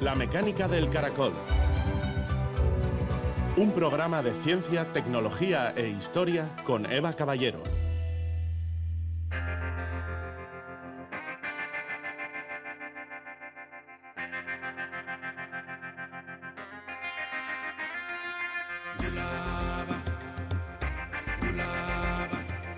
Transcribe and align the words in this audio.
La 0.00 0.14
mecánica 0.14 0.66
del 0.66 0.88
caracol. 0.88 1.34
Un 3.58 3.70
programa 3.72 4.22
de 4.22 4.32
ciencia, 4.32 4.90
tecnología 4.94 5.74
e 5.76 5.88
historia 5.88 6.48
con 6.64 6.90
Eva 6.90 7.12
Caballero. 7.12 7.62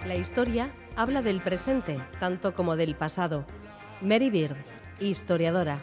La 0.04 0.16
historia 0.16 0.72
habla 0.96 1.22
del 1.22 1.40
presente, 1.40 2.00
tanto 2.18 2.52
como 2.56 2.74
del 2.74 2.96
pasado. 2.96 3.46
Mary 4.00 4.50
historiadora. 4.98 5.78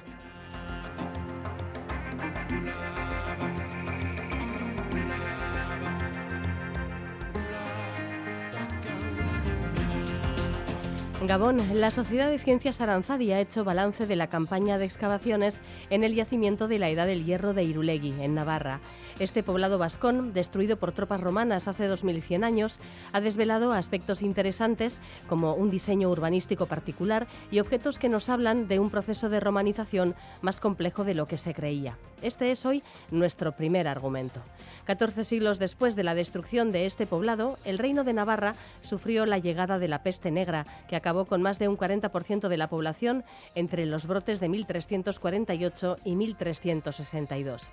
Gabón, 11.29 11.79
la 11.79 11.91
Sociedad 11.91 12.27
de 12.27 12.39
Ciencias 12.39 12.81
Aranzadi 12.81 13.31
ha 13.33 13.39
hecho 13.39 13.63
balance 13.63 14.07
de 14.07 14.15
la 14.15 14.31
campaña 14.31 14.79
de 14.79 14.85
excavaciones 14.85 15.61
en 15.91 16.03
el 16.03 16.15
yacimiento 16.15 16.67
de 16.67 16.79
la 16.79 16.89
Edad 16.89 17.05
del 17.05 17.23
Hierro 17.23 17.53
de 17.53 17.63
Irulegui, 17.63 18.15
en 18.19 18.33
Navarra. 18.33 18.79
Este 19.19 19.43
poblado 19.43 19.77
vascón, 19.77 20.33
destruido 20.33 20.77
por 20.77 20.91
tropas 20.91 21.21
romanas 21.21 21.67
hace 21.67 21.85
2100 21.85 22.43
años, 22.43 22.79
ha 23.11 23.21
desvelado 23.21 23.73
aspectos 23.73 24.23
interesantes 24.23 25.01
como 25.27 25.53
un 25.53 25.69
diseño 25.69 26.09
urbanístico 26.09 26.65
particular 26.65 27.27
y 27.51 27.59
objetos 27.59 27.99
que 27.99 28.09
nos 28.09 28.29
hablan 28.29 28.67
de 28.67 28.79
un 28.79 28.89
proceso 28.89 29.29
de 29.29 29.39
romanización 29.39 30.15
más 30.41 30.59
complejo 30.59 31.03
de 31.03 31.13
lo 31.13 31.27
que 31.27 31.37
se 31.37 31.53
creía. 31.53 31.95
Este 32.21 32.49
es 32.49 32.65
hoy 32.65 32.81
nuestro 33.11 33.51
primer 33.51 33.87
argumento. 33.87 34.41
14 34.85 35.23
siglos 35.23 35.59
después 35.59 35.95
de 35.95 36.03
la 36.03 36.15
destrucción 36.15 36.71
de 36.71 36.85
este 36.85 37.05
poblado, 37.05 37.59
el 37.63 37.77
reino 37.77 38.03
de 38.03 38.13
Navarra 38.13 38.55
sufrió 38.81 39.25
la 39.25 39.37
llegada 39.37 39.79
de 39.79 39.87
la 39.87 40.01
peste 40.01 40.31
negra, 40.31 40.65
que 40.89 40.95
acabó 40.95 41.18
con 41.25 41.41
más 41.41 41.59
de 41.59 41.67
un 41.67 41.77
40% 41.77 42.47
de 42.47 42.57
la 42.57 42.69
población 42.69 43.23
entre 43.55 43.85
los 43.85 44.07
brotes 44.07 44.39
de 44.39 44.49
1348 44.49 45.97
y 46.03 46.15
1362. 46.15 47.71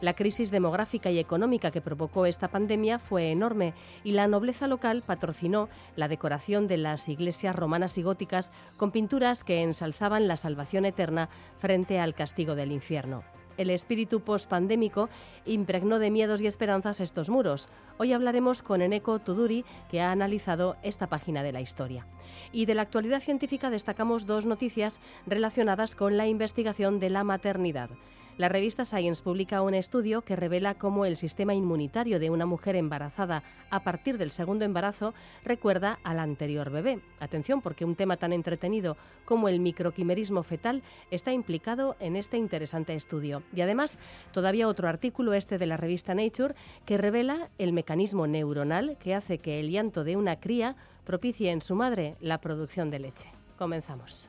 La 0.00 0.14
crisis 0.14 0.50
demográfica 0.50 1.10
y 1.10 1.18
económica 1.18 1.70
que 1.70 1.80
provocó 1.80 2.26
esta 2.26 2.48
pandemia 2.48 2.98
fue 2.98 3.30
enorme 3.30 3.74
y 4.04 4.12
la 4.12 4.28
nobleza 4.28 4.68
local 4.68 5.02
patrocinó 5.02 5.68
la 5.96 6.08
decoración 6.08 6.68
de 6.68 6.76
las 6.76 7.08
iglesias 7.08 7.56
romanas 7.56 7.98
y 7.98 8.02
góticas 8.02 8.52
con 8.76 8.92
pinturas 8.92 9.44
que 9.44 9.62
ensalzaban 9.62 10.28
la 10.28 10.36
salvación 10.36 10.84
eterna 10.84 11.28
frente 11.58 11.98
al 11.98 12.14
castigo 12.14 12.54
del 12.54 12.72
infierno. 12.72 13.24
El 13.58 13.70
espíritu 13.70 14.20
pospandémico 14.20 15.10
impregnó 15.44 15.98
de 15.98 16.12
miedos 16.12 16.40
y 16.40 16.46
esperanzas 16.46 17.00
estos 17.00 17.28
muros. 17.28 17.68
Hoy 17.98 18.12
hablaremos 18.12 18.62
con 18.62 18.80
Eneko 18.80 19.18
Tuduri, 19.18 19.64
que 19.90 20.00
ha 20.00 20.12
analizado 20.12 20.76
esta 20.82 21.08
página 21.08 21.42
de 21.42 21.50
la 21.50 21.60
historia. 21.60 22.06
Y 22.52 22.66
de 22.66 22.74
la 22.74 22.82
actualidad 22.82 23.20
científica 23.20 23.68
destacamos 23.68 24.26
dos 24.26 24.46
noticias 24.46 25.00
relacionadas 25.26 25.96
con 25.96 26.16
la 26.16 26.28
investigación 26.28 27.00
de 27.00 27.10
la 27.10 27.24
maternidad. 27.24 27.90
La 28.38 28.48
revista 28.48 28.84
Science 28.84 29.20
publica 29.20 29.62
un 29.62 29.74
estudio 29.74 30.22
que 30.22 30.36
revela 30.36 30.76
cómo 30.76 31.04
el 31.04 31.16
sistema 31.16 31.54
inmunitario 31.54 32.20
de 32.20 32.30
una 32.30 32.46
mujer 32.46 32.76
embarazada 32.76 33.42
a 33.68 33.82
partir 33.82 34.16
del 34.16 34.30
segundo 34.30 34.64
embarazo 34.64 35.12
recuerda 35.44 35.98
al 36.04 36.20
anterior 36.20 36.70
bebé. 36.70 37.00
Atención, 37.18 37.60
porque 37.60 37.84
un 37.84 37.96
tema 37.96 38.16
tan 38.16 38.32
entretenido 38.32 38.96
como 39.24 39.48
el 39.48 39.58
microquimerismo 39.58 40.44
fetal 40.44 40.84
está 41.10 41.32
implicado 41.32 41.96
en 41.98 42.14
este 42.14 42.36
interesante 42.36 42.94
estudio. 42.94 43.42
Y 43.52 43.60
además, 43.62 43.98
todavía 44.30 44.68
otro 44.68 44.88
artículo, 44.88 45.34
este 45.34 45.58
de 45.58 45.66
la 45.66 45.76
revista 45.76 46.14
Nature, 46.14 46.54
que 46.86 46.96
revela 46.96 47.50
el 47.58 47.72
mecanismo 47.72 48.28
neuronal 48.28 48.98
que 48.98 49.16
hace 49.16 49.38
que 49.38 49.58
el 49.58 49.72
llanto 49.72 50.04
de 50.04 50.16
una 50.16 50.38
cría 50.38 50.76
propicie 51.04 51.50
en 51.50 51.60
su 51.60 51.74
madre 51.74 52.14
la 52.20 52.38
producción 52.40 52.88
de 52.88 53.00
leche. 53.00 53.32
Comenzamos. 53.58 54.28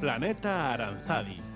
Planeta 0.00 0.70
Aranzadi. 0.72 1.47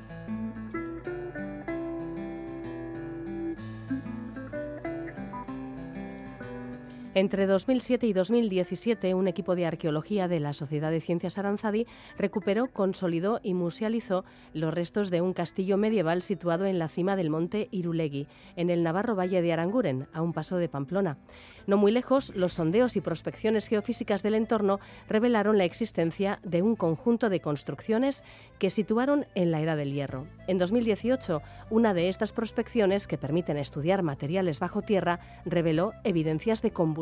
Entre 7.15 7.47
2007 7.47 8.07
y 8.07 8.15
2017, 8.15 9.13
un 9.13 9.29
equipo 9.29 9.55
de 9.55 9.67
arqueología 9.67 10.29
de 10.29 10.41
la 10.41 10.55
Sociedad 10.55 10.91
de 10.91 11.03
Ciencias 11.03 11.37
Aranzadi 11.37 11.87
recuperó, 12.17 12.69
consolidó 12.69 13.39
y 13.43 13.53
musealizó 13.53 14.25
los 14.55 14.73
restos 14.73 15.11
de 15.11 15.21
un 15.21 15.35
castillo 15.35 15.77
medieval 15.77 16.23
situado 16.23 16.65
en 16.65 16.79
la 16.79 16.89
cima 16.89 17.15
del 17.15 17.29
monte 17.29 17.69
Irulegui, 17.71 18.29
en 18.57 18.71
el 18.71 18.83
Navarro 18.83 19.15
Valle 19.15 19.43
de 19.43 19.53
Aranguren, 19.53 20.07
a 20.15 20.23
un 20.23 20.33
paso 20.33 20.57
de 20.57 20.71
Pamplona. 20.71 21.19
No 21.67 21.77
muy 21.77 21.93
lejos, 21.93 22.33
los 22.35 22.55
sondeos 22.55 22.97
y 22.97 23.03
prospecciones 23.03 23.69
geofísicas 23.69 24.23
del 24.23 24.35
entorno 24.35 24.81
revelaron 25.07 25.59
la 25.59 25.65
existencia 25.65 26.41
de 26.43 26.63
un 26.63 26.77
conjunto 26.77 27.29
de 27.29 27.41
construcciones 27.41 28.25
que 28.59 28.71
situaron 28.71 29.27
en 29.35 29.51
la 29.51 29.61
Edad 29.61 29.77
del 29.77 29.93
Hierro. 29.93 30.27
En 30.47 30.57
2018, 30.57 31.43
una 31.69 31.93
de 31.93 32.09
estas 32.09 32.33
prospecciones, 32.33 33.07
que 33.07 33.19
permiten 33.19 33.59
estudiar 33.59 34.03
materiales 34.03 34.61
bajo 34.61 34.81
tierra, 34.81 35.21
reveló 35.45 35.93
evidencias 36.05 36.63
de 36.63 36.71
combustión 36.71 37.02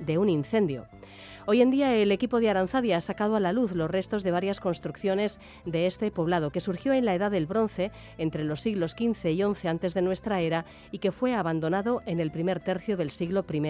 de 0.00 0.18
un 0.18 0.28
incendio. 0.28 0.86
Hoy 1.44 1.60
en 1.60 1.72
día 1.72 1.92
el 1.96 2.12
equipo 2.12 2.38
de 2.38 2.48
Aranzadi 2.48 2.92
ha 2.92 3.00
sacado 3.00 3.34
a 3.34 3.40
la 3.40 3.52
luz 3.52 3.72
los 3.72 3.90
restos 3.90 4.22
de 4.22 4.30
varias 4.30 4.60
construcciones 4.60 5.40
de 5.64 5.86
este 5.86 6.12
poblado 6.12 6.50
que 6.50 6.60
surgió 6.60 6.92
en 6.92 7.04
la 7.04 7.16
Edad 7.16 7.32
del 7.32 7.46
Bronce 7.46 7.90
entre 8.16 8.44
los 8.44 8.60
siglos 8.60 8.92
XV 8.92 9.30
y 9.30 9.42
XI 9.42 9.66
antes 9.66 9.92
de 9.92 10.02
nuestra 10.02 10.40
era 10.40 10.64
y 10.92 10.98
que 10.98 11.10
fue 11.10 11.34
abandonado 11.34 12.00
en 12.06 12.20
el 12.20 12.30
primer 12.30 12.60
tercio 12.60 12.96
del 12.96 13.10
siglo 13.10 13.44
I 13.52 13.60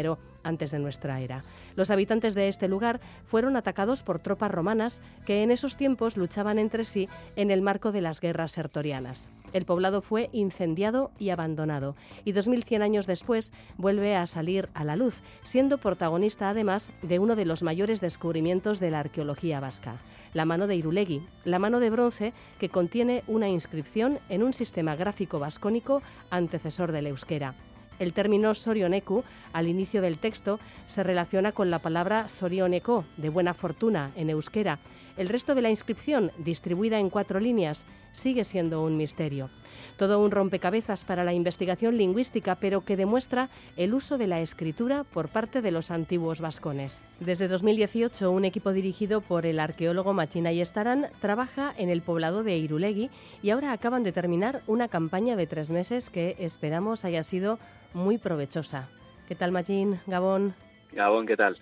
antes 0.42 0.70
de 0.70 0.80
nuestra 0.80 1.20
era. 1.20 1.40
Los 1.74 1.90
habitantes 1.90 2.34
de 2.34 2.48
este 2.48 2.68
lugar 2.68 3.00
fueron 3.24 3.56
atacados 3.56 4.02
por 4.02 4.18
tropas 4.18 4.50
romanas 4.50 5.00
que 5.24 5.42
en 5.42 5.50
esos 5.50 5.76
tiempos 5.76 6.18
luchaban 6.18 6.58
entre 6.58 6.84
sí 6.84 7.08
en 7.36 7.50
el 7.50 7.62
marco 7.62 7.90
de 7.90 8.02
las 8.02 8.20
guerras 8.20 8.52
sertorianas. 8.52 9.30
El 9.52 9.66
poblado 9.66 10.00
fue 10.00 10.30
incendiado 10.32 11.10
y 11.18 11.30
abandonado 11.30 11.94
y 12.24 12.32
2100 12.32 12.82
años 12.82 13.06
después 13.06 13.52
vuelve 13.76 14.16
a 14.16 14.26
salir 14.26 14.70
a 14.74 14.84
la 14.84 14.96
luz, 14.96 15.22
siendo 15.42 15.78
protagonista 15.78 16.48
además 16.48 16.90
de 17.02 17.18
uno 17.18 17.36
de 17.36 17.44
los 17.44 17.61
mayores 17.62 18.00
descubrimientos 18.00 18.80
de 18.80 18.90
la 18.90 19.00
arqueología 19.00 19.60
vasca, 19.60 19.96
la 20.34 20.44
mano 20.44 20.66
de 20.66 20.76
Irulegui, 20.76 21.22
la 21.44 21.58
mano 21.58 21.80
de 21.80 21.90
bronce 21.90 22.32
que 22.58 22.68
contiene 22.68 23.22
una 23.26 23.48
inscripción 23.48 24.18
en 24.28 24.42
un 24.42 24.52
sistema 24.52 24.96
gráfico 24.96 25.38
vascónico 25.38 26.02
antecesor 26.30 26.92
del 26.92 27.06
euskera. 27.06 27.54
El 27.98 28.12
término 28.12 28.54
sorioneku, 28.54 29.22
al 29.52 29.68
inicio 29.68 30.02
del 30.02 30.18
texto, 30.18 30.58
se 30.86 31.02
relaciona 31.02 31.52
con 31.52 31.70
la 31.70 31.78
palabra 31.78 32.28
sorioneko, 32.28 33.04
de 33.16 33.28
buena 33.28 33.54
fortuna, 33.54 34.10
en 34.16 34.30
euskera. 34.30 34.78
El 35.16 35.28
resto 35.28 35.54
de 35.54 35.62
la 35.62 35.70
inscripción, 35.70 36.32
distribuida 36.38 36.98
en 36.98 37.10
cuatro 37.10 37.38
líneas, 37.38 37.86
sigue 38.12 38.44
siendo 38.44 38.82
un 38.82 38.96
misterio. 38.96 39.50
Todo 39.96 40.20
un 40.20 40.30
rompecabezas 40.30 41.04
para 41.04 41.24
la 41.24 41.32
investigación 41.32 41.96
lingüística, 41.96 42.54
pero 42.56 42.84
que 42.84 42.96
demuestra 42.96 43.50
el 43.76 43.94
uso 43.94 44.18
de 44.18 44.26
la 44.26 44.40
escritura 44.40 45.04
por 45.04 45.28
parte 45.28 45.60
de 45.60 45.70
los 45.70 45.90
antiguos 45.90 46.40
vascones. 46.40 47.04
Desde 47.20 47.48
2018, 47.48 48.30
un 48.30 48.44
equipo 48.44 48.72
dirigido 48.72 49.20
por 49.20 49.46
el 49.46 49.60
arqueólogo 49.60 50.12
Machina 50.12 50.50
Estarán 50.50 51.08
trabaja 51.20 51.74
en 51.76 51.88
el 51.88 52.02
poblado 52.02 52.42
de 52.42 52.56
Irulegui 52.56 53.10
y 53.42 53.50
ahora 53.50 53.72
acaban 53.72 54.02
de 54.02 54.12
terminar 54.12 54.62
una 54.66 54.88
campaña 54.88 55.36
de 55.36 55.46
tres 55.46 55.70
meses 55.70 56.10
que 56.10 56.36
esperamos 56.38 57.04
haya 57.04 57.22
sido 57.22 57.58
muy 57.94 58.18
provechosa. 58.18 58.88
¿Qué 59.28 59.34
tal, 59.34 59.52
Machín? 59.52 60.00
Gabón. 60.06 60.54
Gabón, 60.92 61.26
¿qué 61.26 61.36
tal? 61.36 61.58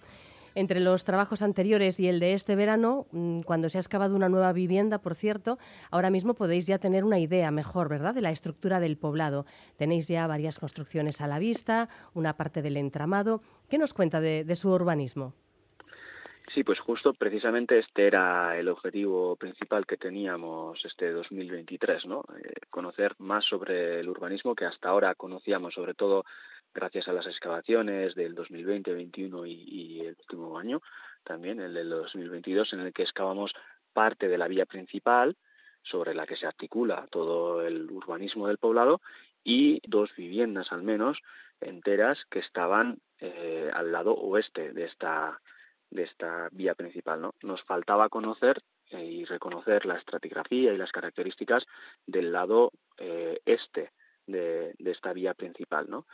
Entre 0.55 0.81
los 0.81 1.05
trabajos 1.05 1.43
anteriores 1.43 2.00
y 2.00 2.08
el 2.08 2.20
de 2.20 2.35
este 2.35 2.56
verano, 2.56 3.06
mm, 3.12 3.41
cuando 3.41 3.69
se 3.69 3.79
ha 3.79 3.81
excavado 3.81 4.17
una 4.17 4.29
nueva 4.29 4.52
vivienda, 4.52 4.99
por 4.99 5.14
cierto, 5.14 5.58
ahora 5.91 6.11
mismo 6.11 6.35
podéis 6.35 6.67
ya 6.67 6.79
tener 6.79 7.05
una 7.05 7.19
idea 7.19 7.50
mejor, 7.50 7.88
¿verdad?, 7.88 8.14
de 8.14 8.20
la 8.20 8.31
estructura 8.31 8.81
del 8.81 8.97
poblado. 8.97 9.47
Tenéis 9.76 10.08
ya 10.08 10.26
varias 10.26 10.58
construcciones 10.58 11.20
a 11.20 11.26
la 11.26 11.38
vista, 11.38 11.88
una 12.14 12.37
parte 12.37 12.62
del 12.62 12.76
entramado. 12.76 13.43
¿Qué 13.69 13.79
nos 13.79 13.94
cuenta 13.94 14.20
de, 14.20 14.55
su 14.56 14.70
urbanismo? 14.70 15.35
Sí, 16.52 16.64
pues 16.64 16.81
justo 16.81 17.14
precisamente 17.14 17.79
este 17.79 18.08
era 18.08 18.58
el 18.58 18.69
objetivo 18.69 19.37
principal 19.37 19.87
que 19.87 19.97
teníamos 19.97 20.85
este 20.85 21.12
2023, 21.12 22.06
¿no? 22.06 22.25
Eh, 22.43 22.52
conocer 22.70 23.14
más 23.19 23.44
sobre 23.44 24.00
el 24.00 24.08
urbanismo 24.08 24.56
que 24.56 24.64
hasta 24.64 24.88
ahora 24.88 25.14
conocíamos, 25.14 25.75
sobre 25.75 25.94
todo 25.94 26.25
gracias 26.75 27.08
a 27.08 27.12
las 27.12 27.26
excavaciones 27.26 28.14
del 28.14 28.34
2020, 28.34 28.90
2021 28.90 29.46
y, 29.46 30.00
el 30.00 30.17
último 30.19 30.58
año, 30.58 30.81
también 31.25 31.61
el 31.61 31.75
del 31.75 31.90
2022, 31.90 32.72
en 32.72 32.81
el 32.81 32.93
que 32.93 33.02
excavamos 33.02 33.52
parte 33.93 34.28
de 34.28 34.38
la 34.38 34.49
vía 34.49 34.67
principal 34.67 35.37
sobre 35.82 36.14
la 36.14 36.26
que 36.26 36.37
se 36.37 36.46
articula 36.46 37.06
todo 37.11 37.62
el 37.67 37.90
urbanismo 37.90 38.46
del 38.46 38.58
poblado 38.58 39.00
y 39.43 39.81
dos 39.88 40.11
viviendas 40.17 40.70
al 40.72 40.82
menos 40.82 41.19
enteras 41.61 42.19
que 42.31 42.38
estaban 42.38 42.99
eh, 43.19 43.70
al 43.73 43.90
lado 43.90 44.14
oeste 44.14 44.73
de 44.73 44.84
esta 44.84 45.40
de 45.90 46.05
esta 46.05 46.49
vía 46.52 46.75
principal. 46.76 47.20
¿no? 47.20 47.34
Nos 47.43 47.62
faltaba 47.64 48.08
conocer 48.08 48.62
y 48.93 49.25
reconocer 49.25 49.87
la 49.87 49.96
estratigrafía 49.96 50.73
y 50.73 50.76
las 50.76 50.93
características 50.93 51.64
del 52.06 52.32
lado 52.32 52.70
este 53.44 53.90
de, 54.30 54.74
esta 54.84 55.12
vía 55.12 55.34
principal, 55.34 55.88
¿no? 55.88 56.06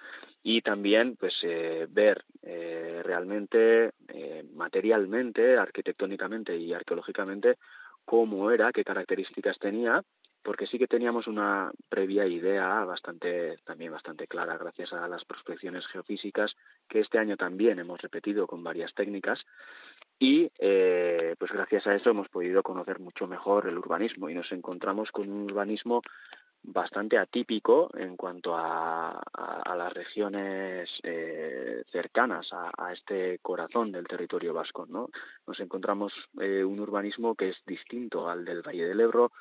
Y 0.43 0.63
también, 0.63 1.17
pues, 1.17 1.35
eh, 1.43 1.87
ver 1.89 2.25
eh, 2.43 3.03
realmente, 3.05 3.93
eh, 4.09 4.45
materialmente, 4.55 5.57
arquitectónicamente 5.57 6.57
y 6.57 6.73
arqueológicamente, 6.73 7.57
cómo 8.05 8.51
era, 8.51 8.73
qué 8.73 8.85
características 8.85 9.59
tenía, 9.59 10.03
porque 10.43 10.67
sí 10.69 10.79
que 10.79 10.87
teníamos 10.87 11.27
una 11.27 11.73
previa 11.89 12.25
idea 12.27 12.85
bastante, 12.85 13.57
también 13.65 13.91
bastante 13.91 14.29
clara, 14.29 14.57
gracias 14.57 14.93
a 14.93 15.09
las 15.09 15.25
prospecciones 15.25 15.85
geofísicas 15.89 16.55
que 16.89 17.01
este 17.01 17.19
año 17.19 17.37
también 17.37 17.81
hemos 17.81 18.01
repetido 18.01 18.47
con 18.47 18.63
varias 18.63 18.95
técnicas, 18.95 19.45
y 20.21 20.49
pues 21.39 21.51
gracias 21.53 21.87
a 21.89 21.97
eso 21.97 22.11
hemos 22.11 22.29
podido 22.29 22.63
conocer 22.63 23.01
mucho 23.01 23.27
mejor 23.27 23.67
el 23.67 23.77
urbanismo 23.77 24.31
y 24.31 24.35
nos 24.35 24.51
encontramos 24.53 25.11
con 25.11 25.29
un 25.29 25.51
urbanismo 25.51 26.01
bastante 26.67 27.17
atípico 27.17 27.91
en 27.97 28.17
cuanto 28.17 28.55
a, 28.57 29.23
las 29.77 29.93
regiones 29.93 30.89
eh, 31.03 31.85
cercanas 31.93 32.49
a, 32.53 32.93
este 32.93 33.39
corazón 33.41 33.93
del 33.93 34.07
territorio 34.07 34.53
vasco. 34.53 34.87
¿no? 34.89 35.11
Nos 35.47 35.61
encontramos 35.61 36.13
eh, 36.41 36.65
un 36.65 36.81
urbanismo 36.81 37.35
que 37.35 37.51
es 37.51 37.57
distinto 37.67 38.29
al 38.29 38.45
del 38.45 38.63
Valle 38.63 38.89
del 38.89 39.01
Ebro, 39.01 39.33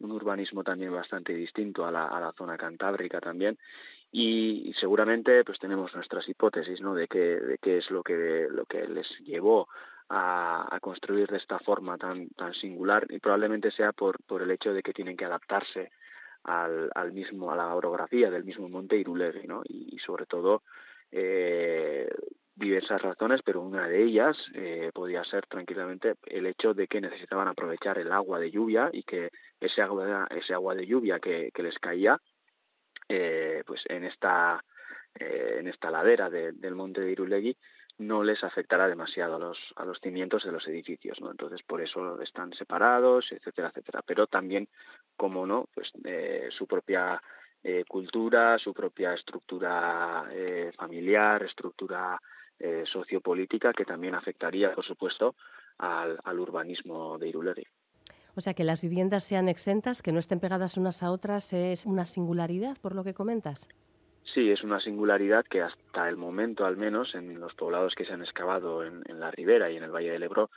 un 0.00 0.12
urbanismo 0.12 0.64
también 0.64 0.92
bastante 0.92 1.34
distinto 1.34 1.84
a 1.84 1.90
la, 1.90 2.06
a 2.06 2.20
la 2.20 2.32
zona 2.32 2.56
cantábrica 2.56 3.20
también 3.20 3.58
y 4.12 4.72
seguramente 4.80 5.44
pues 5.44 5.58
tenemos 5.58 5.94
nuestras 5.94 6.28
hipótesis 6.28 6.80
¿no? 6.80 6.94
de 6.94 7.06
qué 7.06 7.58
es 7.62 7.90
lo 7.90 8.02
que 8.02 8.48
lo 8.50 8.64
que 8.64 8.88
les 8.88 9.06
llevó 9.20 9.68
a, 10.08 10.74
a, 10.74 10.80
construir 10.80 11.28
de 11.28 11.36
esta 11.36 11.60
forma 11.60 11.96
tan 11.96 12.28
tan 12.30 12.52
singular 12.54 13.06
y 13.08 13.20
probablemente 13.20 13.70
sea 13.70 13.92
por 13.92 14.20
por 14.24 14.42
el 14.42 14.50
hecho 14.50 14.72
de 14.72 14.82
que 14.82 14.92
tienen 14.92 15.16
que 15.16 15.26
adaptarse 15.26 15.92
al, 16.44 16.90
al 16.94 17.12
mismo, 17.12 17.50
a 17.50 17.56
la 17.56 17.74
orografía 17.74 18.30
del 18.30 18.44
mismo 18.44 18.68
monte 18.68 18.96
Irulegui, 18.96 19.46
¿no? 19.46 19.62
Y, 19.64 19.98
sobre 19.98 20.26
todo 20.26 20.62
eh, 21.12 22.08
diversas 22.54 23.02
razones, 23.02 23.42
pero 23.44 23.60
una 23.60 23.86
de 23.86 24.02
ellas 24.02 24.36
eh, 24.54 24.90
podía 24.94 25.22
ser 25.24 25.46
tranquilamente 25.46 26.14
el 26.26 26.46
hecho 26.46 26.74
de 26.74 26.86
que 26.86 27.00
necesitaban 27.00 27.48
aprovechar 27.48 27.98
el 27.98 28.12
agua 28.12 28.38
de 28.38 28.50
lluvia 28.50 28.90
y 28.92 29.02
que 29.02 29.30
ese 29.60 29.82
agua, 29.82 30.26
ese 30.30 30.54
agua 30.54 30.74
de 30.74 30.86
lluvia 30.86 31.18
que, 31.20 31.50
que 31.52 31.62
les 31.62 31.78
caía, 31.78 32.18
eh, 33.08 33.62
pues 33.66 33.82
en 33.88 34.04
esta 34.04 34.62
en 35.12 35.66
esta 35.66 35.90
ladera 35.90 36.30
del 36.30 36.74
monte 36.76 37.00
de 37.00 37.10
Irulegui 37.10 37.56
no 38.00 38.24
les 38.24 38.42
afectará 38.42 38.88
demasiado 38.88 39.36
a 39.36 39.38
los, 39.38 39.58
a 39.76 39.84
los 39.84 40.00
cimientos 40.00 40.44
de 40.44 40.52
los 40.52 40.66
edificios, 40.66 41.20
¿no? 41.20 41.30
Entonces, 41.30 41.62
por 41.62 41.82
eso 41.82 42.20
están 42.22 42.52
separados, 42.54 43.30
etcétera, 43.30 43.68
etcétera. 43.68 44.02
Pero 44.06 44.26
también, 44.26 44.68
como 45.16 45.46
no, 45.46 45.68
pues 45.74 45.92
eh, 46.04 46.48
su 46.50 46.66
propia 46.66 47.20
eh, 47.62 47.84
cultura, 47.86 48.58
su 48.58 48.72
propia 48.72 49.12
estructura 49.12 50.26
eh, 50.32 50.72
familiar, 50.78 51.42
estructura 51.42 52.18
eh, 52.58 52.84
sociopolítica, 52.90 53.74
que 53.74 53.84
también 53.84 54.14
afectaría, 54.14 54.74
por 54.74 54.84
supuesto, 54.84 55.34
al, 55.76 56.40
urbanismo 56.40 57.18
de 57.18 57.28
Irulegui. 57.28 57.66
O 58.34 58.40
sea, 58.40 58.54
que 58.54 58.64
las 58.64 58.80
viviendas 58.80 59.24
sean 59.24 59.46
exentas, 59.48 60.00
que 60.00 60.12
no 60.12 60.20
estén 60.20 60.40
pegadas 60.40 60.78
unas 60.78 61.02
a 61.02 61.10
otras, 61.10 61.52
es 61.52 61.84
una 61.84 62.06
singularidad, 62.06 62.78
por 62.80 62.94
lo 62.94 63.04
que 63.04 63.12
comentas. 63.12 63.68
Sí, 64.34 64.50
es 64.50 64.62
una 64.62 64.80
singularidad 64.80 65.44
que 65.44 65.60
hasta 65.62 66.08
el 66.08 66.16
momento, 66.16 66.64
al 66.64 66.76
menos, 66.76 67.14
en 67.14 67.40
los 67.40 67.54
poblados 67.54 67.94
que 67.96 68.04
se 68.04 68.12
han 68.12 68.22
excavado 68.22 68.84
en, 68.84 69.02
la 69.18 69.30
ribera 69.30 69.70
y 69.70 69.76
en 69.76 69.82
el 69.82 69.90
Valle 69.90 70.12
del 70.12 70.22
Ebro, 70.22 70.50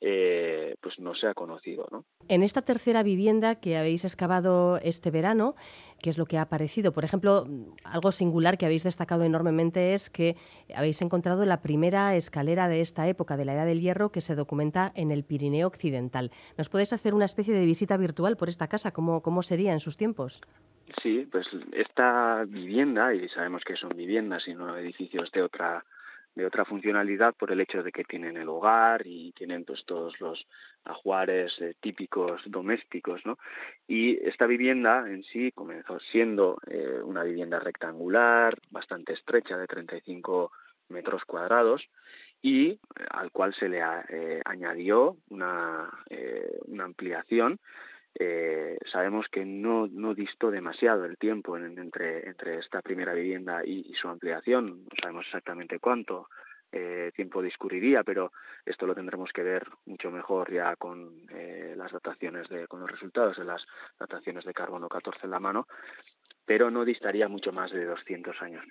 eh, 0.00 0.76
pues 0.80 0.98
no 0.98 1.14
se 1.14 1.26
ha 1.26 1.34
conocido. 1.34 1.86
¿no? 1.90 2.04
En 2.28 2.42
esta 2.42 2.62
tercera 2.62 3.02
vivienda 3.02 3.56
que 3.56 3.76
habéis 3.76 4.04
excavado 4.04 4.78
este 4.78 5.10
verano, 5.10 5.56
¿qué 6.00 6.08
es 6.08 6.16
lo 6.16 6.24
que 6.24 6.38
ha 6.38 6.42
aparecido? 6.42 6.92
Por 6.92 7.04
ejemplo, 7.04 7.46
algo 7.84 8.12
singular 8.12 8.56
que 8.56 8.64
habéis 8.64 8.84
destacado 8.84 9.24
enormemente 9.24 9.92
es 9.92 10.08
que 10.08 10.36
habéis 10.74 11.02
encontrado 11.02 11.44
la 11.44 11.60
primera 11.60 12.14
escalera 12.14 12.68
de 12.68 12.80
esta 12.80 13.08
época, 13.08 13.36
de 13.36 13.44
la 13.44 13.54
Edad 13.54 13.66
del 13.66 13.80
Hierro, 13.82 14.10
que 14.10 14.22
se 14.22 14.36
documenta 14.36 14.92
en 14.94 15.10
el 15.10 15.24
Pirineo 15.24 15.66
Occidental. 15.66 16.30
¿Nos 16.56 16.70
puedes 16.70 16.94
hacer 16.94 17.12
una 17.12 17.26
especie 17.26 17.52
de 17.52 17.66
visita 17.66 17.98
virtual 17.98 18.38
por 18.38 18.48
esta 18.48 18.68
casa? 18.68 18.92
¿Cómo, 18.92 19.20
cómo 19.20 19.42
sería 19.42 19.72
en 19.72 19.80
sus 19.80 19.98
tiempos? 19.98 20.40
Sí, 21.02 21.28
pues 21.30 21.46
esta 21.72 22.44
vivienda, 22.46 23.14
y 23.14 23.28
sabemos 23.28 23.62
que 23.64 23.76
son 23.76 23.90
viviendas 23.90 24.46
y 24.48 24.54
no 24.54 24.76
edificios 24.76 25.30
de 25.32 25.42
otra 25.42 25.84
de 26.38 26.46
otra 26.46 26.64
funcionalidad 26.64 27.34
por 27.34 27.50
el 27.50 27.60
hecho 27.60 27.82
de 27.82 27.90
que 27.90 28.04
tienen 28.04 28.36
el 28.36 28.48
hogar 28.48 29.02
y 29.04 29.32
tienen 29.32 29.64
pues 29.64 29.84
todos 29.84 30.20
los 30.20 30.46
ajuares 30.84 31.52
eh, 31.60 31.74
típicos 31.80 32.40
domésticos, 32.46 33.26
¿no? 33.26 33.38
Y 33.88 34.24
esta 34.24 34.46
vivienda 34.46 35.04
en 35.10 35.24
sí 35.24 35.50
comenzó 35.50 35.98
siendo 35.98 36.58
eh, 36.68 37.00
una 37.02 37.24
vivienda 37.24 37.58
rectangular, 37.58 38.56
bastante 38.70 39.14
estrecha, 39.14 39.58
de 39.58 39.66
35 39.66 40.52
metros 40.90 41.24
cuadrados, 41.24 41.82
y 42.40 42.68
eh, 42.68 42.78
al 43.10 43.32
cual 43.32 43.52
se 43.54 43.68
le 43.68 43.80
eh, 43.80 44.40
añadió 44.44 45.16
una, 45.30 45.90
una 46.66 46.84
ampliación 46.84 47.58
eh, 48.14 48.78
sabemos 48.90 49.26
que 49.28 49.44
no, 49.44 49.86
distó 50.14 50.50
demasiado 50.50 51.04
el 51.04 51.16
tiempo 51.18 51.56
en, 51.56 51.78
entre, 51.78 52.58
esta 52.58 52.82
primera 52.82 53.12
vivienda 53.14 53.64
y, 53.64 53.94
su 53.94 54.08
ampliación, 54.08 54.84
no 54.84 54.90
sabemos 55.00 55.26
exactamente 55.26 55.78
cuánto 55.78 56.28
eh, 56.72 57.12
tiempo 57.14 57.40
discurriría, 57.42 58.02
pero 58.02 58.32
esto 58.66 58.86
lo 58.86 58.94
tendremos 58.94 59.32
que 59.32 59.42
ver 59.42 59.66
mucho 59.86 60.10
mejor 60.10 60.52
ya 60.52 60.76
con 60.76 61.26
eh, 61.30 61.74
las 61.76 61.92
dataciones, 61.92 62.48
de, 62.48 62.66
con 62.66 62.80
los 62.80 62.90
resultados 62.90 63.36
de 63.36 63.44
las 63.44 63.64
dataciones 63.98 64.44
de 64.44 64.54
carbono 64.54 64.88
14 64.88 65.20
en 65.24 65.30
la 65.30 65.40
mano, 65.40 65.68
pero 66.44 66.70
no 66.70 66.84
distaría 66.84 67.28
mucho 67.28 67.52
más 67.52 67.70
de 67.70 67.84
200 67.84 68.42
años, 68.42 68.64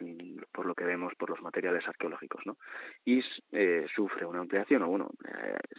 por 0.52 0.66
lo 0.66 0.76
que 0.76 0.84
vemos 0.84 1.14
por 1.16 1.30
los 1.30 1.42
materiales 1.42 1.88
arqueológicos, 1.88 2.44
¿no? 2.46 2.58
Y 3.06 3.22
sufre 3.96 4.26
una 4.26 4.40
ampliación, 4.40 4.82
o 4.82 4.88
bueno, 4.88 5.12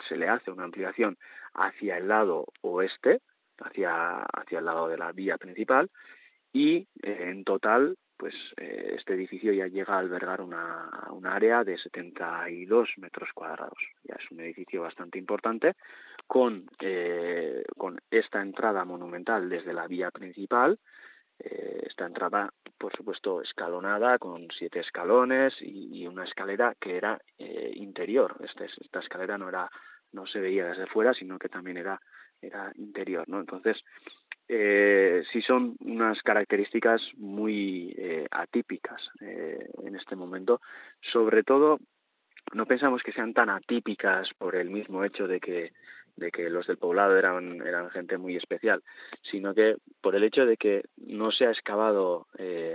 se 0.09 0.17
le 0.17 0.29
hace 0.29 0.53
una 0.53 0.63
ampliación 0.63 1.19
hacia 1.55 1.99
el 1.99 2.07
lado 2.07 2.47
oeste, 2.61 3.21
hacia, 3.61 4.23
hacia 4.23 4.59
el 4.59 4.65
lado 4.65 4.89
de 4.89 4.99
la 4.99 5.13
vía 5.13 5.39
principal 5.39 5.91
y 6.53 6.89
eh, 7.03 7.29
en 7.31 7.45
total 7.45 7.97
pues 8.17 8.35
eh, 8.57 8.95
este 8.97 9.15
edificio 9.15 9.53
ya 9.53 9.69
llega 9.69 9.95
a 9.95 9.99
albergar 9.99 10.41
una, 10.41 10.91
área 11.25 11.63
de 11.63 11.79
72 11.79 12.89
metros 12.97 13.29
cuadrados. 13.33 13.79
Ya 14.03 14.17
es 14.17 14.29
un 14.33 14.41
edificio 14.41 14.83
bastante 14.83 15.19
importante 15.19 15.75
con, 16.27 16.67
eh, 16.81 17.63
con 17.77 18.01
esta 18.11 18.43
entrada 18.43 18.85
monumental 18.85 19.49
desde 19.49 19.73
la 19.73 19.87
vía 19.87 20.11
principal, 20.11 20.81
esta 21.39 22.07
entrada, 22.07 22.53
por 22.77 22.93
supuesto, 22.97 23.41
escalonada 23.41 24.19
con 24.19 24.49
siete 24.51 24.81
escalones 24.81 25.55
y, 25.61 26.05
una 26.09 26.25
escalera 26.25 26.75
que 26.81 26.97
era 26.97 27.21
interior. 27.39 28.35
Este, 28.41 28.65
esta 28.65 28.99
escalera 28.99 29.39
no 29.39 29.49
era 29.49 29.71
no 30.13 30.27
se 30.27 30.41
veía 30.41 30.67
desde 30.67 30.87
fuera, 30.87 31.15
sino 31.15 31.39
que 31.39 31.49
también 31.49 31.77
era 31.77 32.01
era 32.41 32.73
interior, 32.77 33.29
¿no? 33.29 33.41
Entonces, 33.41 33.83
eh, 34.49 35.23
sí 35.31 35.43
son 35.43 35.77
unas 35.81 36.23
características 36.23 37.03
muy 37.19 37.95
eh, 37.99 38.27
atípicas 38.31 39.11
eh, 39.21 39.69
en 39.83 39.95
este 39.95 40.17
momento, 40.17 40.61
sobre 41.13 41.43
todo 41.43 41.79
no 42.55 42.65
pensamos 42.65 43.03
que 43.03 43.13
sean 43.13 43.35
tan 43.35 43.51
atípicas 43.51 44.31
por 44.39 44.57
el 44.57 44.71
mismo 44.71 45.05
hecho 45.05 45.29
de 45.29 45.39
que 45.39 45.73
de 46.17 46.33
que 46.33 46.51
los 46.51 46.67
del 46.67 46.79
poblado 46.79 47.17
eran 47.17 47.61
eran 47.65 47.91
gente 47.91 48.17
muy 48.17 48.37
especial, 48.37 48.83
sino 49.23 49.55
que 49.55 49.77
por 50.01 50.17
el 50.17 50.25
hecho 50.25 50.47
de 50.47 50.57
que 50.57 50.83
no 50.97 51.31
se 51.31 51.47
ha 51.47 51.51
excavado 51.51 52.27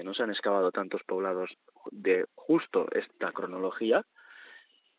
no 0.03 0.13
se 0.13 0.23
han 0.23 0.29
excavado 0.29 0.71
tantos 0.71 1.01
poblados 1.03 1.49
de 1.91 2.25
justo 2.35 2.87
esta 2.91 3.31
cronología, 3.31 4.05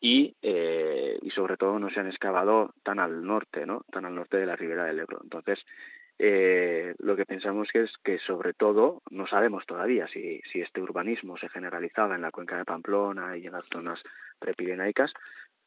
y, 0.04 0.37
eh, 0.42 1.18
y 1.23 1.30
sobre 1.30 1.56
todo 1.56 1.78
no 1.78 1.88
se 1.88 1.99
han 1.99 2.08
excavado 2.08 2.75
tan 2.82 2.99
al 2.99 3.25
norte, 3.25 3.64
¿no? 3.64 3.87
tan 3.90 4.04
al 4.04 4.14
norte 4.14 4.37
de 4.37 4.44
la 4.44 4.54
ribera 4.54 4.84
del 4.84 4.99
Ebro. 4.99 5.18
Entonces, 5.23 5.64
eh, 6.18 6.94
lo 6.99 7.16
que 7.16 7.25
pensamos 7.25 7.70
que 7.73 7.84
es 7.84 7.96
que 8.04 8.18
sobre 8.18 8.52
todo 8.52 9.00
no 9.08 9.26
sabemos 9.26 9.64
todavía 9.64 10.06
si, 10.08 10.42
si 10.52 10.61
este 10.61 10.82
urbanismo 10.82 11.38
se 11.38 11.49
generalizaba 11.49 12.16
en 12.16 12.20
la 12.20 12.32
cuenca 12.32 12.58
de 12.58 12.66
Pamplona 12.66 13.38
y 13.38 13.46
en 13.46 13.52
las 13.54 13.64
zonas 13.73 13.99
prepirenaicas, 14.38 15.14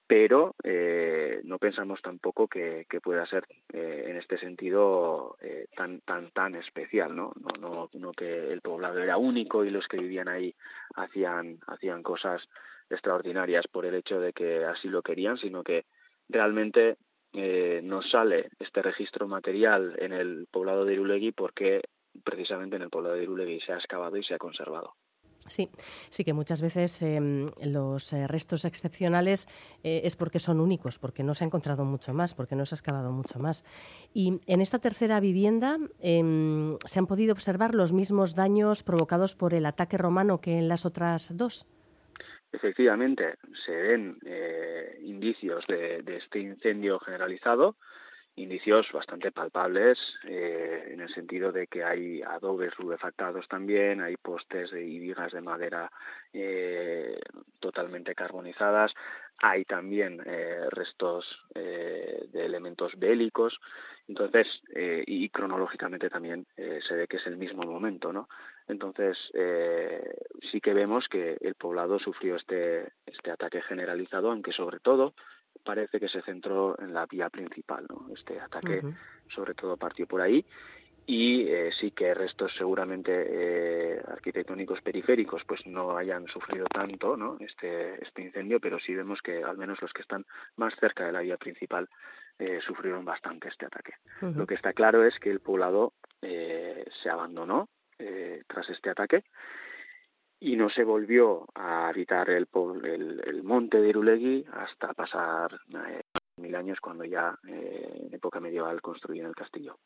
pero 0.05 0.53
eh, 0.63 1.41
no 1.43 1.57
pensamos 1.57 1.99
tampoco 2.03 2.47
que, 2.47 2.85
pueda 3.01 3.25
ser 3.25 3.43
eh, 3.73 4.05
en 4.07 4.17
este 4.17 4.37
sentido 4.37 5.37
tan 5.75 6.01
tan 6.01 6.29
tan 6.31 6.55
especial 6.55 7.15
no 7.15 7.33
no 7.41 7.59
no 7.59 7.89
no 7.93 8.11
que 8.11 8.51
el 8.53 8.61
poblado 8.61 9.01
era 9.01 9.17
único 9.17 9.65
y 9.65 9.71
los 9.71 9.87
que 9.87 9.97
vivían 9.97 10.27
ahí 10.27 10.53
hacían 10.95 11.57
hacían 11.67 12.03
cosas 12.03 12.47
extraordinarias 12.89 13.67
por 13.67 13.85
el 13.85 13.95
hecho 13.95 14.19
de 14.19 14.33
que 14.33 14.65
así 14.65 14.87
lo 14.87 15.01
querían, 15.01 15.37
sino 15.37 15.63
que 15.63 15.85
realmente 16.29 16.97
eh, 17.33 17.81
nos 17.83 18.09
sale 18.09 18.49
este 18.59 18.81
registro 18.81 19.27
material 19.27 19.95
en 19.99 20.13
el 20.13 20.47
poblado 20.51 20.85
de 20.85 20.93
Irulegui 20.93 21.31
porque 21.31 21.81
precisamente 22.23 22.75
en 22.77 22.83
el 22.83 22.89
poblado 22.89 23.15
de 23.15 23.23
Irulegui 23.23 23.59
se 23.61 23.73
ha 23.73 23.77
excavado 23.77 24.17
y 24.17 24.23
se 24.23 24.33
ha 24.33 24.39
conservado. 24.39 24.95
Sí, 25.47 25.69
sí 26.09 26.23
que 26.25 26.33
muchas 26.33 26.61
veces 26.61 27.01
em, 27.01 27.51
los 27.61 28.11
eh, 28.11 28.27
restos 28.27 28.65
excepcionales 28.65 29.47
eh, 29.83 30.01
es 30.03 30.15
porque 30.15 30.39
son 30.39 30.59
únicos, 30.59 30.99
porque 30.99 31.23
no 31.23 31.33
se 31.33 31.43
ha 31.43 31.47
encontrado 31.47 31.85
mucho 31.85 32.13
más, 32.13 32.33
porque 32.33 32.55
no 32.55 32.65
se 32.65 32.75
ha 32.75 32.77
excavado 32.77 33.11
mucho 33.11 33.39
más. 33.39 33.63
Y 34.13 34.41
en 34.45 34.61
esta 34.61 34.79
tercera 34.79 35.19
vivienda 35.19 35.77
em, 35.99 36.77
se 36.85 36.99
han 36.99 37.07
podido 37.07 37.31
observar 37.33 37.75
los 37.75 37.93
mismos 37.93 38.35
daños 38.35 38.83
provocados 38.83 39.35
por 39.35 39.53
el 39.53 39.65
ataque 39.65 39.97
romano 39.97 40.41
que 40.41 40.57
en 40.57 40.67
las 40.67 40.85
otras 40.85 41.37
dos. 41.37 41.65
Efectivamente, 42.51 43.35
se 43.65 43.75
ven 43.75 44.17
eh, 44.25 44.99
indicios 45.01 45.65
de, 45.67 46.01
de 46.01 46.17
este 46.17 46.39
incendio 46.39 46.99
generalizado 46.99 47.75
indicios 48.37 48.91
bastante 48.91 49.31
palpables 49.31 49.97
eh, 50.23 50.91
en 50.91 51.01
el 51.01 51.09
sentido 51.09 51.51
de 51.51 51.65
que 51.67 51.83
hay 51.83 52.21
adobes 52.21 52.75
rubefactados 52.77 53.47
también, 53.47 53.99
hay 53.99 54.15
postes 54.15 54.71
y 54.73 54.99
vigas 54.99 55.33
de 55.33 55.41
madera 55.41 55.91
eh, 56.33 57.19
totalmente 57.59 58.13
carbonizadas, 58.13 58.93
hay 59.39 59.65
también 59.65 60.21
eh, 60.25 60.67
restos 60.69 61.25
de 61.53 62.45
elementos 62.45 62.93
bélicos, 62.97 63.59
entonces 64.07 64.47
y 64.75 65.29
cronológicamente 65.29 66.09
también 66.09 66.45
se 66.55 66.93
ve 66.93 67.07
que 67.07 67.17
es 67.17 67.27
el 67.27 67.37
mismo 67.37 67.63
momento, 67.63 68.13
¿no? 68.13 68.29
Entonces 68.67 69.17
sí 70.51 70.61
que 70.61 70.73
vemos 70.73 71.07
que 71.09 71.37
el 71.41 71.55
poblado 71.55 71.99
sufrió 71.99 72.35
este 72.35 72.91
este 73.05 73.31
ataque 73.31 73.61
generalizado, 73.61 74.31
aunque 74.31 74.51
sobre 74.53 74.79
todo 74.79 75.13
parece 75.63 75.99
que 75.99 76.07
se 76.07 76.21
centró 76.21 76.79
en 76.79 76.93
la 76.93 77.05
vía 77.05 77.29
principal, 77.29 77.85
¿no? 77.89 78.13
Este 78.13 78.39
ataque 78.39 78.81
sobre 79.29 79.53
todo 79.53 79.77
partió 79.77 80.07
por 80.07 80.21
ahí 80.21 80.45
y 81.09 81.47
eh, 81.47 81.71
sí 81.79 81.91
que 81.91 82.13
restos 82.13 82.53
seguramente 82.57 83.13
eh, 83.15 84.01
arquitectónicos 84.05 84.81
periféricos 84.81 85.41
pues 85.45 85.65
no 85.65 85.95
hayan 85.95 86.27
sufrido 86.27 86.65
tanto 86.67 87.15
¿no? 87.15 87.37
este, 87.39 88.03
este 88.03 88.23
incendio, 88.23 88.59
pero 88.59 88.77
sí 88.77 88.93
vemos 88.93 89.21
que 89.21 89.41
al 89.41 89.57
menos 89.57 89.81
los 89.81 89.93
que 89.93 90.01
están 90.01 90.25
más 90.57 90.75
cerca 90.75 91.05
de 91.05 91.13
la 91.13 91.21
vía 91.21 91.37
principal 91.37 91.87
eh, 92.37 92.59
sufrieron 92.61 93.05
bastante 93.05 93.47
este 93.47 93.65
ataque. 93.65 93.93
Lo 94.19 94.45
que 94.45 94.55
está 94.55 94.73
claro 94.73 95.05
es 95.05 95.17
que 95.17 95.31
el 95.31 95.39
poblado 95.39 95.93
se 96.21 97.09
abandonó 97.09 97.69
tras 98.47 98.69
este 98.69 98.89
ataque 98.89 99.23
y 100.39 100.55
no 100.55 100.69
se 100.69 100.83
volvió 100.83 101.45
a 101.55 101.87
habitar 101.87 102.29
el, 102.29 102.47
el, 102.83 103.43
monte 103.43 103.81
de 103.81 103.89
Irulegui 103.89 104.45
hasta 104.53 104.93
pasar 104.93 105.59
eh, 105.89 106.01
mil 106.37 106.55
años 106.55 106.79
cuando 106.79 107.05
ya 107.05 107.37
eh, 107.47 108.05
en 108.07 108.13
época 108.13 108.39
medieval 108.39 108.81
construyeron 108.81 109.29
el 109.29 109.35
castillo. 109.35 109.77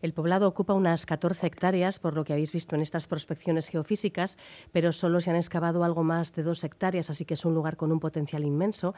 El 0.00 0.14
poblado 0.14 0.48
ocupa 0.48 0.74
unas 0.74 1.06
14 1.06 1.46
hectáreas, 1.46 2.00
por 2.00 2.14
lo 2.14 2.24
que 2.24 2.32
habéis 2.32 2.52
visto 2.52 2.74
en 2.74 2.82
estas 2.82 3.06
prospecciones 3.06 3.68
geofísicas, 3.68 4.36
pero 4.72 4.90
solo 4.90 5.20
se 5.20 5.30
han 5.30 5.36
excavado 5.36 5.84
algo 5.84 6.02
más 6.02 6.34
de 6.34 6.42
dos 6.42 6.64
hectáreas, 6.64 7.08
así 7.08 7.24
que 7.24 7.34
es 7.34 7.44
un 7.44 7.54
lugar 7.54 7.76
con 7.76 7.92
un 7.92 8.00
potencial 8.00 8.44
inmenso. 8.44 8.94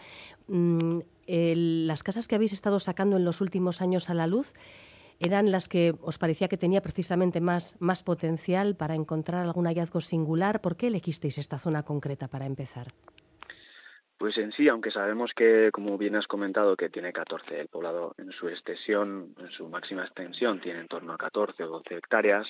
Mm, 0.49 1.01
las 1.27 2.03
casas 2.03 2.27
que 2.27 2.37
habéis 2.37 2.55
estado 2.55 2.81
sacando 2.81 3.19
en 3.19 3.25
los 3.25 3.43
últimos 3.43 3.83
años 3.83 4.09
a 4.09 4.15
la 4.15 4.27
luz, 4.27 4.55
eran 5.25 5.51
las 5.51 5.69
que 5.69 5.95
os 6.03 6.19
parecía 6.19 6.49
que 6.49 6.57
tenía 6.57 6.83
precisamente 6.83 7.41
más, 7.41 7.77
más 7.81 8.03
potencial 8.03 8.77
para 8.77 8.95
encontrar 8.95 9.45
algún 9.45 9.67
hallazgo 9.67 10.01
singular. 10.01 10.61
¿Por 10.61 10.77
qué 10.77 10.89
elegisteis 10.89 11.39
esta 11.39 11.59
zona 11.59 11.83
concreta 11.83 12.29
para 12.29 12.47
empezar? 12.47 12.89
Pues 14.19 14.39
en 14.39 14.53
sí, 14.53 14.69
aunque 14.69 14.91
sabemos 14.91 15.33
que, 15.35 15.71
como 15.73 15.99
bien 15.99 16.15
has 16.17 16.27
comentado, 16.27 16.77
que 16.77 16.89
tiene 16.89 17.13
14, 17.13 17.61
el 17.61 17.69
poblado 17.69 18.15
en 18.17 18.31
su 18.33 18.49
extensión, 18.49 19.35
en 19.39 19.51
su 19.51 19.69
máxima 19.69 20.05
extensión, 20.05 20.61
tiene 20.61 20.81
en 20.81 20.89
torno 20.89 21.13
a 21.13 21.19
14 21.19 21.65
o 21.65 21.69
12 21.69 21.97
hectáreas, 21.97 22.47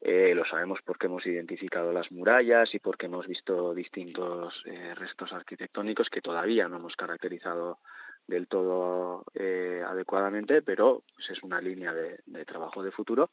eh, 0.00 0.34
lo 0.34 0.44
sabemos 0.44 0.80
porque 0.84 1.06
hemos 1.06 1.26
identificado 1.26 1.92
las 1.92 2.12
murallas 2.12 2.74
y 2.74 2.78
porque 2.78 3.06
hemos 3.06 3.26
visto 3.26 3.74
distintos 3.74 4.54
eh, 4.66 4.94
restos 4.94 5.32
arquitectónicos 5.32 6.10
que 6.10 6.20
todavía 6.20 6.68
no 6.68 6.76
hemos 6.76 6.94
caracterizado 6.96 7.78
del 8.26 8.48
todo 8.48 9.24
eh, 9.34 9.82
adecuadamente, 9.86 10.62
pero 10.62 11.02
pues, 11.14 11.30
es 11.30 11.42
una 11.42 11.60
línea 11.60 11.92
de, 11.92 12.44
trabajo 12.44 12.82
de 12.82 12.92
futuro. 12.92 13.30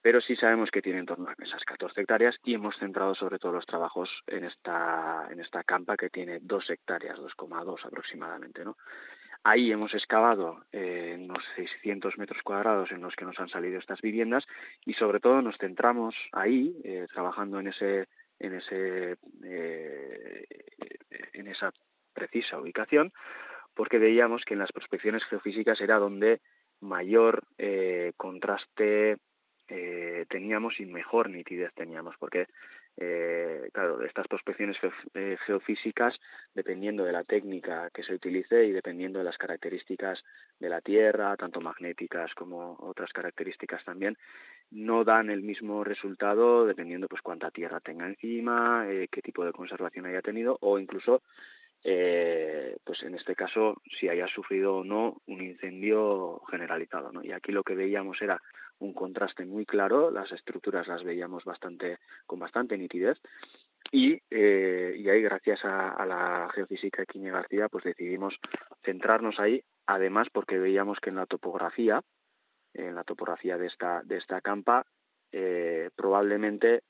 Pero 0.00 0.20
sí 0.20 0.34
sabemos 0.34 0.70
que 0.72 0.82
tiene 0.82 0.98
en 0.98 1.06
torno 1.06 1.28
a 1.28 1.36
esas 1.44 1.64
14 1.64 2.00
hectáreas 2.00 2.36
y 2.42 2.54
hemos 2.54 2.76
centrado 2.76 3.14
sobre 3.14 3.38
todo 3.38 3.52
los 3.52 3.66
trabajos 3.66 4.10
en 4.26 4.44
esta, 4.44 5.28
en 5.30 5.38
esta 5.38 5.62
campa 5.62 5.96
que 5.96 6.10
tiene 6.10 6.40
2 6.40 6.70
hectáreas, 6.70 7.20
2,2 7.20 7.86
aproximadamente. 7.86 8.64
¿no? 8.64 8.76
Ahí 9.44 9.72
hemos 9.72 9.92
excavado 9.92 10.64
eh, 10.70 11.16
unos 11.18 11.44
600 11.56 12.16
metros 12.16 12.42
cuadrados 12.44 12.92
en 12.92 13.00
los 13.00 13.16
que 13.16 13.24
nos 13.24 13.38
han 13.40 13.48
salido 13.48 13.78
estas 13.78 14.00
viviendas 14.00 14.46
y 14.84 14.94
sobre 14.94 15.18
todo 15.18 15.42
nos 15.42 15.58
centramos 15.58 16.14
ahí, 16.30 16.80
eh, 16.84 17.08
trabajando 17.12 17.58
en 17.58 17.66
ese, 17.68 18.08
en 18.38 18.54
ese, 18.54 19.16
eh, 19.44 20.46
en 21.32 21.48
esa 21.48 21.72
precisa 22.14 22.58
ubicación, 22.60 23.12
porque 23.74 23.98
veíamos 23.98 24.44
que 24.44 24.54
en 24.54 24.60
las 24.60 24.72
prospecciones 24.72 25.24
geofísicas 25.24 25.80
era 25.80 25.98
donde 25.98 26.40
mayor 26.80 27.44
eh, 27.58 28.12
contraste 28.16 29.16
eh, 29.68 30.26
teníamos 30.28 30.78
y 30.80 30.86
mejor 30.86 31.30
nitidez 31.30 31.72
teníamos, 31.74 32.16
porque 32.18 32.46
eh, 32.98 33.70
claro, 33.72 34.02
estas 34.02 34.28
prospecciones 34.28 34.76
geofísicas, 35.46 36.18
dependiendo 36.52 37.04
de 37.04 37.12
la 37.12 37.24
técnica 37.24 37.88
que 37.94 38.02
se 38.02 38.12
utilice 38.12 38.66
y 38.66 38.72
dependiendo 38.72 39.20
de 39.20 39.24
las 39.24 39.38
características 39.38 40.22
de 40.58 40.68
la 40.68 40.82
Tierra, 40.82 41.36
tanto 41.38 41.62
magnéticas 41.62 42.34
como 42.34 42.76
otras 42.80 43.10
características 43.12 43.82
también, 43.84 44.18
no 44.70 45.04
dan 45.04 45.30
el 45.30 45.42
mismo 45.42 45.84
resultado 45.84 46.66
dependiendo 46.66 47.08
pues 47.08 47.22
cuánta 47.22 47.50
tierra 47.50 47.80
tenga 47.80 48.06
encima, 48.06 48.86
qué 49.10 49.22
tipo 49.22 49.44
de 49.44 49.52
conservación 49.52 50.06
haya 50.06 50.22
tenido 50.22 50.58
o 50.60 50.78
incluso 50.78 51.22
eh, 51.84 52.76
pues 52.84 53.02
en 53.02 53.14
este 53.14 53.34
caso 53.34 53.82
si 53.98 54.08
haya 54.08 54.28
sufrido 54.28 54.76
o 54.76 54.84
no 54.84 55.20
un 55.26 55.42
incendio 55.42 56.40
generalizado. 56.50 57.12
¿no? 57.12 57.24
Y 57.24 57.32
aquí 57.32 57.52
lo 57.52 57.64
que 57.64 57.74
veíamos 57.74 58.20
era 58.22 58.40
un 58.78 58.92
contraste 58.92 59.44
muy 59.44 59.66
claro, 59.66 60.10
las 60.10 60.30
estructuras 60.32 60.88
las 60.88 61.04
veíamos 61.04 61.44
bastante 61.44 61.98
con 62.26 62.38
bastante 62.38 62.76
nitidez 62.76 63.18
y, 63.90 64.20
eh, 64.30 64.94
y 64.96 65.08
ahí 65.08 65.22
gracias 65.22 65.64
a, 65.64 66.04
la 66.06 66.48
geofísica 66.54 67.04
Quiñe 67.04 67.30
García 67.30 67.68
pues 67.68 67.84
decidimos 67.84 68.34
centrarnos 68.84 69.38
ahí, 69.38 69.62
además 69.86 70.28
porque 70.32 70.58
veíamos 70.58 70.98
que 71.00 71.10
en 71.10 71.16
la 71.16 71.26
topografía, 71.26 72.02
en 72.74 72.94
la 72.94 73.04
topografía 73.04 73.58
de 73.58 73.66
esta, 73.66 74.02
de 74.04 74.16
esta 74.16 74.40
campa, 74.40 74.84
eh, 75.30 75.90
probablemente 75.94 76.82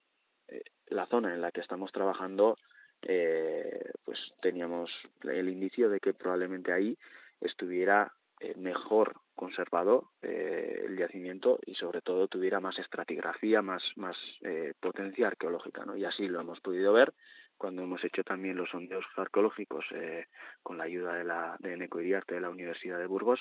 la 0.86 1.06
zona 1.06 1.34
en 1.34 1.40
la 1.40 1.50
que 1.50 1.60
estamos 1.60 1.92
trabajando 1.92 2.56
eh, 3.02 3.90
pues 4.04 4.18
teníamos 4.40 4.90
el 5.24 5.48
indicio 5.48 5.88
de 5.88 6.00
que 6.00 6.14
probablemente 6.14 6.72
ahí 6.72 6.96
estuviera 7.40 8.12
eh, 8.40 8.54
mejor 8.56 9.14
conservado 9.34 10.10
eh, 10.22 10.84
el 10.86 10.96
yacimiento 10.96 11.58
y 11.66 11.74
sobre 11.74 12.00
todo 12.00 12.28
tuviera 12.28 12.60
más 12.60 12.78
estratigrafía, 12.78 13.62
más, 13.62 13.82
más 13.96 14.16
potencia 14.80 15.26
arqueológica. 15.26 15.84
¿no? 15.84 15.96
Y 15.96 16.04
así 16.04 16.28
lo 16.28 16.40
hemos 16.40 16.60
podido 16.60 16.92
ver 16.92 17.12
cuando 17.56 17.82
hemos 17.82 18.02
hecho 18.04 18.24
también 18.24 18.56
los 18.56 18.70
sondeos 18.70 19.04
arqueológicos 19.16 19.84
con 20.62 20.78
la 20.78 20.84
ayuda 20.84 21.14
de, 21.14 21.24
la, 21.24 21.56
de 21.60 21.76
de 21.76 22.40
la 22.40 22.50
Universidad 22.50 22.98
de 22.98 23.06
Burgos, 23.06 23.40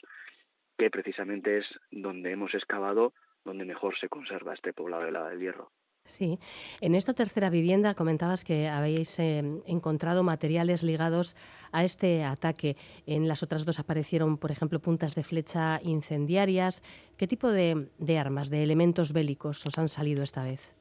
que 0.78 0.92
precisamente 0.92 1.58
es 1.58 1.66
donde 1.90 2.32
hemos 2.32 2.54
excavado 2.54 3.14
donde 3.44 3.66
mejor 3.66 3.98
se 3.98 4.10
conserva 4.10 4.54
este 4.54 4.74
poblado 4.74 5.04
de 5.04 5.12
la 5.12 5.30
del 5.30 5.40
Hierro. 5.40 5.72
Sí, 6.12 6.40
en 6.82 6.94
esta 6.94 7.14
tercera 7.14 7.50
vivienda 7.50 7.96
comentabas 7.96 8.44
que 8.44 8.68
habéis 8.68 9.18
eh, 9.18 9.42
encontrado 9.66 10.24
materiales 10.24 10.84
ligados 10.84 11.38
a 11.72 11.86
este 11.86 12.26
ataque. 12.26 12.76
En 13.06 13.30
las 13.30 13.44
otras 13.44 13.64
dos 13.64 13.80
aparecieron, 13.80 14.38
por 14.38 14.52
ejemplo, 14.52 14.80
puntas 14.80 15.16
de 15.16 15.24
flecha 15.24 15.80
incendiarias. 15.82 16.84
¿Qué 17.18 17.28
tipo 17.28 17.50
de, 17.50 17.88
armas, 18.20 18.50
de 18.50 18.62
elementos 18.62 19.14
bélicos 19.14 19.66
os 19.66 19.78
han 19.78 19.88
salido 19.88 20.22
esta 20.22 20.44
vez? 20.44 20.76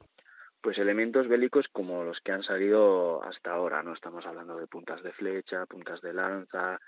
Pues 0.61 0.79
elementos 0.79 1.29
bélicos 1.29 1.69
como 1.69 2.03
los 2.03 2.21
que 2.21 2.33
han 2.33 2.43
salido 2.43 3.23
hasta 3.23 3.53
ahora, 3.53 3.85
¿no? 3.85 3.95
Estamos 3.95 4.27
hablando 4.27 4.59
de 4.59 4.67
puntas 4.67 5.01
de 5.05 5.13
flecha, 5.13 5.65
puntas 5.67 6.01
de 6.01 6.13
lanza, 6.13 6.81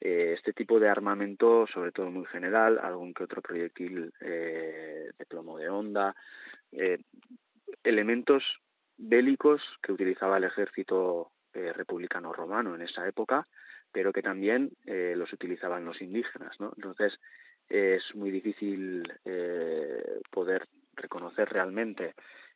eh, 0.00 0.32
este 0.32 0.54
tipo 0.54 0.80
de 0.80 0.88
armamento, 0.88 1.66
sobre 1.66 1.92
todo 1.92 2.10
muy 2.10 2.24
general, 2.24 2.80
algún 2.82 3.12
que 3.12 3.24
otro 3.24 3.42
proyectil 3.42 4.14
eh, 4.20 5.10
de 5.16 5.26
plomo 5.26 5.58
de 5.58 5.68
onda, 5.68 6.16
elementos 7.84 8.44
bélicos 8.96 9.62
que 9.82 9.92
utilizaba 9.92 10.38
el 10.38 10.44
ejército 10.44 11.32
eh, 11.54 11.72
republicano 11.72 12.32
romano 12.32 12.74
en 12.74 12.82
esa 12.82 13.06
época, 13.06 13.46
pero 13.92 14.12
que 14.12 14.22
también 14.22 14.72
eh, 14.86 15.14
los 15.16 15.32
utilizaban 15.32 15.84
los 15.84 16.00
indígenas, 16.00 16.58
¿no? 16.60 16.72
Entonces 16.76 17.18
es 17.68 18.02
muy 18.14 18.30
difícil 18.30 19.02
eh, 19.24 20.20
poder 20.30 20.68
reconocer 20.94 21.48
realmente 21.48 22.14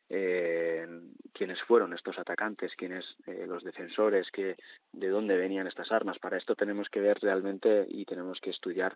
eh, 0.09 0.87
quiénes 1.33 1.61
fueron 1.63 1.93
estos 1.93 2.17
atacantes, 2.17 2.75
quiénes 2.75 3.17
eh, 3.25 3.45
los 3.47 3.63
defensores, 3.63 4.31
de 4.33 5.07
dónde 5.09 5.37
venían 5.37 5.67
estas 5.67 5.91
armas. 5.91 6.19
Para 6.19 6.37
esto 6.37 6.55
tenemos 6.55 6.89
que 6.89 7.01
ver 7.01 7.19
realmente 7.21 7.85
y 7.89 8.05
tenemos 8.05 8.39
que 8.39 8.51
estudiar 8.51 8.95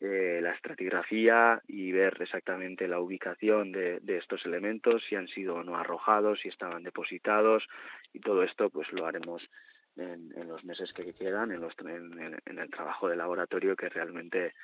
eh, 0.00 0.40
la 0.42 0.52
estratigrafía 0.52 1.62
y 1.66 1.92
ver 1.92 2.16
exactamente 2.20 2.86
la 2.86 3.00
ubicación 3.00 3.72
de, 3.72 4.00
estos 4.06 4.44
elementos, 4.44 5.02
si 5.08 5.16
han 5.16 5.28
sido 5.28 5.56
o 5.56 5.64
no 5.64 5.76
arrojados, 5.76 6.40
si 6.40 6.48
estaban 6.48 6.82
depositados 6.82 7.66
y 8.12 8.20
todo 8.20 8.42
esto 8.42 8.68
pues 8.68 8.92
lo 8.92 9.06
haremos 9.06 9.42
en, 9.96 10.48
los 10.48 10.64
meses 10.64 10.92
que 10.92 11.12
quedan, 11.14 11.52
en 11.52 12.58
el 12.58 12.70
trabajo 12.70 13.08
de 13.08 13.16
laboratorio 13.16 13.76
que 13.76 13.88
realmente 13.88 14.54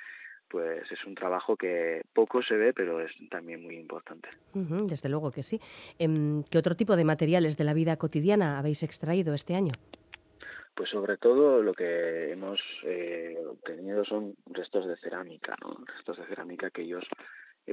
pues 0.48 0.90
es 0.90 1.04
un 1.04 1.14
trabajo 1.14 1.56
que 1.56 2.02
poco 2.12 2.42
se 2.42 2.56
ve, 2.56 2.72
pero 2.72 3.00
es 3.00 3.12
también 3.30 3.62
muy 3.62 3.76
importante. 3.76 4.28
desde 4.52 5.08
luego 5.08 5.30
que 5.30 5.42
sí. 5.42 5.60
Em, 5.98 6.42
¿Qué 6.44 6.58
otro 6.58 6.76
tipo 6.76 6.96
de 6.96 7.04
materiales 7.04 7.56
de 7.56 7.64
la 7.64 7.74
vida 7.74 7.96
cotidiana 7.96 8.58
habéis 8.58 8.82
extraído 8.82 9.34
este 9.34 9.54
año? 9.54 9.72
Pues 10.74 10.90
sobre 10.90 11.16
todo 11.16 11.62
lo 11.62 11.74
que 11.74 12.32
hemos 12.32 12.60
eh, 12.84 13.36
obtenido 13.48 14.04
son 14.04 14.36
restos 14.46 14.86
de 14.86 14.96
cerámica, 14.96 15.56
¿no? 15.60 15.76
restos 15.84 16.18
de 16.18 16.26
cerámica 16.26 16.70
que 16.70 16.82
ellos 16.82 17.04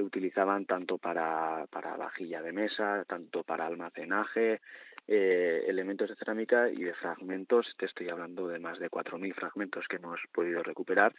utilizaban 0.02 0.66
tanto 0.66 0.98
para, 0.98 1.66
para 1.70 1.96
vajilla 1.96 2.42
de 2.42 2.52
mesa, 2.52 3.04
tanto 3.06 3.42
para 3.44 3.66
almacenaje, 3.66 4.60
eh, 5.08 5.64
elementos 5.68 6.08
de 6.08 6.16
cerámica 6.16 6.68
y 6.68 6.82
de 6.82 6.94
fragmentos, 6.94 7.74
te 7.78 7.86
estoy 7.86 8.08
hablando 8.08 8.48
de 8.48 8.58
más 8.58 8.78
de 8.78 8.90
4.000 8.90 9.34
fragmentos 9.34 9.86
que 9.88 9.96
hemos 9.96 10.20
podido 10.32 10.62
recuperar, 10.62 11.14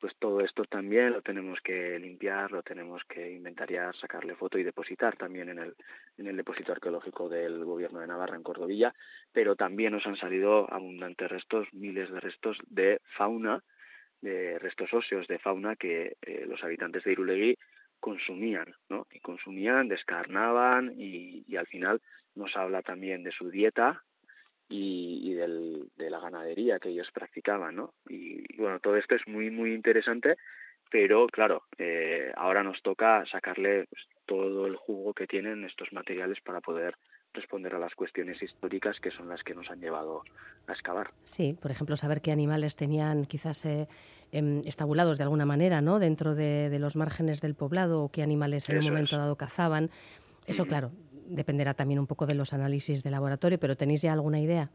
pues 0.00 0.14
todo 0.18 0.40
esto 0.40 0.64
también 0.64 1.12
lo 1.12 1.22
tenemos 1.22 1.60
que 1.60 1.98
limpiar, 1.98 2.52
lo 2.52 2.62
tenemos 2.62 3.02
que 3.04 3.32
inventariar, 3.32 3.96
sacarle 3.96 4.36
foto 4.36 4.58
y 4.58 4.62
depositar 4.62 5.16
también 5.16 5.48
en 5.48 5.58
el, 5.58 5.74
en 6.16 6.26
el 6.26 6.36
depósito 6.36 6.72
arqueológico 6.72 7.28
del 7.28 7.64
gobierno 7.64 8.00
de 8.00 8.06
Navarra 8.06 8.36
en 8.36 8.42
Cordovilla, 8.42 8.94
pero 9.32 9.56
también 9.56 9.92
nos 9.92 10.06
han 10.06 10.16
salido 10.16 10.72
abundantes 10.72 11.28
restos, 11.28 11.66
miles 11.72 12.10
de 12.10 12.20
restos 12.20 12.58
de 12.68 13.00
fauna, 13.16 13.62
de 14.20 14.58
restos 14.58 14.92
óseos 14.92 15.26
de 15.26 15.38
fauna 15.38 15.76
que 15.76 16.16
eh, 16.22 16.44
los 16.46 16.62
habitantes 16.62 17.04
de 17.04 17.12
Irulegui 17.12 17.58
consumían, 18.00 18.74
¿no? 18.88 19.06
Y 19.10 19.20
consumían, 19.20 19.88
descarnaban 19.88 20.94
y, 20.96 21.44
y 21.48 21.56
al 21.56 21.66
final 21.66 22.00
nos 22.34 22.56
habla 22.56 22.82
también 22.82 23.24
de 23.24 23.32
su 23.32 23.50
dieta, 23.50 24.04
y, 24.68 25.30
y 25.30 25.34
del, 25.34 25.88
de 25.96 26.10
la 26.10 26.20
ganadería 26.20 26.78
que 26.78 26.90
ellos 26.90 27.10
practicaban, 27.12 27.76
¿no? 27.76 27.94
Y, 28.08 28.44
y, 28.52 28.56
bueno, 28.58 28.80
todo 28.80 28.96
esto 28.96 29.14
es 29.14 29.26
muy, 29.26 29.50
muy 29.50 29.72
interesante, 29.72 30.36
pero 30.90 31.26
claro, 31.26 31.62
eh, 31.78 32.32
ahora 32.36 32.62
nos 32.62 32.82
toca 32.82 33.24
sacarle 33.26 33.86
pues, 33.90 34.02
todo 34.26 34.66
el 34.66 34.76
jugo 34.76 35.14
que 35.14 35.26
tienen 35.26 35.64
estos 35.64 35.92
materiales 35.92 36.38
para 36.40 36.60
poder 36.60 36.96
responder 37.34 37.74
a 37.74 37.78
las 37.78 37.94
cuestiones 37.94 38.42
históricas 38.42 38.98
que 39.00 39.10
son 39.10 39.28
las 39.28 39.42
que 39.42 39.54
nos 39.54 39.70
han 39.70 39.80
llevado 39.80 40.22
a 40.66 40.72
excavar. 40.72 41.10
Sí, 41.24 41.54
por 41.60 41.70
ejemplo, 41.70 41.96
saber 41.96 42.20
qué 42.20 42.32
animales 42.32 42.74
tenían 42.74 43.26
quizás 43.26 43.64
eh, 43.66 43.86
eh, 44.32 44.62
estabulados 44.64 45.18
de 45.18 45.24
alguna 45.24 45.44
manera, 45.44 45.80
¿no? 45.82 45.98
Dentro 45.98 46.34
de, 46.34 46.70
de, 46.70 46.78
los 46.78 46.96
márgenes 46.96 47.40
del 47.40 47.54
poblado 47.54 48.02
o 48.04 48.10
qué 48.10 48.22
animales 48.22 48.68
en 48.68 48.76
Eso 48.76 48.86
un 48.86 48.92
momento 48.92 49.16
es. 49.16 49.18
dado 49.18 49.36
cazaban. 49.36 49.90
Eso, 50.46 50.64
claro, 50.64 50.90
dependerá 51.28 51.74
también 51.74 52.00
un 52.00 52.06
poco 52.06 52.26
de 52.26 52.34
los 52.34 52.52
análisis 52.52 53.02
de 53.02 53.10
laboratorio, 53.10 53.58
pero 53.58 53.76
¿tenéis 53.76 54.02
ya 54.02 54.12
alguna 54.12 54.40
idea? 54.40 54.70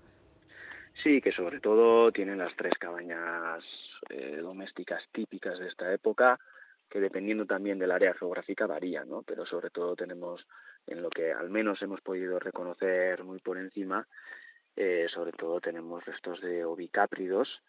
Sí, 1.02 1.22
que 1.22 1.32
sobre 1.32 1.60
todo 1.60 2.12
tienen 2.12 2.38
las 2.38 2.56
tres 2.56 2.74
cabañas 2.80 3.64
eh, 4.10 4.38
domésticas 4.42 5.04
típicas 5.12 5.58
de 5.60 5.68
esta 5.68 5.92
época, 5.92 6.40
que 6.90 7.00
dependiendo 7.00 7.46
también 7.46 7.80
del 7.80 7.92
área 7.92 8.14
geográfica 8.14 8.68
varía, 8.68 9.04
¿no? 9.04 9.24
Pero 9.24 9.46
sobre 9.46 9.72
todo 9.72 9.96
tenemos 9.96 10.46
en 10.86 11.02
lo 11.02 11.10
que 11.10 11.32
al 11.32 11.50
menos 11.50 11.82
hemos 11.82 12.02
podido 12.02 12.40
reconocer 12.40 13.24
muy 13.24 13.40
por 13.40 13.58
encima, 13.58 14.08
eh, 14.76 15.08
sobre 15.12 15.32
todo 15.32 15.60
tenemos 15.60 16.06
restos 16.06 16.42
de 16.42 16.64
ovicápridos, 16.66 17.62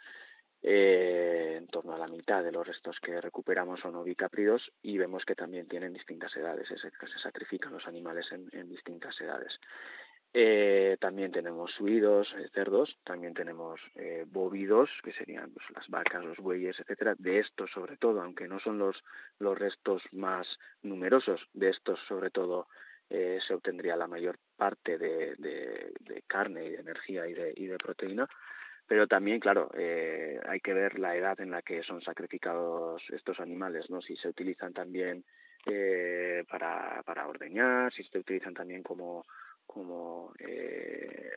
eh, 0.66 1.56
en 1.58 1.66
torno 1.66 1.92
a 1.92 1.98
la 1.98 2.06
mitad 2.06 2.42
de 2.42 2.50
los 2.50 2.66
restos 2.66 2.98
que 2.98 3.20
recuperamos 3.20 3.80
son 3.80 3.96
ovicápridos 3.96 4.72
y 4.80 4.96
vemos 4.96 5.26
que 5.26 5.34
también 5.34 5.68
tienen 5.68 5.92
distintas 5.92 6.34
edades, 6.36 6.70
es 6.70 6.80
que 6.80 7.06
se 7.06 7.18
sacrifican 7.18 7.74
los 7.74 7.86
animales 7.86 8.32
en, 8.32 8.68
distintas 8.70 9.20
edades. 9.20 9.60
Eh, 10.32 10.96
también 11.00 11.32
tenemos 11.32 11.70
suidos, 11.72 12.34
eh, 12.38 12.48
cerdos, 12.54 12.96
también 13.04 13.34
tenemos 13.34 13.78
eh, 13.94 14.24
bóvidos, 14.26 14.88
que 15.04 15.12
serían 15.12 15.50
pues, 15.50 15.66
las 15.74 15.86
vacas, 15.88 16.24
los 16.24 16.38
bueyes, 16.38 16.80
etcétera. 16.80 17.14
De 17.18 17.40
estos, 17.40 17.70
sobre 17.70 17.98
todo, 17.98 18.22
aunque 18.22 18.48
no 18.48 18.58
son 18.58 18.78
los, 18.78 19.04
los 19.38 19.58
restos 19.58 20.02
más 20.12 20.58
numerosos, 20.82 21.46
de 21.52 21.68
estos, 21.68 22.00
sobre 22.08 22.30
todo, 22.30 22.68
se 23.10 23.54
obtendría 23.54 23.94
la 23.96 24.08
mayor 24.08 24.38
parte 24.56 24.98
de, 24.98 26.24
carne 26.26 26.64
y 26.64 26.70
de 26.70 26.80
energía 26.80 27.28
y 27.28 27.66
de 27.66 27.76
proteína 27.76 28.28
pero 28.86 29.06
también, 29.06 29.40
claro, 29.40 29.70
eh, 29.74 30.38
hay 30.46 30.60
que 30.60 30.74
ver 30.74 30.98
la 30.98 31.16
edad 31.16 31.40
en 31.40 31.50
la 31.50 31.62
que 31.62 31.82
son 31.82 32.02
sacrificados 32.02 33.02
estos 33.10 33.40
animales, 33.40 33.88
¿no? 33.88 34.02
Si 34.02 34.14
se 34.16 34.28
utilizan 34.28 34.72
también 34.72 35.24
eh, 35.66 36.44
para, 36.50 37.02
para 37.04 37.26
ordeñar, 37.26 37.92
si 37.92 38.04
se 38.04 38.18
utilizan 38.18 38.52
también 38.52 38.82
como, 38.82 39.24
como 39.66 40.32
eh, 40.38 41.32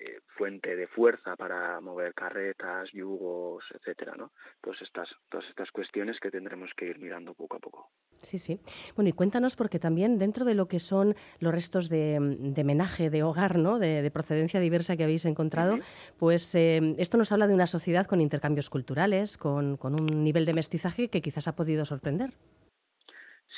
eh, 0.00 0.20
fuente 0.36 0.76
de 0.76 0.86
fuerza 0.86 1.36
para 1.36 1.78
mover 1.80 2.14
carretas, 2.14 2.90
yugos, 2.92 3.64
etcétera, 3.74 4.14
¿no? 4.16 4.32
Todas 4.62 4.80
estas, 4.80 5.08
todas 5.28 5.46
estas 5.48 5.70
cuestiones 5.70 6.18
que 6.18 6.30
tendremos 6.30 6.70
que 6.74 6.86
ir 6.86 6.98
mirando 6.98 7.34
poco 7.34 7.56
a 7.56 7.58
poco. 7.58 7.90
Sí, 8.22 8.38
sí. 8.38 8.60
Bueno, 8.96 9.10
y 9.10 9.12
cuéntanos, 9.12 9.56
porque 9.56 9.78
también 9.78 10.18
dentro 10.18 10.46
de 10.46 10.54
lo 10.54 10.68
que 10.68 10.78
son 10.78 11.14
los 11.38 11.54
restos 11.54 11.90
de, 11.90 12.18
de 12.18 12.64
menaje, 12.64 13.10
de 13.10 13.22
hogar, 13.22 13.58
¿no? 13.58 13.78
De, 13.78 14.00
de, 14.00 14.10
procedencia 14.10 14.58
diversa 14.58 14.96
que 14.96 15.04
habéis 15.04 15.26
encontrado, 15.26 15.74
uh 15.74 15.78
-huh. 15.78 16.14
pues 16.18 16.54
eh, 16.54 16.94
esto 16.98 17.18
nos 17.18 17.30
habla 17.32 17.46
de 17.46 17.54
una 17.54 17.66
sociedad 17.66 18.06
con 18.06 18.20
intercambios 18.20 18.70
culturales, 18.70 19.36
con, 19.36 19.76
con 19.76 20.00
un 20.00 20.24
nivel 20.24 20.46
de 20.46 20.54
mestizaje 20.54 21.08
que 21.08 21.20
quizás 21.20 21.46
ha 21.46 21.56
podido 21.56 21.84
sorprender. 21.84 22.30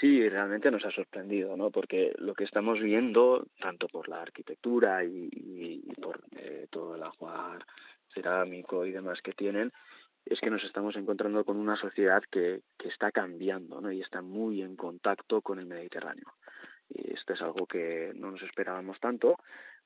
Sí, 0.00 0.26
realmente 0.28 0.70
nos 0.70 0.84
ha 0.86 0.90
sorprendido, 0.90 1.56
¿no? 1.56 1.70
Porque 1.70 2.12
lo 2.18 2.34
que 2.34 2.44
estamos 2.44 2.80
viendo, 2.80 3.46
tanto 3.60 3.88
por 3.88 4.08
la 4.08 4.22
arquitectura 4.22 5.04
y, 5.04 5.82
por 6.00 6.22
eh, 6.36 6.66
todo 6.70 6.96
el 6.96 7.02
ajuar 7.02 7.64
cerámico 8.14 8.86
y 8.86 8.92
demás 8.92 9.20
que 9.22 9.32
tienen, 9.32 9.72
es 10.24 10.40
que 10.40 10.50
nos 10.50 10.64
estamos 10.64 10.96
encontrando 10.96 11.44
con 11.44 11.56
una 11.56 11.76
sociedad 11.76 12.22
que, 12.30 12.62
que 12.78 12.88
está 12.88 13.10
cambiando 13.10 13.80
¿no? 13.80 13.92
y 13.92 14.00
está 14.00 14.22
muy 14.22 14.62
en 14.62 14.76
contacto 14.76 15.42
con 15.42 15.58
el 15.58 15.66
Mediterráneo. 15.66 16.32
Y 16.88 17.14
esto 17.14 17.34
es 17.34 17.42
algo 17.42 17.66
que 17.66 18.12
no 18.14 18.30
nos 18.30 18.42
esperábamos 18.42 18.98
tanto, 19.00 19.36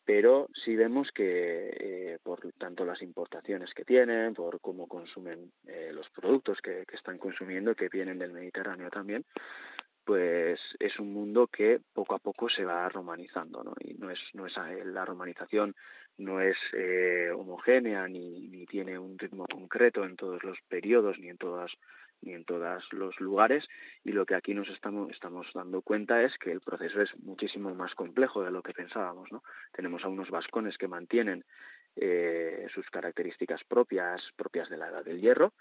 pero 0.05 0.49
sí 0.64 0.77
vemos 0.77 1.11
que 1.11 1.69
eh, 1.81 2.19
por 2.23 2.53
tanto 2.59 2.85
las 2.85 3.03
importaciones 3.03 3.75
que 3.75 3.85
tienen, 3.85 4.35
por 4.35 4.61
cómo 4.61 4.87
consumen 4.87 5.53
eh, 5.66 5.90
los 5.92 6.09
productos 6.11 6.61
que, 6.61 6.85
que 6.87 6.97
están 6.97 7.19
consumiendo, 7.19 7.75
que 7.75 7.88
vienen 7.88 8.19
del 8.19 8.33
Mediterráneo 8.33 8.88
también, 8.90 9.25
pues 10.07 10.61
es 10.79 11.01
un 11.01 11.12
mundo 11.12 11.49
que 11.49 11.81
poco 11.92 12.14
a 12.14 12.21
poco 12.21 12.49
se 12.49 12.64
va 12.64 12.88
romanizando, 12.88 13.64
¿no? 13.64 13.75
Y 13.81 13.95
no 13.95 14.09
es, 14.09 14.21
no 14.35 14.47
es 14.47 14.57
eh, 14.57 14.85
la 14.85 15.05
romanización 15.05 15.75
no 16.16 16.40
es 16.40 16.57
eh, 16.73 17.31
homogénea 17.35 18.07
ni, 18.07 18.49
ni 18.49 18.66
tiene 18.66 18.99
un 18.99 19.19
ritmo 19.19 19.47
concreto 19.47 20.05
en 20.05 20.16
todos 20.16 20.42
los 20.45 20.59
periodos 20.69 21.19
ni 21.19 21.29
en 21.29 21.37
todas 21.37 21.73
ni 22.23 22.33
en 22.33 22.45
todos 22.45 22.85
los 22.92 23.21
lugares 23.21 23.69
y 24.05 24.12
lo 24.12 24.25
que 24.25 24.37
aquí 24.37 24.55
nos 24.55 24.69
estamos 24.69 25.11
estamos 25.11 25.49
dando 25.53 25.83
cuenta 25.83 26.23
es 26.23 26.38
que 26.38 26.53
el 26.53 26.61
proceso 26.61 27.03
es 27.03 27.11
muchísimo 27.19 27.75
más 27.75 27.95
complejo 27.97 28.45
de 28.45 28.53
lo 28.53 28.62
que 28.62 28.73
pensábamos, 28.73 29.31
¿no? 29.33 29.42
Tenemos 29.73 30.05
a 30.05 30.09
unos 30.09 30.31
vascones 30.31 30.79
que 30.79 30.88
mantienen 30.88 31.45
eh, 31.97 32.66
sus 32.73 32.88
características 32.90 33.64
propias 33.64 34.23
propias 34.37 34.71
de 34.71 34.79
la 34.79 34.88
edad 34.88 35.05
del 35.05 35.21
hierro, 35.21 35.53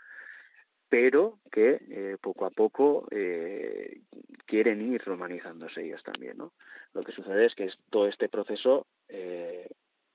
pero 0.98 1.40
que 1.52 1.82
eh, 1.90 2.18
poco 2.22 2.46
a 2.46 2.52
poco 2.52 3.06
eh, 3.12 4.00
quieren 4.46 4.94
ir 4.94 5.04
romanizándose 5.04 5.84
ellos 5.84 6.02
también. 6.04 6.38
Lo 6.38 7.04
que 7.04 7.12
sucede 7.12 7.48
es 7.48 7.54
que 7.54 7.70
todo 7.90 8.08
este 8.08 8.30
proceso 8.30 8.88
eh, 9.10 9.68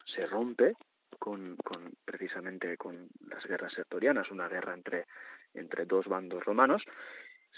se 0.06 0.24
rompe 0.24 0.72
con, 1.18 1.58
precisamente 2.02 2.78
con 2.78 3.10
las 3.28 3.44
guerras 3.44 3.74
sertorianas, 3.74 4.30
una 4.30 4.48
guerra 4.48 4.72
entre, 4.72 5.04
entre 5.52 5.84
dos 5.84 6.06
bandos 6.06 6.42
romanos, 6.46 6.82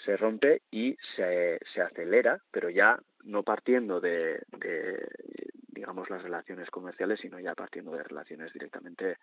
se 0.05 0.17
rompe 0.17 0.63
y 0.73 0.97
se, 1.15 1.61
se 1.73 1.81
acelera, 1.81 2.41
pero 2.51 2.71
ya 2.71 2.99
no 3.23 3.45
partiendo 3.45 4.01
de, 4.01 4.43
de, 4.49 5.09
digamos, 5.69 6.11
las 6.11 6.25
relaciones 6.25 6.71
comerciales, 6.71 7.21
sino 7.21 7.39
ya 7.39 7.55
partiendo 7.55 7.93
de 7.93 8.03
relaciones 8.03 8.53
directamente 8.53 9.19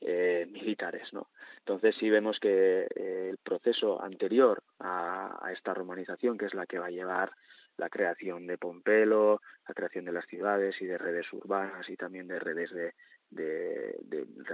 eh, 0.00 0.46
militares, 0.50 1.12
¿no? 1.12 1.30
Entonces 1.58 1.94
sí 1.98 2.10
vemos 2.10 2.38
que 2.40 2.86
eh, 2.94 3.28
el 3.30 3.38
proceso 3.38 4.02
anterior 4.02 4.62
a, 4.80 5.50
esta 5.52 5.74
romanización, 5.74 6.38
que 6.38 6.46
es 6.46 6.54
la 6.54 6.66
que 6.66 6.78
va 6.78 6.86
a 6.86 6.90
llevar 6.90 7.32
la 7.76 7.88
creación 7.88 8.46
de 8.46 8.58
Pompelo, 8.58 9.40
la 9.66 9.74
creación 9.74 10.04
de 10.04 10.12
las 10.12 10.26
ciudades 10.26 10.80
y 10.80 10.86
de 10.86 10.98
redes 10.98 11.32
urbanas 11.32 11.88
y 11.88 11.96
también 11.96 12.28
de 12.28 12.38
redes 12.38 12.70
de, 12.72 12.94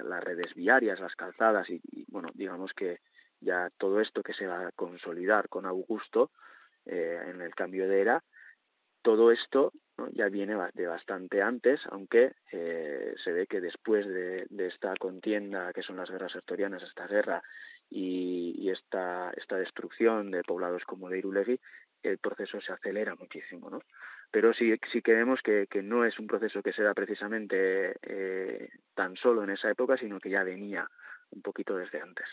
las 0.05 0.23
redes 0.23 0.55
viarias, 0.55 1.01
las 1.01 1.17
calzadas 1.17 1.69
y, 1.71 1.81
y, 1.91 2.05
bueno, 2.09 2.29
digamos 2.35 2.73
que 2.75 3.01
ya 3.41 3.71
todo 3.79 4.01
esto 4.01 4.23
que 4.23 4.35
se 4.35 4.47
va 4.47 4.69
a 4.69 4.73
consolidar 4.73 5.49
con 5.49 5.67
Augusto 5.67 6.31
eh, 6.87 7.21
en 7.27 7.43
el 7.43 7.55
cambio 7.55 7.87
de 7.89 8.01
era, 8.01 8.25
todo 9.03 9.31
esto 9.31 9.73
ya 10.13 10.29
viene 10.29 10.57
de 10.75 10.87
bastante 10.87 11.43
antes, 11.43 11.81
aunque 11.91 12.33
eh, 12.53 13.15
se 13.23 13.33
ve 13.33 13.47
que 13.47 13.61
después 13.61 14.07
de, 14.07 14.47
esta 14.59 14.95
contienda, 14.97 15.73
que 15.73 15.83
son 15.83 15.97
las 15.97 16.11
guerras 16.11 16.33
sertorianas, 16.33 16.83
esta 16.83 17.07
guerra 17.07 17.43
y, 17.91 18.71
esta, 18.71 19.33
destrucción 19.51 20.31
de 20.31 20.43
poblados 20.43 20.85
como 20.85 21.09
de 21.09 21.19
Irulegui, 21.19 21.61
el 22.03 22.19
proceso 22.19 22.61
se 22.61 22.73
acelera 22.73 23.15
muchísimo, 23.17 23.71
¿no? 23.71 23.81
Pero 24.31 24.53
sí, 24.53 24.75
sí 24.93 25.01
que 25.01 25.15
vemos 25.15 25.41
que 25.43 25.67
no 25.83 26.05
es 26.05 26.19
un 26.19 26.27
proceso 26.27 26.63
que 26.63 26.73
se 26.73 26.83
da 26.83 26.93
precisamente 26.93 27.97
eh, 28.03 28.69
tan 28.95 29.17
solo 29.17 29.43
en 29.43 29.51
esa 29.51 29.71
época, 29.71 29.97
sino 29.97 30.21
que 30.21 30.31
ya 30.31 30.45
venía 30.45 30.89
un 31.31 31.43
poquito 31.43 31.77
desde 31.77 32.01
antes. 32.01 32.27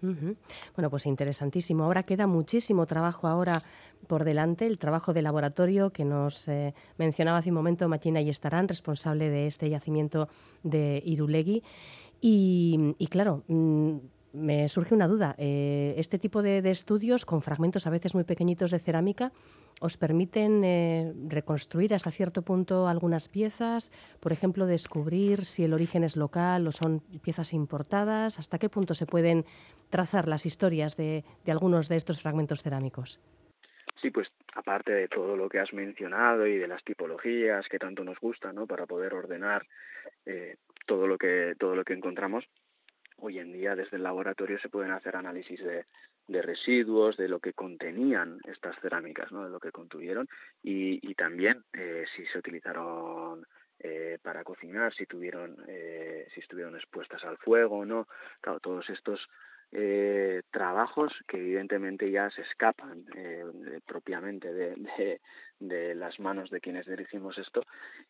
Bueno, 0.00 0.90
pues 0.90 1.06
interesantísimo. 1.06 1.82
Ahora 1.82 2.04
queda 2.04 2.28
muchísimo 2.28 2.86
trabajo 2.86 3.26
ahora 3.26 3.64
por 4.06 4.22
delante, 4.24 4.66
el 4.66 4.78
trabajo 4.78 5.12
de 5.12 5.22
laboratorio 5.22 5.90
que 5.90 6.04
nos 6.04 6.46
eh, 6.46 6.72
mencionaba 6.98 7.38
hace 7.38 7.50
un 7.50 7.56
momento 7.56 7.88
Machina 7.88 8.20
y 8.20 8.30
Estarán, 8.30 8.68
responsable 8.68 9.28
de 9.28 9.48
este 9.48 9.68
yacimiento 9.68 10.28
de 10.62 11.02
Irulegui. 11.04 11.64
Y, 12.20 12.94
claro, 13.10 13.42
mm, 13.48 13.96
me 14.38 14.68
surge 14.68 14.94
una 14.94 15.06
duda. 15.06 15.34
Eh, 15.38 15.94
este 15.96 16.18
tipo 16.18 16.42
de, 16.42 16.58
estudios, 16.70 17.24
con 17.24 17.42
fragmentos 17.42 17.86
a 17.86 17.90
veces 17.90 18.14
muy 18.14 18.24
pequeñitos 18.24 18.70
de 18.70 18.78
cerámica, 18.78 19.32
¿os 19.80 19.96
permiten 19.96 20.64
eh, 20.64 21.12
reconstruir 21.28 21.94
hasta 21.94 22.10
cierto 22.10 22.42
punto 22.42 22.88
algunas 22.88 23.28
piezas? 23.28 23.90
Por 24.20 24.32
ejemplo, 24.32 24.66
descubrir 24.66 25.44
si 25.44 25.64
el 25.64 25.74
origen 25.74 26.04
es 26.04 26.16
local 26.16 26.66
o 26.66 26.72
son 26.72 27.00
piezas 27.22 27.52
importadas. 27.52 28.38
¿Hasta 28.38 28.58
qué 28.58 28.68
punto 28.68 28.94
se 28.94 29.06
pueden 29.06 29.44
trazar 29.90 30.28
las 30.28 30.46
historias 30.46 30.96
de, 30.96 31.24
algunos 31.46 31.88
de 31.88 31.96
estos 31.96 32.22
fragmentos 32.22 32.62
cerámicos? 32.62 33.20
Sí, 34.00 34.10
pues 34.10 34.28
aparte 34.54 34.92
de 34.92 35.08
todo 35.08 35.36
lo 35.36 35.48
que 35.48 35.58
has 35.58 35.72
mencionado 35.72 36.46
y 36.46 36.56
de 36.56 36.68
las 36.68 36.84
tipologías 36.84 37.66
que 37.68 37.78
tanto 37.78 38.04
nos 38.04 38.18
gustan, 38.20 38.54
¿no? 38.54 38.66
Para 38.66 38.86
poder 38.86 39.12
ordenar 39.12 39.66
eh, 40.24 40.56
todo 40.86 41.08
lo 41.08 41.18
que 41.18 41.54
todo 41.58 41.74
lo 41.74 41.84
que 41.84 41.94
encontramos, 41.94 42.44
Hoy 43.20 43.40
en 43.40 43.52
día 43.52 43.74
desde 43.74 43.96
el 43.96 44.04
laboratorio 44.04 44.58
se 44.60 44.68
pueden 44.68 44.92
hacer 44.92 45.16
análisis 45.16 45.60
de, 45.60 45.84
residuos, 46.42 47.16
de 47.16 47.28
lo 47.28 47.40
que 47.40 47.52
contenían 47.52 48.38
estas 48.44 48.78
cerámicas, 48.80 49.32
¿no? 49.32 49.44
de 49.44 49.50
lo 49.50 49.58
que 49.58 49.72
contuvieron 49.72 50.28
y, 50.62 51.14
también 51.14 51.64
eh, 51.72 52.04
si 52.14 52.24
se 52.26 52.38
utilizaron 52.38 53.44
eh, 53.80 54.18
para 54.22 54.44
cocinar, 54.44 54.94
si 54.94 55.06
tuvieron, 55.06 55.56
eh, 55.66 56.28
si 56.32 56.40
estuvieron 56.40 56.76
expuestas 56.76 57.24
al 57.24 57.38
fuego, 57.38 57.84
no, 57.84 58.06
claro, 58.40 58.60
todos 58.60 58.88
estos 58.90 59.28
trabajos 60.50 61.12
que 61.26 61.36
evidentemente 61.36 62.10
ya 62.10 62.30
se 62.30 62.40
escapan 62.40 63.04
propiamente 63.84 64.50
de, 64.50 65.94
las 65.94 66.18
manos 66.20 66.48
de 66.48 66.60
quienes 66.60 66.86
dirigimos 66.86 67.36
esto 67.36 67.62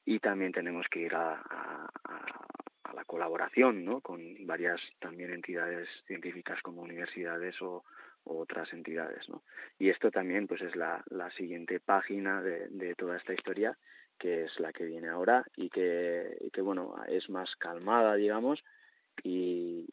y 0.05 0.21
también 0.21 0.53
tenemos 0.53 0.87
que 0.89 1.01
ir 1.01 1.17
a 1.17 1.43
la 2.95 3.05
colaboración 3.05 3.85
¿no? 3.85 4.01
con 4.01 4.47
varias 4.47 4.81
también 4.99 5.33
entidades 5.33 5.89
científicas 6.07 6.61
como 6.63 6.83
universidades 6.83 7.61
o, 7.63 7.85
otras 8.25 8.71
entidades. 8.75 9.27
¿no? 9.31 9.43
Y 9.79 9.89
esto 9.89 10.11
también 10.11 10.47
pues 10.47 10.61
es 10.61 10.77
la, 10.77 11.03
la 11.09 11.31
siguiente 11.31 11.81
página 11.81 12.43
de, 12.43 12.69
de, 12.69 12.95
toda 12.95 13.17
esta 13.17 13.33
historia, 13.33 13.79
que 14.19 14.45
es 14.45 14.61
la 14.61 14.71
que 14.71 14.85
viene 14.85 15.09
ahora 15.09 15.45
y 15.57 15.71
que, 15.71 16.37
y 16.43 16.51
que 16.51 16.61
bueno, 16.61 16.95
es 17.09 17.31
más 17.31 17.57
calmada, 17.57 18.17
digamos, 18.17 18.63
y, 19.23 19.87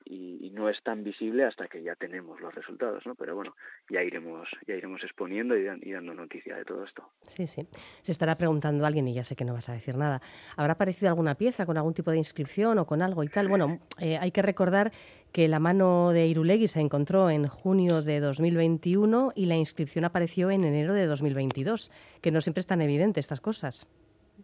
no 0.55 0.69
es 0.69 0.81
tan 0.83 1.03
visible 1.03 1.43
hasta 1.43 1.67
que 1.67 1.83
ya 1.83 1.95
tenemos 1.95 2.39
los 2.39 2.55
resultados, 2.55 3.05
¿no? 3.05 3.13
Pero 3.15 3.35
bueno, 3.35 3.57
ya 3.89 4.01
iremos, 4.01 4.47
ya 4.65 4.73
iremos 4.73 5.03
exponiendo 5.03 5.57
y, 5.57 5.65
dando 5.91 6.13
noticia 6.13 6.55
de 6.55 6.63
todo 6.63 6.85
esto. 6.85 7.03
Sí, 7.27 7.45
sí. 7.45 7.67
Se 8.01 8.13
estará 8.13 8.38
preguntando 8.38 8.85
alguien, 8.85 9.05
y 9.09 9.13
ya 9.13 9.25
sé 9.25 9.35
que 9.35 9.43
no 9.43 9.51
vas 9.51 9.67
a 9.67 9.73
decir 9.73 9.97
nada, 9.97 10.21
¿habrá 10.55 10.73
aparecido 10.73 11.09
alguna 11.09 11.35
pieza 11.35 11.65
con 11.65 11.75
algún 11.75 11.93
tipo 11.93 12.09
de 12.11 12.17
inscripción 12.17 12.79
o 12.79 12.85
con 12.85 13.01
algo 13.01 13.21
y 13.21 13.27
tal? 13.27 13.49
Bueno, 13.49 13.79
eh, 13.99 14.17
hay 14.17 14.31
que 14.31 14.41
recordar 14.41 14.93
que 15.33 15.49
la 15.49 15.59
mano 15.59 16.11
de 16.11 16.25
Irulegui 16.27 16.67
se 16.67 16.79
encontró 16.79 17.29
en 17.29 17.47
junio 17.47 18.01
de 18.01 18.21
2021 18.21 19.33
y 19.35 19.47
la 19.47 19.57
inscripción 19.57 20.05
apareció 20.05 20.51
en 20.51 20.63
enero 20.63 20.93
de 20.93 21.05
2022, 21.05 21.91
que 22.21 22.31
no 22.31 22.39
siempre 22.39 22.61
es 22.61 22.67
tan 22.67 22.81
evidente 22.81 23.19
estas 23.19 23.41
cosas. 23.41 23.85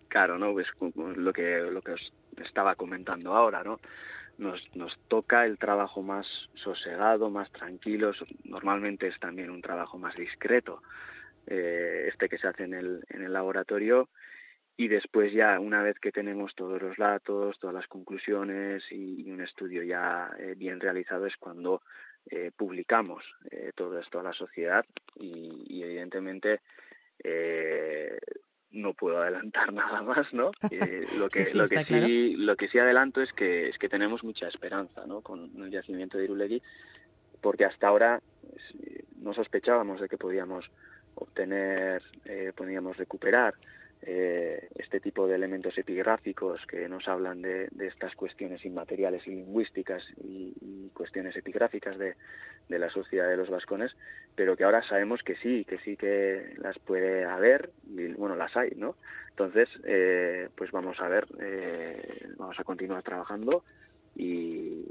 Claro, 0.09 0.37
¿no? 0.37 0.51
Pues 0.51 0.67
lo 0.95 1.31
que, 1.31 1.61
lo 1.71 1.81
que 1.81 1.93
os 1.93 2.13
estaba 2.43 2.75
comentando 2.75 3.33
ahora, 3.33 3.63
¿no? 3.63 3.79
Nos, 4.41 4.60
nos 4.75 4.97
toca 5.08 5.45
el 5.45 5.58
trabajo 5.58 6.01
más 6.01 6.27
sosegado, 6.56 7.30
más 7.30 7.51
tranquilo, 7.51 8.12
normalmente 8.43 9.08
es 9.08 9.19
también 9.19 9.49
un 9.49 9.62
trabajo 9.62 9.97
más 9.97 10.15
discreto, 10.15 10.82
eh, 11.47 12.08
este 12.10 12.27
que 12.27 12.38
se 12.38 12.47
hace 12.47 12.63
en 12.63 12.73
el, 12.73 13.06
en 13.10 13.23
el 13.23 13.32
laboratorio. 13.32 14.10
Y 14.77 14.88
después 14.88 15.32
ya 15.32 15.60
una 15.60 15.84
vez 15.84 15.99
que 15.99 16.12
tenemos 16.12 16.56
todos 16.56 16.82
los 16.82 16.97
datos, 16.97 17.60
todas 17.60 17.75
las 17.75 17.88
conclusiones 17.88 18.84
y, 18.91 19.30
un 19.30 19.41
estudio 19.41 19.84
ya 19.84 20.32
eh, 20.39 20.56
bien 20.58 20.80
realizado 20.80 21.27
es 21.27 21.38
cuando 21.38 21.84
eh, 22.30 22.51
publicamos 22.56 23.23
todo 23.75 23.99
esto 23.99 24.19
a 24.19 24.23
la 24.23 24.34
sociedad. 24.34 24.84
Y, 25.15 25.65
y 25.67 25.84
evidentemente 25.84 26.62
no 28.71 28.93
puedo 28.93 29.21
adelantar 29.21 29.71
nada 29.73 30.01
más, 30.01 30.34
¿no? 30.34 30.51
Eh, 30.69 31.05
lo 31.17 31.29
que, 31.29 31.45
lo, 31.53 31.67
que 31.67 31.84
sí, 31.86 32.36
lo 32.38 32.55
que 32.55 32.67
sí 32.67 32.79
adelanto 32.79 33.21
es 33.21 33.31
que, 33.34 33.69
es 33.69 33.77
que 33.77 33.89
tenemos 33.89 34.23
mucha 34.23 34.47
esperanza, 34.47 35.05
¿no? 35.05 35.21
Con 35.21 35.51
el 35.62 35.71
yacimiento 35.71 36.17
de 36.17 36.25
Irulegui, 36.25 36.62
porque 37.41 37.65
hasta 37.65 37.88
ahora 37.88 38.21
pues, 38.41 38.63
no 39.17 39.34
sospechábamos 39.34 40.01
de 40.01 40.10
que 40.10 40.17
podíamos 40.17 40.69
obtener, 41.15 42.01
eh, 42.25 42.53
podíamos 42.55 42.97
recuperar 42.97 43.53
eh, 44.03 44.67
este 44.75 44.99
tipo 44.99 45.27
de 45.27 45.35
elementos 45.35 45.77
epigráficos 45.77 46.65
que 46.65 46.89
nos 46.89 47.07
hablan 47.07 47.41
de, 47.41 47.69
estas 47.79 48.15
cuestiones 48.15 48.65
inmateriales 48.65 49.27
y 49.27 49.31
lingüísticas 49.31 50.03
y, 50.23 50.89
cuestiones 50.93 51.35
epigráficas 51.35 51.97
de, 51.97 52.15
la 52.69 52.89
sociedad 52.89 53.27
de 53.27 53.37
los 53.37 53.49
vascones, 53.49 53.95
pero 54.35 54.55
que 54.55 54.63
ahora 54.63 54.83
sabemos 54.83 55.23
que 55.23 55.35
sí, 55.37 55.65
que 55.65 55.77
sí 55.79 55.97
que 55.97 56.53
las 56.57 56.77
puede 56.79 57.25
haber 57.25 57.71
y 57.87 58.13
bueno, 58.13 58.35
las 58.35 58.55
hay, 58.55 58.71
¿no? 58.75 58.95
Entonces, 59.29 59.69
eh, 59.83 60.49
pues 60.55 60.71
vamos 60.71 60.99
a 60.99 61.07
ver, 61.07 61.27
eh, 61.39 62.27
vamos 62.37 62.59
a 62.59 62.63
continuar 62.63 63.03
trabajando 63.03 63.63
y, 64.15 64.85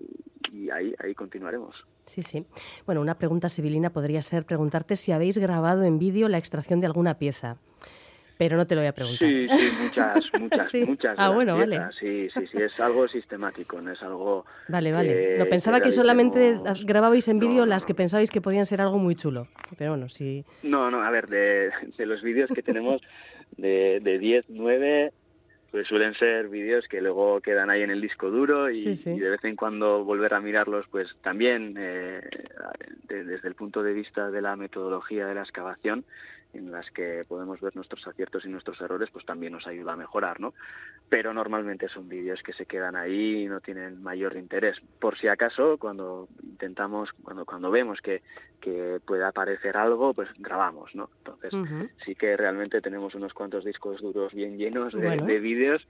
y 0.52 0.70
ahí, 0.70 0.94
ahí 0.98 1.14
continuaremos. 1.14 1.86
Sí, 2.06 2.22
sí. 2.22 2.44
Bueno, 2.86 3.00
una 3.00 3.18
pregunta 3.18 3.48
civilina 3.48 3.90
podría 3.90 4.22
ser 4.22 4.44
preguntarte 4.44 4.96
si 4.96 5.12
habéis 5.12 5.38
grabado 5.38 5.84
en 5.84 5.98
vídeo 5.98 6.28
la 6.28 6.38
extracción 6.38 6.80
de 6.80 6.86
alguna 6.86 7.18
pieza 7.18 7.58
pero 8.40 8.56
no 8.56 8.66
te 8.66 8.74
lo 8.74 8.80
voy 8.80 8.88
a 8.88 8.94
preguntar. 8.94 9.28
Sí, 9.28 9.46
sí, 9.50 9.70
muchas, 9.82 10.30
muchas, 10.40 10.74
muchas. 10.86 11.14
Ah, 11.18 11.28
bueno, 11.28 11.58
vale. 11.58 11.78
Sí, 12.00 12.26
sí, 12.30 12.46
sí, 12.46 12.56
es 12.56 12.80
algo 12.80 13.06
sistemático, 13.06 13.82
no 13.82 13.92
es 13.92 14.02
algo... 14.02 14.46
Vale, 14.66 14.92
vale. 14.92 15.36
no, 15.38 15.44
pensaba 15.44 15.82
que 15.82 15.90
solamente 15.90 16.58
grababais 16.86 17.28
en 17.28 17.38
vídeo 17.38 17.66
las 17.66 17.84
que 17.84 17.94
pensabais 17.94 18.30
que 18.30 18.40
podían 18.40 18.64
ser 18.64 18.80
algo 18.80 18.96
muy 18.96 19.14
chulo, 19.14 19.46
pero 19.76 19.90
bueno, 19.90 20.08
sí... 20.08 20.42
No, 20.62 20.90
no, 20.90 21.02
a 21.02 21.10
ver, 21.10 21.28
de, 21.28 21.70
los 21.98 22.22
vídeos 22.22 22.48
que 22.54 22.62
tenemos 22.62 23.02
de, 23.58 24.00
de 24.02 24.18
10, 24.18 24.46
9, 24.48 25.12
pues 25.70 25.86
suelen 25.86 26.14
ser 26.14 26.48
vídeos 26.48 26.88
que 26.88 27.02
luego 27.02 27.42
quedan 27.42 27.68
ahí 27.68 27.82
en 27.82 27.90
el 27.90 28.00
disco 28.00 28.30
duro 28.30 28.70
y, 28.70 28.82
de 28.82 29.28
vez 29.28 29.44
en 29.44 29.54
cuando 29.54 30.02
volver 30.02 30.32
a 30.32 30.40
mirarlos, 30.40 30.86
pues 30.90 31.14
también 31.22 31.74
eh, 31.78 32.22
desde 33.06 33.46
el 33.46 33.54
punto 33.54 33.82
de 33.82 33.92
vista 33.92 34.30
de 34.30 34.40
la 34.40 34.56
metodología 34.56 35.26
de 35.26 35.34
la 35.34 35.42
excavación, 35.42 36.06
en 36.52 36.70
las 36.72 36.90
que 36.90 37.24
podemos 37.26 37.60
ver 37.60 37.76
nuestros 37.76 38.06
aciertos 38.06 38.44
y 38.44 38.48
nuestros 38.48 38.80
errores, 38.80 39.10
pues 39.10 39.24
también 39.24 39.52
nos 39.52 39.66
ayuda 39.66 39.92
a 39.92 39.96
mejorar, 39.96 40.40
¿no? 40.40 40.54
Pero 41.08 41.32
normalmente 41.32 41.88
son 41.88 42.08
vídeos 42.08 42.42
que 42.42 42.52
se 42.52 42.66
quedan 42.66 42.96
ahí 42.96 43.44
y 43.44 43.46
no 43.46 43.60
tienen 43.60 44.02
mayor 44.02 44.36
interés. 44.36 44.78
Por 44.98 45.18
si 45.18 45.28
acaso, 45.28 45.78
cuando 45.78 46.28
intentamos, 46.42 47.10
cuando, 47.22 47.44
cuando 47.44 47.70
vemos 47.70 48.00
que, 48.00 48.22
que 48.60 49.00
puede 49.04 49.24
aparecer 49.24 49.76
algo, 49.76 50.14
pues 50.14 50.28
grabamos, 50.38 50.94
¿no? 50.94 51.10
Entonces, 51.18 51.52
sí 52.04 52.14
que 52.14 52.36
realmente 52.36 52.80
tenemos 52.80 53.14
unos 53.14 53.32
cuantos 53.34 53.64
discos 53.64 54.00
duros 54.00 54.32
bien 54.32 54.58
llenos 54.58 54.92
de, 54.92 55.16
de 55.16 55.40
vídeos 55.40 55.86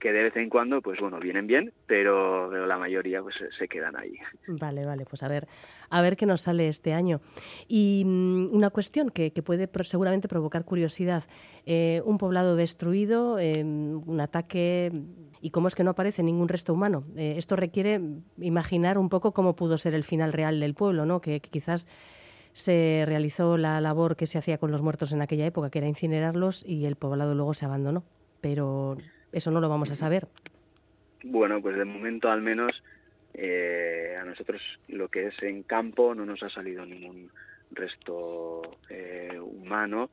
que 0.00 0.12
de 0.12 0.22
vez 0.24 0.36
en 0.36 0.48
cuando, 0.48 0.80
pues 0.80 0.98
bueno, 0.98 1.20
vienen 1.20 1.46
bien, 1.46 1.72
pero, 1.86 2.66
la 2.66 2.78
mayoría 2.78 3.22
pues 3.22 3.36
se 3.56 3.68
quedan 3.68 3.96
ahí. 3.96 4.14
Vale, 4.48 4.86
vale, 4.86 5.04
pues 5.04 5.22
a 5.22 5.28
ver, 5.28 5.46
a 5.90 6.00
ver 6.00 6.16
qué 6.16 6.26
nos 6.26 6.40
sale 6.40 6.68
este 6.68 6.94
año. 6.94 7.20
Y 7.68 8.02
mm, 8.06 8.54
una 8.54 8.70
cuestión 8.70 9.10
que, 9.10 9.30
puede 9.44 9.68
seguramente 9.84 10.26
provocar 10.26 10.64
curiosidad, 10.64 11.24
eh, 11.66 12.02
un 12.04 12.18
poblado 12.18 12.56
destruido, 12.56 13.38
eh, 13.38 13.62
un 13.62 14.20
ataque, 14.20 14.90
y 15.40 15.50
cómo 15.50 15.68
es 15.68 15.74
que 15.74 15.84
no 15.84 15.90
aparece 15.90 16.22
ningún 16.22 16.48
resto 16.48 16.72
humano. 16.72 17.04
Eh, 17.16 17.34
esto 17.36 17.54
requiere 17.54 18.00
imaginar 18.38 18.98
un 18.98 19.10
poco 19.10 19.32
cómo 19.32 19.54
pudo 19.54 19.76
ser 19.78 19.94
el 19.94 20.04
final 20.04 20.32
real 20.32 20.60
del 20.60 20.74
pueblo, 20.74 21.04
¿no? 21.04 21.20
que 21.20 21.40
quizás 21.40 21.86
se 22.52 23.04
realizó 23.06 23.56
la 23.56 23.80
labor 23.80 24.16
que 24.16 24.26
se 24.26 24.38
hacía 24.38 24.58
con 24.58 24.70
los 24.70 24.82
muertos 24.82 25.12
en 25.12 25.22
aquella 25.22 25.46
época, 25.46 25.70
que 25.70 25.78
era 25.78 25.88
incinerarlos, 25.88 26.64
y 26.66 26.86
el 26.86 26.96
poblado 26.96 27.34
luego 27.34 27.54
se 27.54 27.66
abandonó. 27.66 28.02
Pero 28.40 28.96
eso 29.32 29.50
no 29.50 29.60
lo 29.60 29.68
vamos 29.68 29.90
a 29.90 29.94
saber. 29.94 30.26
Bueno, 31.22 31.60
pues 31.60 31.76
de 31.76 31.84
momento 31.84 32.30
al 32.30 32.40
menos 32.42 32.82
eh, 33.34 34.16
a 34.20 34.24
nosotros 34.24 34.60
lo 34.88 35.08
que 35.08 35.28
es 35.28 35.42
en 35.42 35.62
campo 35.62 36.14
no 36.14 36.24
nos 36.24 36.42
ha 36.42 36.50
salido 36.50 36.84
ningún 36.84 37.30
resto 37.70 38.62
eh, 38.88 39.38
humano 39.40 40.10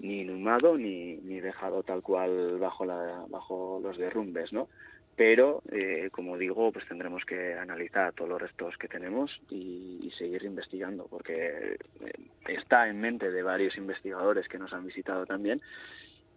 ni 0.00 0.20
inhumado 0.20 0.76
ni, 0.78 1.16
ni 1.16 1.40
dejado 1.40 1.82
tal 1.82 2.02
cual 2.02 2.58
bajo, 2.58 2.84
la, 2.84 3.24
bajo 3.28 3.80
los 3.82 3.96
derrumbes, 3.98 4.52
¿no? 4.52 4.68
Pero, 5.16 5.62
eh, 5.72 6.10
como 6.12 6.38
digo, 6.38 6.70
pues 6.70 6.86
tendremos 6.86 7.24
que 7.24 7.54
analizar 7.54 8.12
todos 8.12 8.30
los 8.30 8.40
restos 8.40 8.78
que 8.78 8.86
tenemos 8.86 9.40
y, 9.50 9.98
y 10.00 10.12
seguir 10.12 10.44
investigando, 10.44 11.08
porque 11.08 11.76
eh, 12.04 12.12
está 12.46 12.88
en 12.88 13.00
mente 13.00 13.32
de 13.32 13.42
varios 13.42 13.76
investigadores 13.76 14.46
que 14.46 14.58
nos 14.58 14.72
han 14.72 14.86
visitado 14.86 15.26
también 15.26 15.60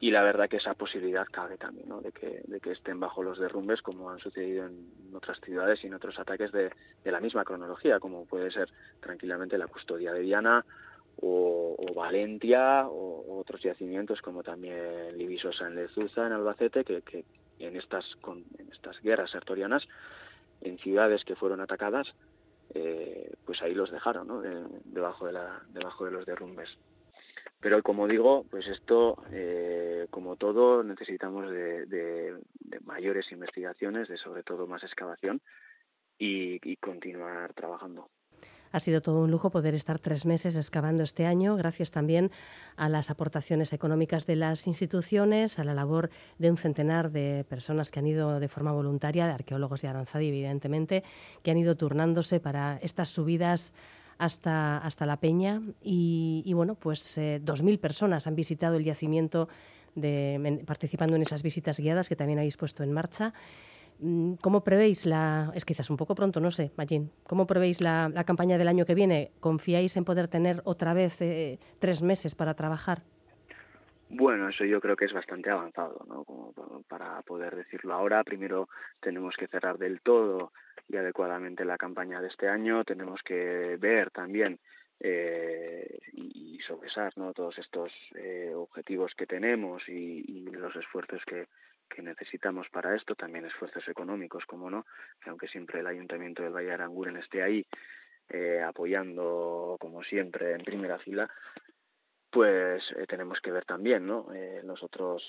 y 0.02 0.10
la 0.10 0.24
verdad 0.24 0.50
que 0.50 0.58
esa 0.58 0.74
posibilidad 0.74 1.28
cabe 1.32 1.58
también, 1.58 1.88
de, 2.02 2.12
que, 2.12 2.72
estén 2.72 3.00
bajo 3.00 3.22
los 3.22 3.38
derrumbes 3.38 3.84
como 3.84 4.10
han 4.10 4.18
sucedido 4.18 4.66
en 4.66 5.16
otras 5.16 5.40
ciudades 5.42 5.84
y 5.84 5.88
en 5.88 5.94
otros 5.94 6.18
ataques 6.18 6.52
de, 6.52 6.72
la 7.06 7.20
misma 7.20 7.46
cronología, 7.46 8.00
como 8.00 8.26
puede 8.26 8.50
ser 8.50 8.68
tranquilamente 9.00 9.60
la 9.60 9.68
custodia 9.68 10.12
de 10.12 10.22
Diana 10.22 10.66
o, 11.22 11.76
o 11.78 12.02
o, 12.02 13.40
otros 13.40 13.62
yacimientos 13.62 14.24
como 14.24 14.42
también 14.42 15.16
Libisosa 15.20 15.68
en 15.68 15.76
Lezuza, 15.76 16.26
en 16.26 16.34
Albacete, 16.34 16.84
que, 16.84 17.24
en, 17.60 17.76
estas, 17.76 18.16
con, 18.22 18.44
estas 18.72 19.00
guerras 19.04 19.36
artorianas, 19.36 19.88
en 20.62 20.80
ciudades 20.80 21.24
que 21.26 21.36
fueron 21.36 21.62
atacadas, 21.62 22.12
eh, 22.74 23.32
pues 23.46 23.62
ahí 23.62 23.76
los 23.76 23.92
dejaron, 23.92 24.28
debajo, 24.86 25.28
de 25.28 25.40
debajo 25.74 26.06
de 26.06 26.12
los 26.12 26.26
derrumbes. 26.26 26.76
Pero 27.62 27.84
como 27.84 28.08
digo, 28.08 28.44
pues 28.50 28.68
esto, 28.68 29.24
eh, 29.32 30.08
como 30.10 30.36
todo, 30.36 30.84
necesitamos 30.84 31.50
de, 31.50 31.86
de, 31.86 32.34
de, 32.60 32.80
mayores 32.82 33.32
investigaciones, 33.32 34.08
de 34.08 34.18
sobre 34.18 34.42
todo 34.42 34.66
más 34.66 34.84
excavación 34.84 35.42
y, 36.18 36.60
y 36.68 36.76
continuar 36.78 37.54
trabajando. 37.54 38.10
Ha 38.72 38.80
sido 38.80 39.02
todo 39.02 39.22
un 39.22 39.32
lujo 39.32 39.52
poder 39.52 39.76
estar 39.76 40.00
tres 40.00 40.26
meses 40.26 40.56
excavando 40.56 41.04
este 41.04 41.26
año, 41.26 41.56
gracias 41.58 41.92
también 41.92 42.32
a 42.78 42.90
las 42.90 43.10
aportaciones 43.12 43.74
económicas 43.74 44.26
de 44.26 44.38
las 44.38 44.66
instituciones, 44.66 45.60
a 45.60 45.64
la 45.64 45.74
labor 45.74 46.10
de 46.40 46.50
un 46.50 46.58
centenar 46.58 47.12
de 47.12 47.46
personas 47.48 47.92
que 47.92 48.00
han 48.00 48.08
ido 48.08 48.40
de 48.40 48.48
forma 48.48 48.72
voluntaria, 48.72 49.28
de 49.28 49.34
arqueólogos 49.34 49.82
de 49.82 49.90
Aranzadi, 49.90 50.30
evidentemente, 50.30 51.04
que 51.44 51.52
han 51.52 51.58
ido 51.58 51.76
turnándose 51.76 52.40
para 52.40 52.78
estas 52.82 53.10
subidas 53.10 53.74
hasta, 54.22 54.78
hasta 54.78 55.08
la 55.08 55.18
Peña 55.18 55.62
y, 55.82 56.52
bueno, 56.54 56.76
pues 56.76 57.18
eh, 57.18 57.42
2.000 57.44 57.80
personas 57.80 58.28
han 58.28 58.36
visitado 58.36 58.78
el 58.78 58.84
yacimiento 58.84 59.50
de, 59.96 60.62
participando 60.66 61.16
en 61.16 61.24
esas 61.24 61.42
visitas 61.42 61.80
guiadas 61.80 62.08
que 62.08 62.16
también 62.16 62.38
habéis 62.38 62.56
puesto 62.56 62.84
en 62.84 62.94
marcha. 62.94 63.34
Mm, 64.00 64.34
¿Cómo 64.36 64.64
prevéis 64.64 65.08
la, 65.08 65.52
es 65.56 65.66
quizás 65.66 65.90
un 65.90 65.98
poco 65.98 66.14
pronto, 66.14 66.40
no 66.40 66.52
sé, 66.52 66.72
Magín, 66.78 67.12
¿cómo 67.26 67.48
prevéis 67.48 67.82
la, 67.82 68.10
la 68.14 68.24
campaña 68.24 68.60
del 68.60 68.68
año 68.68 68.86
que 68.86 68.94
viene? 68.94 69.32
¿Confiáis 69.40 69.98
en 69.98 70.06
poder 70.06 70.28
tener 70.28 70.62
otra 70.66 70.94
vez 70.94 71.20
eh, 71.22 71.58
tres 71.80 72.04
meses 72.04 72.36
para 72.36 72.54
trabajar? 72.54 73.02
Bueno, 74.08 74.50
eso 74.50 74.66
yo 74.66 74.80
creo 74.82 74.96
que 74.96 75.06
es 75.06 75.14
bastante 75.14 75.50
avanzado, 75.50 76.06
¿no? 76.08 76.26
Para 76.88 77.22
poder 77.22 77.56
decirlo 77.56 77.94
ahora. 77.94 78.24
Primero 78.26 78.68
tenemos 79.00 79.36
que 79.38 79.48
cerrar 79.48 79.78
del 79.78 80.02
todo 80.02 80.52
y 80.92 80.98
adecuadamente 80.98 81.64
la 81.64 81.78
campaña 81.78 82.22
de 82.22 82.28
este 82.28 82.50
año. 82.50 82.84
Tenemos 82.84 83.22
que 83.24 83.78
ver 83.80 84.12
también 84.12 84.60
eh, 85.00 86.00
y, 86.14 86.56
y 86.56 86.60
sopesar 86.60 87.14
¿no? 87.18 87.34
todos 87.34 87.58
estos 87.58 87.92
eh, 88.16 88.52
objetivos 88.54 89.14
que 89.16 89.26
tenemos 89.26 89.88
y, 89.88 90.22
los 90.52 90.76
esfuerzos 90.76 91.24
que, 91.26 91.48
que 91.90 92.02
necesitamos 92.02 92.70
para 92.70 92.96
esto, 92.96 93.16
también 93.16 93.46
esfuerzos 93.46 93.88
económicos, 93.88 94.46
como 94.46 94.70
no, 94.70 94.86
que 95.24 95.30
aunque 95.30 95.48
siempre 95.48 95.80
el 95.80 95.88
Ayuntamiento 95.88 96.44
del 96.44 96.54
Valle 96.54 96.68
de 96.68 96.74
Aranguren 96.74 97.18
esté 97.18 97.42
ahí 97.42 97.66
eh, 98.30 98.62
apoyando, 98.62 99.78
como 99.80 100.04
siempre, 100.04 100.54
en 100.54 100.64
primera 100.64 101.00
fila, 101.00 101.30
pues 102.32 102.82
eh, 102.96 103.06
tenemos 103.08 103.40
que 103.42 103.52
ver 103.52 103.66
también 103.66 104.08
¿no? 104.08 104.34
eh, 104.34 104.62
los, 104.64 104.82
otros, 104.82 105.22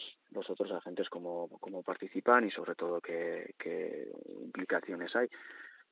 agentes 0.73 1.11
cómo, 1.11 1.49
cómo 1.61 1.83
participan 1.83 2.47
y 2.47 2.51
sobre 2.51 2.75
todo 2.75 3.01
qué, 3.01 3.55
implicaciones 4.43 5.15
hay. 5.17 5.29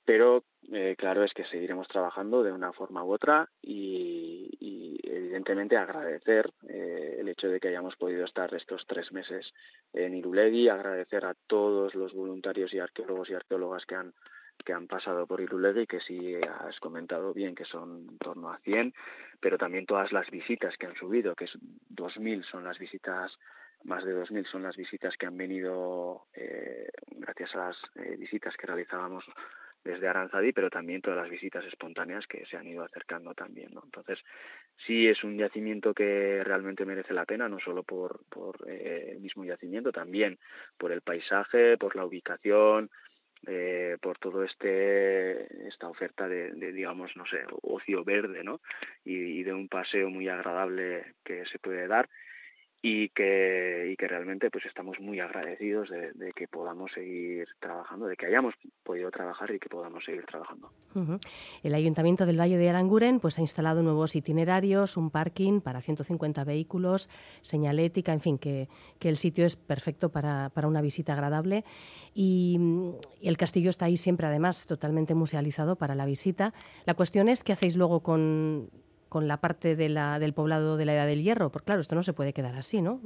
Pero 0.04 0.44
eh, 0.72 0.94
claro 0.96 1.24
es 1.24 1.34
que 1.34 1.44
seguiremos 1.44 1.88
trabajando 1.88 2.42
de 2.42 2.52
una 2.52 2.72
forma 2.72 3.04
u 3.04 3.12
otra 3.12 3.48
y, 3.60 4.48
y 4.58 4.98
evidentemente 5.02 5.76
agradecer 5.76 6.50
eh, 6.68 7.16
el 7.18 7.28
hecho 7.28 7.48
de 7.48 7.60
que 7.60 7.68
hayamos 7.68 7.96
podido 7.96 8.24
estar 8.24 8.52
estos 8.54 8.86
tres 8.86 9.12
meses 9.12 9.52
en 9.92 10.14
Irulegui, 10.14 10.68
agradecer 10.68 11.24
a 11.24 11.34
todos 11.46 11.94
los 11.94 12.14
voluntarios 12.14 12.72
y 12.72 12.78
arqueólogos 12.78 13.30
y 13.30 13.34
arqueólogas 13.34 13.84
que 13.84 13.96
han 13.96 14.14
que 14.62 14.72
han 14.72 14.86
pasado 14.86 15.26
por 15.26 15.40
Irulegui, 15.40 15.86
que 15.86 16.00
sí 16.00 16.34
has 16.36 16.78
comentado 16.80 17.32
bien 17.32 17.54
que 17.54 17.64
son 17.64 18.06
en 18.08 18.18
torno 18.18 18.50
a 18.52 18.58
100, 18.58 18.94
pero 19.40 19.58
también 19.58 19.86
todas 19.86 20.12
las 20.12 20.30
visitas 20.30 20.76
que 20.76 20.86
han 20.86 20.96
subido, 20.96 21.34
que 21.34 21.44
es 21.44 21.58
2.000 21.90 22.44
son 22.44 22.64
las 22.64 22.78
visitas, 22.78 23.38
más 23.84 24.04
de 24.04 24.14
2.000 24.14 24.46
son 24.46 24.62
las 24.62 24.76
visitas 24.76 25.16
que 25.16 25.26
han 25.26 25.36
venido 25.36 26.26
eh, 26.34 26.88
gracias 27.10 27.54
a 27.54 27.66
las 27.66 27.76
eh, 27.96 28.16
visitas 28.16 28.56
que 28.56 28.66
realizábamos 28.66 29.24
desde 29.84 30.08
Aranzadi, 30.08 30.52
pero 30.52 30.68
también 30.68 31.00
todas 31.00 31.20
las 31.20 31.30
visitas 31.30 31.64
espontáneas 31.64 32.26
que 32.26 32.44
se 32.46 32.56
han 32.56 32.66
ido 32.66 32.84
acercando 32.84 33.34
también, 33.34 33.70
¿no? 33.72 33.82
Entonces, 33.84 34.18
sí 34.86 35.08
es 35.08 35.24
un 35.24 35.38
yacimiento 35.38 35.94
que 35.94 36.42
realmente 36.44 36.84
merece 36.84 37.14
la 37.14 37.24
pena, 37.24 37.48
no 37.48 37.58
solo 37.60 37.82
por, 37.82 38.20
eh, 38.66 39.12
el 39.12 39.20
mismo 39.20 39.44
yacimiento, 39.44 39.90
también 39.90 40.38
por 40.76 40.92
el 40.92 41.00
paisaje, 41.00 41.78
por 41.78 41.96
la 41.96 42.04
ubicación, 42.04 42.90
eh, 43.46 43.96
por 44.00 44.18
todo 44.18 44.44
este 44.44 45.66
esta 45.66 45.88
oferta 45.88 46.28
de, 46.28 46.52
de, 46.52 46.72
digamos 46.72 47.16
no 47.16 47.24
sé 47.26 47.44
ocio 47.62 48.04
verde 48.04 48.44
no 48.44 48.60
y, 49.04 49.14
y, 49.14 49.42
de 49.42 49.54
un 49.54 49.68
paseo 49.68 50.10
muy 50.10 50.28
agradable 50.28 51.14
que 51.24 51.46
se 51.46 51.58
puede 51.58 51.88
dar 51.88 52.08
y 52.82 53.10
que, 53.10 53.90
y 53.92 53.96
que 53.96 54.08
realmente 54.08 54.50
pues 54.50 54.64
estamos 54.64 54.98
muy 55.00 55.20
agradecidos 55.20 55.90
de, 55.90 56.32
que 56.34 56.48
podamos 56.48 56.90
seguir 56.92 57.46
trabajando, 57.58 58.06
de 58.06 58.16
que 58.16 58.26
hayamos 58.26 58.54
podido 58.82 59.10
trabajar 59.10 59.50
y 59.50 59.58
que 59.58 59.68
podamos 59.68 60.02
seguir 60.04 60.24
trabajando. 60.24 60.70
El 61.62 61.74
Ayuntamiento 61.74 62.24
del 62.24 62.40
Valle 62.40 62.56
de 62.56 62.70
Aranguren 62.70 63.20
pues, 63.20 63.38
ha 63.38 63.42
instalado 63.42 63.82
nuevos 63.82 64.16
itinerarios, 64.16 64.96
un 64.96 65.10
parking 65.10 65.60
para 65.60 65.82
150 65.82 66.42
vehículos, 66.44 67.10
señalética, 67.42 68.14
en 68.14 68.20
fin, 68.20 68.38
que, 68.38 68.68
que 68.98 69.10
el 69.10 69.16
sitio 69.16 69.44
es 69.44 69.56
perfecto 69.56 70.08
para, 70.08 70.48
para 70.48 70.66
una 70.66 70.80
visita 70.80 71.12
agradable 71.12 71.64
y, 72.14 72.58
y, 73.20 73.28
el 73.28 73.36
castillo 73.36 73.68
está 73.68 73.84
ahí 73.84 73.98
siempre 73.98 74.26
además 74.26 74.66
totalmente 74.66 75.14
musealizado 75.14 75.76
para 75.76 75.94
la 75.94 76.06
visita. 76.06 76.54
La 76.86 76.94
cuestión 76.94 77.28
es 77.28 77.44
qué 77.44 77.52
hacéis 77.52 77.76
luego 77.76 78.00
con 78.00 78.70
con 79.10 79.28
la 79.28 79.42
parte 79.42 79.76
de 79.76 79.90
la, 79.90 80.18
del 80.18 80.32
poblado 80.32 80.78
de 80.78 80.86
la 80.86 80.94
Edad 80.94 81.06
del 81.06 81.22
Hierro? 81.22 81.50
Porque 81.50 81.66
claro, 81.66 81.82
esto 81.82 81.94
no 81.94 82.02
se 82.02 82.14
puede 82.14 82.32
quedar 82.32 82.54
así, 82.54 82.80
¿no? 82.80 83.00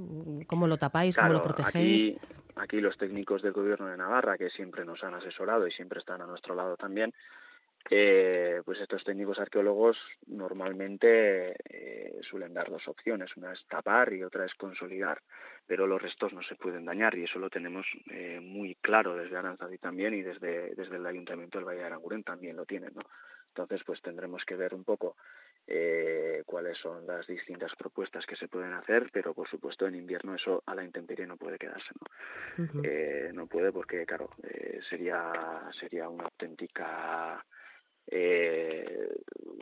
¿Cómo 0.46 0.68
lo 0.68 0.76
tapáis? 0.76 1.16
Claro, 1.16 1.30
¿Cómo 1.30 1.38
lo 1.38 1.42
protegéis? 1.42 2.10
Aquí, 2.10 2.36
aquí 2.54 2.80
los 2.80 2.96
técnicos 2.96 3.42
del 3.42 3.52
gobierno 3.52 3.88
de 3.88 3.96
Navarra, 3.96 4.38
que 4.38 4.50
siempre 4.50 4.84
nos 4.84 5.02
han 5.02 5.14
asesorado 5.14 5.66
y 5.66 5.72
siempre 5.72 5.98
están 5.98 6.22
a 6.22 6.26
nuestro 6.26 6.54
lado 6.54 6.76
también, 6.76 7.12
eh, 7.90 8.62
pues 8.64 8.80
estos 8.80 9.04
técnicos 9.04 9.38
arqueólogos 9.38 9.98
normalmente 10.26 11.54
eh, 11.68 12.18
suelen 12.22 12.54
dar 12.54 12.70
dos 12.70 12.88
opciones, 12.88 13.36
una 13.36 13.52
es 13.52 13.66
tapar 13.66 14.12
y 14.14 14.22
otra 14.22 14.46
es 14.46 14.54
consolidar, 14.54 15.20
pero 15.66 15.86
los 15.86 16.00
restos 16.00 16.32
no 16.32 16.42
se 16.42 16.54
pueden 16.54 16.86
dañar 16.86 17.14
y 17.14 17.24
eso 17.24 17.38
lo 17.38 17.50
tenemos 17.50 17.86
eh, 18.10 18.40
muy 18.40 18.76
claro 18.76 19.14
desde 19.16 19.36
Aranzadi 19.36 19.76
también 19.76 20.14
y 20.14 20.22
desde, 20.22 20.74
desde 20.74 20.96
el 20.96 21.04
Ayuntamiento 21.04 21.58
del 21.58 21.66
Valle 21.66 21.80
de 21.80 21.86
Aranguren 21.86 22.24
también 22.24 22.56
lo 22.56 22.64
tienen, 22.64 22.92
¿no? 22.94 23.02
Entonces, 23.48 23.84
pues 23.84 24.02
tendremos 24.02 24.44
que 24.44 24.56
ver 24.56 24.74
un 24.74 24.82
poco 24.82 25.16
eh, 25.66 26.42
cuáles 26.44 26.76
son 26.78 27.06
las 27.06 27.26
distintas 27.26 27.74
propuestas 27.76 28.26
que 28.26 28.36
se 28.36 28.48
pueden 28.48 28.74
hacer, 28.74 29.08
pero 29.12 29.32
por 29.32 29.48
supuesto 29.48 29.86
en 29.86 29.94
invierno 29.94 30.34
eso 30.34 30.62
a 30.66 30.74
la 30.74 30.84
intemperie 30.84 31.26
no 31.26 31.36
puede 31.36 31.58
quedarse, 31.58 31.90
¿no? 31.98 32.64
Uh 32.64 32.66
-huh. 32.68 32.80
eh, 32.84 33.30
no 33.32 33.46
puede 33.46 33.72
porque, 33.72 34.04
claro, 34.04 34.30
eh, 34.42 34.80
sería, 34.88 35.32
sería 35.78 36.08
una 36.08 36.24
auténtica 36.24 37.44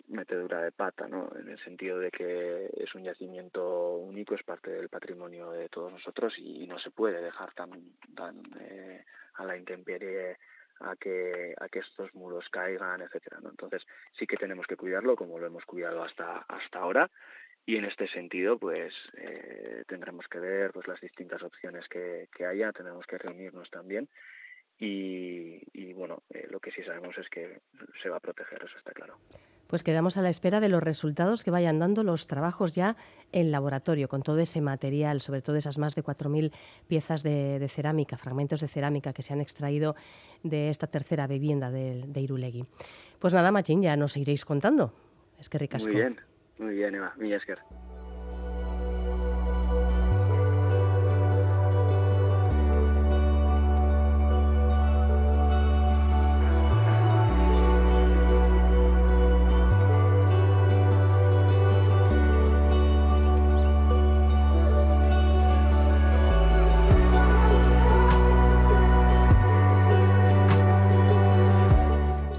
metedura 0.08 0.60
de 0.62 0.72
pata, 0.72 1.06
¿no? 1.06 1.30
En 1.38 1.48
el 1.48 1.58
sentido 1.60 1.98
de 2.00 2.10
que 2.10 2.68
es 2.76 2.92
un 2.94 3.04
yacimiento 3.04 3.94
único, 3.94 4.34
es 4.34 4.42
parte 4.42 4.70
del 4.70 4.88
patrimonio 4.88 5.52
de 5.52 5.68
todos 5.68 5.92
nosotros 5.92 6.34
y 6.36 6.66
no 6.66 6.78
se 6.80 6.90
puede 6.90 7.22
dejar 7.22 7.54
tan, 7.54 7.70
tan 8.16 8.42
a 9.34 9.44
la 9.44 9.56
intemperie 9.56 10.38
a 10.82 10.96
que 10.96 11.54
a 11.58 11.68
que 11.68 11.80
estos 11.80 12.14
muros 12.14 12.48
caigan, 12.50 13.02
etcétera, 13.02 13.38
¿no? 13.42 13.50
Entonces 13.50 13.86
sí 14.18 14.26
que 14.26 14.36
tenemos 14.36 14.66
que 14.66 14.76
cuidarlo 14.76 15.16
como 15.16 15.38
lo 15.38 15.46
hemos 15.46 15.64
cuidado 15.64 16.02
hasta 16.02 16.38
hasta 16.48 16.78
ahora 16.78 17.10
y 17.64 17.76
en 17.76 17.84
este 17.84 18.08
sentido 18.08 18.58
pues 18.58 18.94
eh, 19.16 19.84
tendremos 19.86 20.26
que 20.28 20.40
ver 20.40 20.72
pues 20.72 20.88
las 20.88 21.00
distintas 21.00 21.42
opciones 21.42 21.88
que, 21.88 22.28
que 22.36 22.44
haya, 22.44 22.72
tendremos 22.72 23.06
que 23.06 23.18
reunirnos 23.18 23.70
también 23.70 24.08
y, 24.78 25.60
y 25.72 25.92
bueno, 25.92 26.22
eh, 26.30 26.46
lo 26.50 26.60
que 26.60 26.70
sí 26.72 26.82
sabemos 26.82 27.16
es 27.18 27.28
que 27.28 27.60
se 28.02 28.08
va 28.08 28.16
a 28.16 28.20
proteger, 28.20 28.62
eso 28.64 28.78
está 28.78 28.92
claro. 28.92 29.16
Pues 29.72 29.82
quedamos 29.82 30.18
a 30.18 30.22
la 30.22 30.28
espera 30.28 30.60
de 30.60 30.68
los 30.68 30.82
resultados 30.82 31.44
que 31.44 31.50
vayan 31.50 31.78
dando 31.78 32.02
los 32.04 32.26
trabajos 32.26 32.74
ya 32.74 32.94
en 33.32 33.50
laboratorio, 33.50 34.06
con 34.06 34.22
todo 34.22 34.38
ese 34.38 34.60
material, 34.60 35.22
sobre 35.22 35.40
todo 35.40 35.56
esas 35.56 35.78
más 35.78 35.94
de 35.94 36.04
4.000 36.04 36.52
piezas 36.88 37.22
de, 37.22 37.58
de, 37.58 37.68
cerámica, 37.68 38.18
fragmentos 38.18 38.60
de 38.60 38.68
cerámica 38.68 39.14
que 39.14 39.22
se 39.22 39.32
han 39.32 39.40
extraído 39.40 39.96
de 40.42 40.68
esta 40.68 40.88
tercera 40.88 41.26
vivienda 41.26 41.70
de, 41.70 42.04
de 42.06 42.20
Irulegui. 42.20 42.66
Pues 43.18 43.32
nada, 43.32 43.50
Machín, 43.50 43.80
ya 43.80 43.96
nos 43.96 44.14
iréis 44.18 44.44
contando. 44.44 44.92
Es 45.38 45.48
que 45.48 45.56
ricasco. 45.56 45.88
Muy 45.88 45.96
bien, 45.96 46.20
muy 46.58 46.74
bien, 46.74 46.94
Eva. 46.94 47.14
Mi 47.16 47.32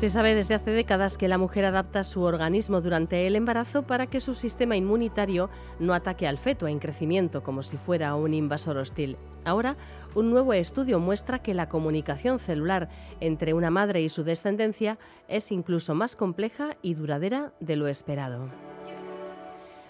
Se 0.04 0.10
sabe 0.10 0.36
desde 0.36 0.54
hace 0.54 0.72
décadas 0.72 1.18
que 1.18 1.30
la 1.30 1.38
mujer 1.38 1.64
adapta 1.64 2.04
su 2.04 2.24
organismo 2.24 2.82
durante 2.82 3.26
el 3.26 3.38
embarazo 3.38 3.84
para 3.84 4.08
que 4.08 4.20
su 4.20 4.34
sistema 4.34 4.76
inmunitario 4.76 5.50
no 5.80 5.94
ataque 5.94 6.28
al 6.28 6.38
feto 6.38 6.68
en 6.68 6.80
crecimiento 6.80 7.42
como 7.42 7.62
si 7.62 7.78
fuera 7.78 8.14
un 8.16 8.34
invasor 8.34 8.76
hostil. 8.76 9.16
Ahora, 9.46 9.78
un 10.14 10.30
nuevo 10.30 10.52
estudio 10.52 11.00
muestra 11.00 11.40
que 11.40 11.54
la 11.54 11.70
comunicación 11.70 12.40
celular 12.40 12.90
entre 13.22 13.54
una 13.54 13.70
madre 13.70 14.02
y 14.02 14.10
su 14.10 14.26
descendencia 14.26 15.00
es 15.30 15.54
incluso 15.54 15.96
más 15.96 16.18
compleja 16.18 16.76
y 16.82 16.96
duradera 16.96 17.54
de 17.62 17.78
lo 17.78 17.88
esperado. 17.88 18.50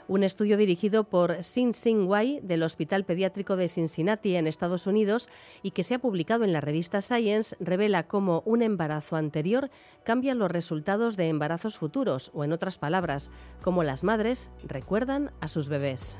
Un 0.07 0.23
estudio 0.23 0.57
dirigido 0.57 1.05
por 1.05 1.43
Sin 1.43 1.73
Sing 1.73 2.07
Wai 2.07 2.39
del 2.41 2.63
Hospital 2.63 3.05
Pediátrico 3.05 3.55
de 3.55 3.67
Cincinnati 3.67 4.35
en 4.35 4.47
Estados 4.47 4.85
Unidos 4.85 5.29
y 5.61 5.71
que 5.71 5.83
se 5.83 5.95
ha 5.95 5.99
publicado 5.99 6.43
en 6.43 6.51
la 6.51 6.61
revista 6.61 7.01
Science 7.01 7.55
revela 7.59 8.03
cómo 8.03 8.43
un 8.45 8.61
embarazo 8.61 9.15
anterior 9.15 9.69
cambia 10.03 10.35
los 10.35 10.51
resultados 10.51 11.15
de 11.15 11.29
embarazos 11.29 11.77
futuros 11.77 12.31
o 12.33 12.43
en 12.43 12.51
otras 12.51 12.77
palabras, 12.77 13.31
cómo 13.61 13.83
las 13.83 14.03
madres 14.03 14.51
recuerdan 14.63 15.31
a 15.39 15.47
sus 15.47 15.69
bebés. 15.69 16.19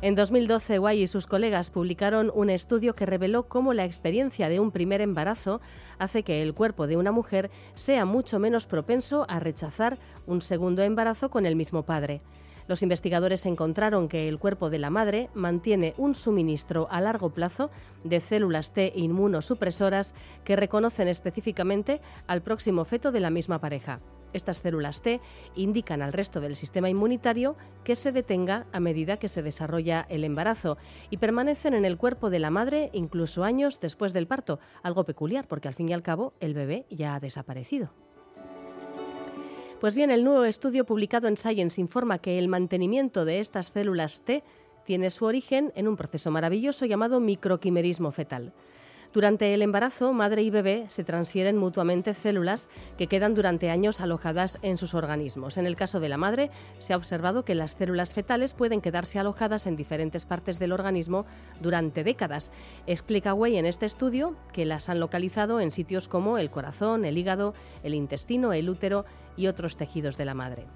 En 0.00 0.14
2012, 0.14 0.78
Guay 0.78 1.02
y 1.02 1.06
sus 1.08 1.26
colegas 1.26 1.70
publicaron 1.70 2.30
un 2.32 2.50
estudio 2.50 2.94
que 2.94 3.04
reveló 3.04 3.48
cómo 3.48 3.74
la 3.74 3.84
experiencia 3.84 4.48
de 4.48 4.60
un 4.60 4.70
primer 4.70 5.00
embarazo 5.00 5.60
hace 5.98 6.22
que 6.22 6.40
el 6.40 6.54
cuerpo 6.54 6.86
de 6.86 6.96
una 6.96 7.10
mujer 7.10 7.50
sea 7.74 8.04
mucho 8.04 8.38
menos 8.38 8.68
propenso 8.68 9.26
a 9.28 9.40
rechazar 9.40 9.98
un 10.28 10.40
segundo 10.40 10.84
embarazo 10.84 11.30
con 11.30 11.46
el 11.46 11.56
mismo 11.56 11.82
padre. 11.82 12.20
Los 12.68 12.84
investigadores 12.84 13.44
encontraron 13.44 14.08
que 14.08 14.28
el 14.28 14.38
cuerpo 14.38 14.70
de 14.70 14.78
la 14.78 14.90
madre 14.90 15.30
mantiene 15.34 15.94
un 15.96 16.14
suministro 16.14 16.86
a 16.92 17.00
largo 17.00 17.30
plazo 17.30 17.68
de 18.04 18.20
células 18.20 18.72
T 18.72 18.92
inmunosupresoras 18.94 20.14
que 20.44 20.54
reconocen 20.54 21.08
específicamente 21.08 22.00
al 22.28 22.42
próximo 22.42 22.84
feto 22.84 23.10
de 23.10 23.18
la 23.18 23.30
misma 23.30 23.58
pareja. 23.58 23.98
Estas 24.32 24.58
células 24.58 25.02
T 25.02 25.20
indican 25.54 26.02
al 26.02 26.12
resto 26.12 26.40
del 26.40 26.56
sistema 26.56 26.88
inmunitario 26.88 27.56
que 27.84 27.94
se 27.94 28.12
detenga 28.12 28.66
a 28.72 28.80
medida 28.80 29.18
que 29.18 29.28
se 29.28 29.42
desarrolla 29.42 30.06
el 30.08 30.24
embarazo 30.24 30.78
y 31.10 31.16
permanecen 31.16 31.74
en 31.74 31.84
el 31.84 31.96
cuerpo 31.96 32.30
de 32.30 32.38
la 32.38 32.50
madre 32.50 32.90
incluso 32.92 33.44
años 33.44 33.80
después 33.80 34.12
del 34.12 34.26
parto, 34.26 34.58
algo 34.82 35.04
peculiar 35.04 35.46
porque 35.48 35.68
al 35.68 35.74
fin 35.74 35.88
y 35.88 35.92
al 35.92 36.02
cabo 36.02 36.34
el 36.40 36.54
bebé 36.54 36.86
ya 36.90 37.14
ha 37.14 37.20
desaparecido. 37.20 37.90
Pues 39.80 39.94
bien, 39.94 40.10
el 40.10 40.24
nuevo 40.24 40.44
estudio 40.44 40.84
publicado 40.84 41.28
en 41.28 41.36
Science 41.36 41.80
informa 41.80 42.18
que 42.18 42.38
el 42.38 42.48
mantenimiento 42.48 43.24
de 43.24 43.38
estas 43.38 43.68
células 43.68 44.22
T 44.24 44.42
tiene 44.84 45.10
su 45.10 45.24
origen 45.24 45.72
en 45.76 45.86
un 45.86 45.96
proceso 45.96 46.30
maravilloso 46.32 46.84
llamado 46.84 47.20
microquimerismo 47.20 48.10
fetal. 48.10 48.52
Durante 49.12 49.54
el 49.54 49.62
embarazo, 49.62 50.12
madre 50.12 50.42
y 50.42 50.50
bebé 50.50 50.84
se 50.88 51.02
transfieren 51.02 51.56
mutuamente 51.56 52.12
células 52.12 52.68
que 52.98 53.06
quedan 53.06 53.34
durante 53.34 53.70
años 53.70 54.02
alojadas 54.02 54.58
en 54.60 54.76
sus 54.76 54.92
organismos. 54.92 55.56
En 55.56 55.66
el 55.66 55.76
caso 55.76 55.98
de 55.98 56.10
la 56.10 56.18
madre, 56.18 56.50
se 56.78 56.92
ha 56.92 56.96
observado 56.98 57.42
que 57.42 57.54
las 57.54 57.70
células 57.70 58.12
fetales 58.12 58.52
pueden 58.52 58.82
quedarse 58.82 59.18
alojadas 59.18 59.66
en 59.66 59.76
diferentes 59.76 60.26
partes 60.26 60.58
del 60.58 60.72
organismo 60.72 61.24
durante 61.60 62.04
décadas. 62.04 62.52
Explica 62.86 63.32
Way 63.32 63.56
en 63.56 63.64
este 63.64 63.86
estudio 63.86 64.36
que 64.52 64.66
las 64.66 64.90
han 64.90 65.00
localizado 65.00 65.60
en 65.60 65.70
sitios 65.70 66.06
como 66.06 66.36
el 66.36 66.50
corazón, 66.50 67.06
el 67.06 67.16
hígado, 67.16 67.54
el 67.82 67.94
intestino, 67.94 68.52
el 68.52 68.68
útero 68.68 69.06
y 69.38 69.46
otros 69.46 69.78
tejidos 69.78 70.18
de 70.18 70.26
la 70.26 70.34
madre. 70.34 70.66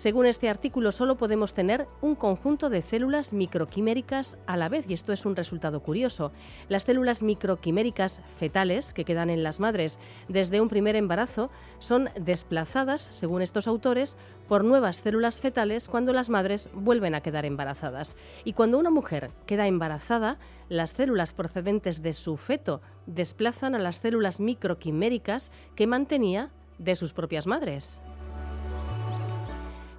Según 0.00 0.24
este 0.24 0.48
artículo, 0.48 0.92
solo 0.92 1.18
podemos 1.18 1.52
tener 1.52 1.86
un 2.00 2.14
conjunto 2.14 2.70
de 2.70 2.80
células 2.80 3.34
microquiméricas 3.34 4.38
a 4.46 4.56
la 4.56 4.70
vez, 4.70 4.86
y 4.88 4.94
esto 4.94 5.12
es 5.12 5.26
un 5.26 5.36
resultado 5.36 5.80
curioso. 5.82 6.32
Las 6.70 6.84
células 6.84 7.22
microquiméricas 7.22 8.22
fetales 8.38 8.94
que 8.94 9.04
quedan 9.04 9.28
en 9.28 9.42
las 9.42 9.60
madres 9.60 9.98
desde 10.26 10.62
un 10.62 10.70
primer 10.70 10.96
embarazo 10.96 11.50
son 11.80 12.08
desplazadas, 12.18 13.02
según 13.02 13.42
estos 13.42 13.68
autores, 13.68 14.16
por 14.48 14.64
nuevas 14.64 15.02
células 15.02 15.38
fetales 15.42 15.90
cuando 15.90 16.14
las 16.14 16.30
madres 16.30 16.70
vuelven 16.72 17.14
a 17.14 17.20
quedar 17.20 17.44
embarazadas. 17.44 18.16
Y 18.42 18.54
cuando 18.54 18.78
una 18.78 18.88
mujer 18.88 19.30
queda 19.44 19.66
embarazada, 19.66 20.38
las 20.70 20.92
células 20.92 21.34
procedentes 21.34 22.00
de 22.00 22.14
su 22.14 22.38
feto 22.38 22.80
desplazan 23.04 23.74
a 23.74 23.78
las 23.78 23.96
células 23.96 24.40
microquiméricas 24.40 25.52
que 25.74 25.86
mantenía 25.86 26.48
de 26.78 26.96
sus 26.96 27.12
propias 27.12 27.46
madres. 27.46 28.00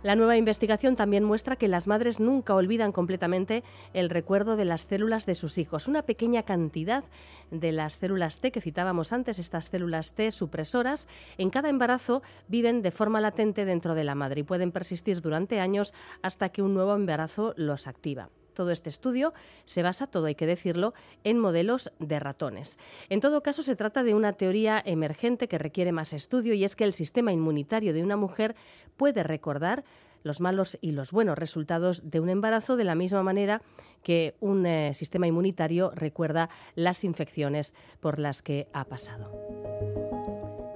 La 0.04 0.16
nueva 0.16 0.36
investigación 0.36 0.96
también 0.96 1.24
muestra 1.24 1.58
que 1.58 1.68
las 1.68 1.86
madres 1.86 2.20
nunca 2.20 2.56
olvidan 2.56 2.92
completamente 2.92 3.64
el 3.94 4.10
recuerdo 4.10 4.56
de 4.56 4.66
las 4.66 4.82
células 4.82 5.28
de 5.28 5.36
sus 5.36 5.60
hijos. 5.60 5.88
Una 5.88 6.02
pequeña 6.02 6.42
cantidad 6.42 7.04
de 7.52 7.72
las 7.72 7.94
células 7.94 8.40
T 8.40 8.52
que 8.52 8.62
citábamos 8.62 9.14
antes, 9.14 9.38
estas 9.38 9.66
células 9.66 10.16
T 10.16 10.32
supresoras, 10.32 11.08
en 11.38 11.52
cada 11.52 11.70
embarazo 11.70 12.24
viven 12.48 12.82
de 12.82 12.90
forma 12.90 13.22
latente 13.22 13.64
dentro 13.64 13.94
de 13.94 14.04
la 14.04 14.16
madre 14.16 14.42
y 14.42 14.44
pueden 14.44 14.72
persistir 14.72 15.22
durante 15.22 15.60
años 15.60 15.94
hasta 16.24 16.50
que 16.50 16.64
un 16.64 16.74
nuevo 16.74 16.96
embarazo 16.96 17.54
los 17.56 17.86
activa. 17.86 18.30
Todo 18.54 18.72
este 18.72 18.90
estudio 18.90 19.34
se 19.66 19.84
basa, 19.84 20.08
todo 20.08 20.26
hay 20.26 20.36
que 20.36 20.46
decirlo, 20.46 20.94
en 21.24 21.40
modelos 21.40 21.92
de 22.00 22.20
ratones. 22.20 22.78
En 23.10 23.20
todo 23.20 23.44
caso, 23.44 23.64
se 23.64 23.76
trata 23.76 24.04
de 24.04 24.14
una 24.14 24.34
teoría 24.34 24.82
emergente 24.86 25.48
que 25.48 25.58
requiere 25.58 25.92
más 25.92 26.14
estudio 26.14 26.54
y 26.54 26.64
es 26.64 26.76
que 26.76 26.84
el 26.84 26.94
sistema 26.94 27.32
inmunitario 27.32 27.94
de 27.94 28.04
una 28.04 28.18
mujer 28.18 28.56
puede 28.98 29.24
recordar 29.24 29.84
los 30.24 30.40
malos 30.40 30.78
y 30.82 30.92
los 30.92 31.12
buenos 31.12 31.38
resultados 31.38 32.10
de 32.10 32.20
un 32.20 32.30
embarazo 32.30 32.76
de 32.76 32.84
la 32.84 32.96
misma 32.96 33.24
manera 33.24 33.62
que 34.04 34.36
un 34.40 34.66
eh, 34.66 34.94
sistema 34.94 35.28
inmunitario 35.28 35.92
recuerda 35.96 36.50
las 36.76 37.04
infecciones 37.04 37.74
por 38.00 38.20
las 38.20 38.42
que 38.42 38.68
ha 38.74 38.86
pasado. 38.86 39.71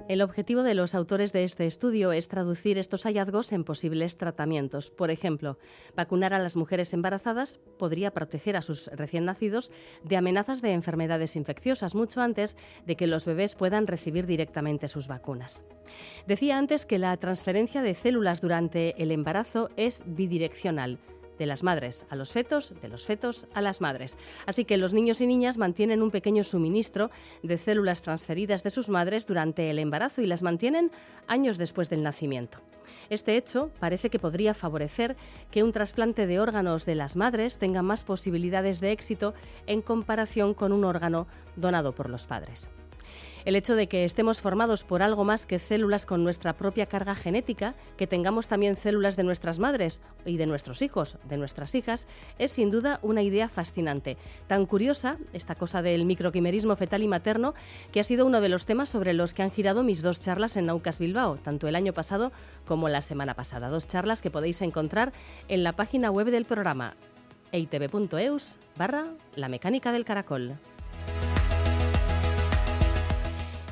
El 0.08 0.22
objetivo 0.22 0.62
de 0.62 0.74
los 0.74 0.94
autores 0.94 1.32
de 1.32 1.42
este 1.42 1.66
estudio 1.66 2.12
es 2.12 2.28
traducir 2.28 2.78
estos 2.78 3.02
hallazgos 3.02 3.50
en 3.50 3.64
posibles 3.64 4.16
tratamientos. 4.16 4.92
Por 4.92 5.10
ejemplo, 5.10 5.58
vacunar 5.96 6.32
a 6.32 6.38
las 6.38 6.54
mujeres 6.54 6.92
embarazadas 6.94 7.58
podría 7.76 8.12
proteger 8.12 8.56
a 8.56 8.62
sus 8.62 8.86
recién 8.86 9.24
nacidos 9.24 9.72
de 10.04 10.16
amenazas 10.16 10.62
de 10.62 10.72
enfermedades 10.72 11.34
infecciosas 11.34 11.96
mucho 11.96 12.20
antes 12.20 12.56
de 12.86 12.94
que 12.94 13.08
los 13.08 13.26
bebés 13.26 13.56
puedan 13.56 13.88
recibir 13.88 14.26
directamente 14.26 14.86
sus 14.86 15.08
vacunas. 15.08 15.64
Decía 16.28 16.56
antes 16.56 16.86
que 16.86 16.98
la 16.98 17.16
transferencia 17.16 17.82
de 17.82 17.94
células 17.94 18.40
durante 18.40 18.94
el 19.02 19.10
embarazo 19.10 19.70
es 19.76 20.04
bidireccional 20.06 21.00
de 21.38 21.46
las 21.46 21.62
madres 21.62 22.06
a 22.10 22.16
los 22.16 22.32
fetos, 22.32 22.72
de 22.80 22.88
los 22.88 23.06
fetos 23.06 23.46
a 23.54 23.60
las 23.60 23.80
madres. 23.80 24.18
Así 24.46 24.64
que 24.64 24.76
los 24.76 24.94
niños 24.94 25.20
y 25.20 25.26
niñas 25.26 25.58
mantienen 25.58 26.02
un 26.02 26.10
pequeño 26.10 26.44
suministro 26.44 27.10
de 27.42 27.58
células 27.58 28.02
transferidas 28.02 28.62
de 28.62 28.70
sus 28.70 28.88
madres 28.88 29.26
durante 29.26 29.70
el 29.70 29.78
embarazo 29.78 30.22
y 30.22 30.26
las 30.26 30.42
mantienen 30.42 30.90
años 31.26 31.58
después 31.58 31.90
del 31.90 32.02
nacimiento. 32.02 32.60
Este 33.10 33.36
hecho 33.36 33.70
parece 33.78 34.10
que 34.10 34.18
podría 34.18 34.54
favorecer 34.54 35.16
que 35.50 35.62
un 35.62 35.72
trasplante 35.72 36.26
de 36.26 36.40
órganos 36.40 36.86
de 36.86 36.94
las 36.94 37.16
madres 37.16 37.58
tenga 37.58 37.82
más 37.82 38.04
posibilidades 38.04 38.80
de 38.80 38.92
éxito 38.92 39.34
en 39.66 39.82
comparación 39.82 40.54
con 40.54 40.72
un 40.72 40.84
órgano 40.84 41.26
donado 41.56 41.94
por 41.94 42.10
los 42.10 42.26
padres. 42.26 42.70
El 43.46 43.54
hecho 43.54 43.76
de 43.76 43.86
que 43.86 44.04
estemos 44.04 44.40
formados 44.40 44.82
por 44.82 45.04
algo 45.04 45.22
más 45.22 45.46
que 45.46 45.60
células 45.60 46.04
con 46.04 46.24
nuestra 46.24 46.54
propia 46.54 46.86
carga 46.86 47.14
genética, 47.14 47.76
que 47.96 48.08
tengamos 48.08 48.48
también 48.48 48.74
células 48.74 49.14
de 49.14 49.22
nuestras 49.22 49.60
madres 49.60 50.02
y 50.24 50.36
de 50.36 50.46
nuestros 50.46 50.82
hijos, 50.82 51.16
de 51.28 51.36
nuestras 51.36 51.76
hijas, 51.76 52.08
es 52.40 52.50
sin 52.50 52.72
duda 52.72 52.98
una 53.02 53.22
idea 53.22 53.48
fascinante. 53.48 54.16
Tan 54.48 54.66
curiosa, 54.66 55.18
esta 55.32 55.54
cosa 55.54 55.80
del 55.80 56.06
microquimerismo 56.06 56.74
fetal 56.74 57.04
y 57.04 57.08
materno, 57.08 57.54
que 57.92 58.00
ha 58.00 58.04
sido 58.04 58.26
uno 58.26 58.40
de 58.40 58.48
los 58.48 58.66
temas 58.66 58.88
sobre 58.88 59.12
los 59.12 59.32
que 59.32 59.44
han 59.44 59.52
girado 59.52 59.84
mis 59.84 60.02
dos 60.02 60.18
charlas 60.18 60.56
en 60.56 60.66
Naucas 60.66 60.98
Bilbao, 60.98 61.36
tanto 61.36 61.68
el 61.68 61.76
año 61.76 61.92
pasado 61.92 62.32
como 62.66 62.88
la 62.88 63.00
semana 63.00 63.34
pasada. 63.34 63.68
Dos 63.68 63.86
charlas 63.86 64.22
que 64.22 64.30
podéis 64.32 64.60
encontrar 64.60 65.12
en 65.46 65.62
la 65.62 65.74
página 65.74 66.10
web 66.10 66.32
del 66.32 66.46
programa 66.46 66.96
eitv.eus 67.52 68.58
barra 68.76 69.06
la 69.36 69.48
mecánica 69.48 69.92
del 69.92 70.04
caracol. 70.04 70.58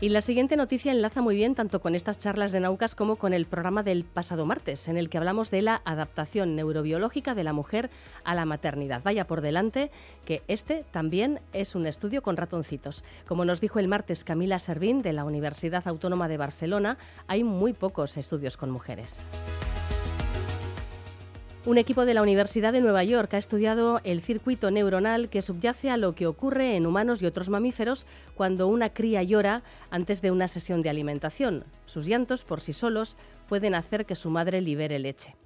Y 0.05 0.11
la 0.11 0.21
siguiente 0.21 0.59
noticia 0.59 0.93
enlaza 0.93 1.23
muy 1.23 1.35
bien 1.35 1.55
tanto 1.55 1.81
con 1.81 1.95
estas 1.95 2.19
charlas 2.19 2.53
de 2.53 2.61
Naucas 2.61 2.95
como 2.95 3.17
con 3.17 3.33
el 3.33 3.47
programa 3.47 3.83
del 3.83 4.05
pasado 4.05 4.45
martes, 4.45 4.87
en 4.89 4.99
el 4.99 5.09
que 5.09 5.17
hablamos 5.17 5.51
de 5.51 5.63
la 5.63 5.81
adaptación 5.87 6.55
neurobiológica 6.57 7.35
de 7.35 7.43
la 7.43 7.55
mujer 7.55 7.89
a 8.23 8.35
la 8.35 8.45
maternidad. 8.45 9.01
Vaya 9.03 9.27
por 9.27 9.41
delante 9.41 9.91
que 10.27 10.43
este 10.47 10.85
también 10.91 11.41
es 11.55 11.75
un 11.75 11.87
estudio 11.87 12.21
con 12.21 12.37
ratoncitos. 12.37 13.03
Como 13.27 13.47
nos 13.47 13.63
dijo 13.63 13.79
el 13.79 13.89
martes 13.89 14.25
Camila 14.25 14.59
Servín 14.59 15.01
de 15.01 15.15
la 15.15 15.25
Universidad 15.25 15.89
Autónoma 15.89 16.29
de 16.29 16.37
Barcelona, 16.37 16.99
hay 17.27 17.43
muy 17.43 17.73
pocos 17.73 18.19
estudios 18.19 18.59
con 18.59 18.71
mujeres. 18.71 19.25
Un 21.67 21.79
equipo 21.79 22.05
de 22.05 22.13
la 22.13 22.21
Universidad 22.21 22.75
de 22.75 22.83
Nueva 22.83 23.05
York 23.05 23.33
ha 23.33 23.39
estudiado 23.39 24.03
el 24.05 24.21
circuito 24.21 24.71
neuronal 24.71 25.31
que 25.31 25.41
subyace 25.41 25.89
a 25.89 25.97
lo 25.97 26.15
que 26.15 26.27
ocurre 26.27 26.77
en 26.77 26.85
humanos 26.85 27.23
y 27.23 27.27
otros 27.27 27.49
mamíferos 27.49 28.07
cuando 28.35 28.69
una 28.69 28.91
cría 28.91 29.23
llora 29.23 29.63
antes 29.89 30.21
de 30.21 30.31
una 30.31 30.47
sesión 30.47 30.83
de 30.83 30.91
alimentación. 30.91 31.65
Sus 31.87 32.05
llantos 32.05 32.45
por 32.45 32.61
sí 32.61 32.75
solos 32.75 33.17
pueden 33.49 33.75
hacer 33.75 34.05
que 34.05 34.15
su 34.15 34.29
madre 34.29 34.61
libere 34.61 34.99
leche. 34.99 35.37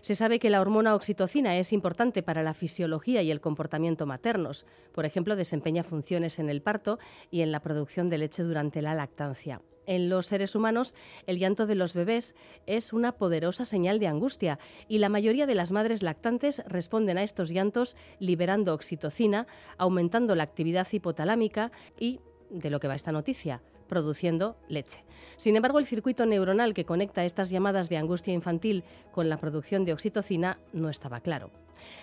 Se 0.00 0.14
sabe 0.14 0.38
que 0.38 0.48
la 0.48 0.62
hormona 0.62 0.94
oxitocina 0.94 1.54
es 1.58 1.74
importante 1.74 2.22
para 2.22 2.42
la 2.42 2.54
fisiología 2.54 3.20
y 3.20 3.30
el 3.30 3.42
comportamiento 3.42 4.06
maternos. 4.06 4.64
Por 4.92 5.04
ejemplo, 5.04 5.36
desempeña 5.36 5.84
funciones 5.84 6.38
en 6.38 6.48
el 6.48 6.62
parto 6.62 6.98
y 7.30 7.42
en 7.42 7.52
la 7.52 7.60
producción 7.60 8.08
de 8.08 8.16
leche 8.16 8.42
durante 8.42 8.80
la 8.80 8.94
lactancia. 8.94 9.60
En 9.90 10.08
los 10.08 10.26
seres 10.26 10.54
humanos, 10.54 10.94
el 11.26 11.40
llanto 11.40 11.66
de 11.66 11.74
los 11.74 11.94
bebés 11.94 12.36
es 12.66 12.92
una 12.92 13.10
poderosa 13.10 13.64
señal 13.64 13.98
de 13.98 14.06
angustia 14.06 14.60
y 14.86 14.98
la 14.98 15.08
mayoría 15.08 15.48
de 15.48 15.56
las 15.56 15.72
madres 15.72 16.04
lactantes 16.04 16.62
responden 16.68 17.18
a 17.18 17.24
estos 17.24 17.50
llantos 17.50 17.96
liberando 18.20 18.72
oxitocina, 18.72 19.48
aumentando 19.78 20.36
la 20.36 20.44
actividad 20.44 20.86
hipotalámica 20.92 21.72
y, 21.98 22.20
de 22.50 22.70
lo 22.70 22.78
que 22.78 22.86
va 22.86 22.94
esta 22.94 23.10
noticia, 23.10 23.62
produciendo 23.88 24.56
leche. 24.68 25.02
Sin 25.34 25.56
embargo, 25.56 25.80
el 25.80 25.86
circuito 25.86 26.24
neuronal 26.24 26.72
que 26.72 26.84
conecta 26.84 27.24
estas 27.24 27.50
llamadas 27.50 27.88
de 27.88 27.96
angustia 27.96 28.32
infantil 28.32 28.84
con 29.10 29.28
la 29.28 29.38
producción 29.38 29.84
de 29.84 29.92
oxitocina 29.92 30.60
no 30.72 30.88
estaba 30.88 31.18
claro. 31.18 31.50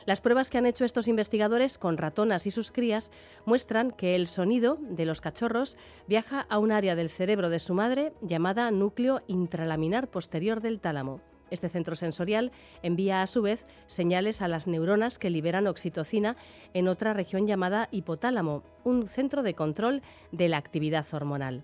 Las 0.05 0.21
pruebas 0.21 0.49
que 0.49 0.57
han 0.57 0.65
hecho 0.65 0.85
estos 0.85 1.07
investigadores 1.07 1.77
con 1.77 1.97
ratonas 1.97 2.45
y 2.47 2.51
sus 2.51 2.71
crías 2.71 3.11
muestran 3.45 3.91
que 3.91 4.15
el 4.15 4.27
sonido 4.27 4.77
de 4.81 5.05
los 5.05 5.21
cachorros 5.21 5.77
viaja 6.07 6.45
a 6.49 6.59
un 6.59 6.71
área 6.71 6.95
del 6.95 7.09
cerebro 7.09 7.49
de 7.49 7.59
su 7.59 7.73
madre 7.73 8.13
llamada 8.21 8.69
núcleo 8.71 9.21
intralaminar 9.27 10.07
posterior 10.07 10.61
del 10.61 10.79
tálamo. 10.79 11.21
Este 11.49 11.69
centro 11.69 11.95
sensorial 11.95 12.51
envía 12.83 13.21
a 13.21 13.27
su 13.27 13.41
vez 13.41 13.65
señales 13.87 14.41
a 14.41 14.47
las 14.47 14.67
neuronas 14.67 15.17
que 15.17 15.29
liberan 15.29 15.67
oxitocina 15.67 16.35
en 16.73 16.87
otra 16.87 17.13
región 17.13 17.47
llamada 17.47 17.87
hipotálamo, 17.91 18.63
un 18.83 19.07
centro 19.07 19.43
de 19.43 19.53
control 19.53 20.01
de 20.31 20.49
la 20.49 20.57
actividad 20.57 21.05
hormonal. 21.13 21.63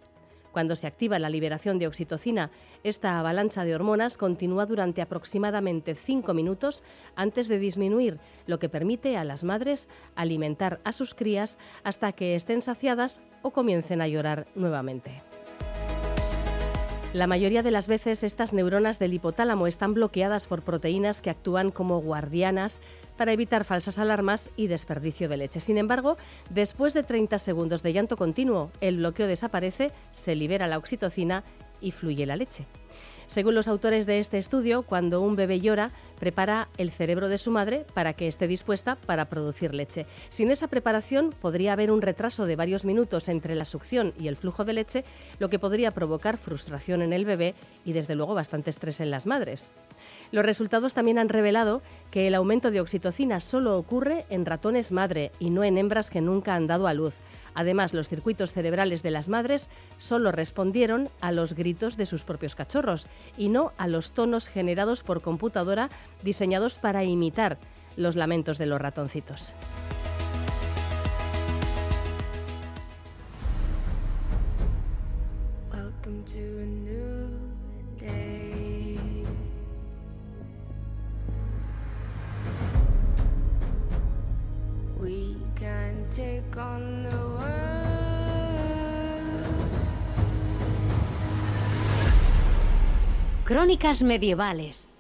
Cuando 0.54 0.76
se 0.76 0.86
activa 0.86 1.18
la 1.18 1.32
liberación 1.32 1.80
de 1.80 1.88
oxitocina, 1.88 2.52
esta 2.84 3.20
avalancha 3.20 3.66
de 3.66 3.74
hormonas 3.74 4.18
continúa 4.18 4.68
durante 4.68 5.02
aproximadamente 5.02 5.96
cinco 5.96 6.36
minutos 6.36 6.84
antes 7.16 7.48
de 7.48 7.58
disminuir, 7.58 8.20
lo 8.46 8.60
que 8.60 8.70
permite 8.70 9.18
a 9.18 9.24
las 9.24 9.44
madres 9.44 9.90
alimentar 10.16 10.80
a 10.84 10.92
sus 10.92 11.16
crías 11.16 11.58
hasta 11.84 12.12
que 12.12 12.36
estén 12.36 12.62
saciadas 12.62 13.24
o 13.42 13.50
comiencen 13.50 14.00
a 14.00 14.08
llorar 14.08 14.46
nuevamente. 14.54 15.33
La 17.14 17.28
mayoría 17.28 17.62
de 17.62 17.70
las 17.70 17.88
veces 17.88 18.24
estas 18.24 18.54
neuronas 18.54 18.98
del 18.98 19.14
hipotálamo 19.14 19.68
están 19.68 19.94
bloqueadas 19.94 20.48
por 20.48 20.64
proteínas 20.64 21.22
que 21.22 21.30
actúan 21.30 21.70
como 21.70 22.02
guardianas 22.02 22.82
para 23.18 23.32
evitar 23.32 23.66
falsas 23.66 24.00
alarmas 24.00 24.50
y 24.56 24.66
desperdicio 24.66 25.30
de 25.30 25.38
leche. 25.38 25.60
Sin 25.60 25.78
embargo, 25.78 26.18
después 26.50 26.96
de 26.96 27.04
30 27.04 27.38
segundos 27.38 27.84
de 27.84 27.94
llanto 27.94 28.18
continuo, 28.18 28.72
el 28.82 28.98
bloqueo 28.98 29.28
desaparece, 29.28 29.92
se 30.12 30.34
libera 30.34 30.66
la 30.66 30.80
oxitocina 30.80 31.44
y 31.82 31.92
fluye 31.92 32.26
la 32.26 32.36
leche. 32.36 32.66
Según 33.28 33.56
los 33.56 33.68
autores 33.68 34.06
de 34.06 34.20
este 34.20 34.38
estudio, 34.38 34.84
cuando 34.84 35.22
un 35.22 35.36
bebé 35.36 35.60
llora, 35.60 35.92
prepara 36.20 36.70
el 36.78 36.92
cerebro 36.92 37.30
de 37.30 37.38
su 37.38 37.52
madre 37.52 37.86
para 37.94 38.14
que 38.14 38.28
esté 38.28 38.48
dispuesta 38.48 38.96
para 38.96 39.26
producir 39.26 39.74
leche. 39.74 40.06
Sin 40.30 40.52
esa 40.52 40.68
preparación 40.68 41.32
podría 41.42 41.74
haber 41.74 41.92
un 41.92 42.02
retraso 42.02 42.46
de 42.46 42.56
varios 42.56 42.86
minutos 42.86 43.28
entre 43.28 43.56
la 43.56 43.66
succión 43.66 44.14
y 44.20 44.28
el 44.28 44.38
flujo 44.38 44.64
de 44.64 44.74
leche, 44.74 45.04
lo 45.40 45.50
que 45.50 45.60
podría 45.60 45.92
provocar 45.92 46.38
frustración 46.38 47.02
en 47.02 47.14
el 47.14 47.26
bebé 47.26 47.56
y 47.86 47.94
desde 47.94 48.16
luego 48.16 48.34
bastante 48.34 48.70
estrés 48.70 49.00
en 49.02 49.12
las 49.12 49.26
madres. 49.26 49.70
Los 50.32 50.46
resultados 50.46 50.94
también 50.94 51.20
han 51.20 51.30
revelado 51.30 51.82
que 52.12 52.28
el 52.28 52.36
aumento 52.36 52.72
de 52.72 52.82
oxitocina 52.82 53.40
solo 53.40 53.78
ocurre 53.78 54.26
en 54.30 54.46
ratones 54.46 54.92
madre 54.92 55.32
y 55.40 55.50
no 55.50 55.64
en 55.64 55.78
hembras 55.78 56.10
que 56.10 56.22
nunca 56.22 56.56
han 56.56 56.68
dado 56.68 56.88
a 56.88 56.94
luz. 56.94 57.16
Además, 57.56 57.94
los 57.94 58.10
circuitos 58.10 58.54
cerebrales 58.54 59.04
de 59.04 59.12
las 59.12 59.30
madres 59.30 59.70
solo 59.98 60.32
respondieron 60.32 61.10
a 61.22 61.32
los 61.32 61.54
gritos 61.54 61.98
de 61.98 62.06
sus 62.06 62.24
propios 62.24 62.56
cachorros 62.56 63.08
y 63.38 63.50
no 63.50 63.74
a 63.78 63.88
los 63.88 64.12
tonos 64.12 64.48
generados 64.48 65.04
por 65.04 65.22
computadora 65.22 65.90
diseñados 66.24 66.78
para 66.78 67.04
imitar 67.04 67.58
los 67.96 68.16
lamentos 68.16 68.58
de 68.58 68.66
los 68.66 68.82
ratoncitos. 68.82 69.54
Crónicas 93.46 94.04
medievales. 94.04 94.93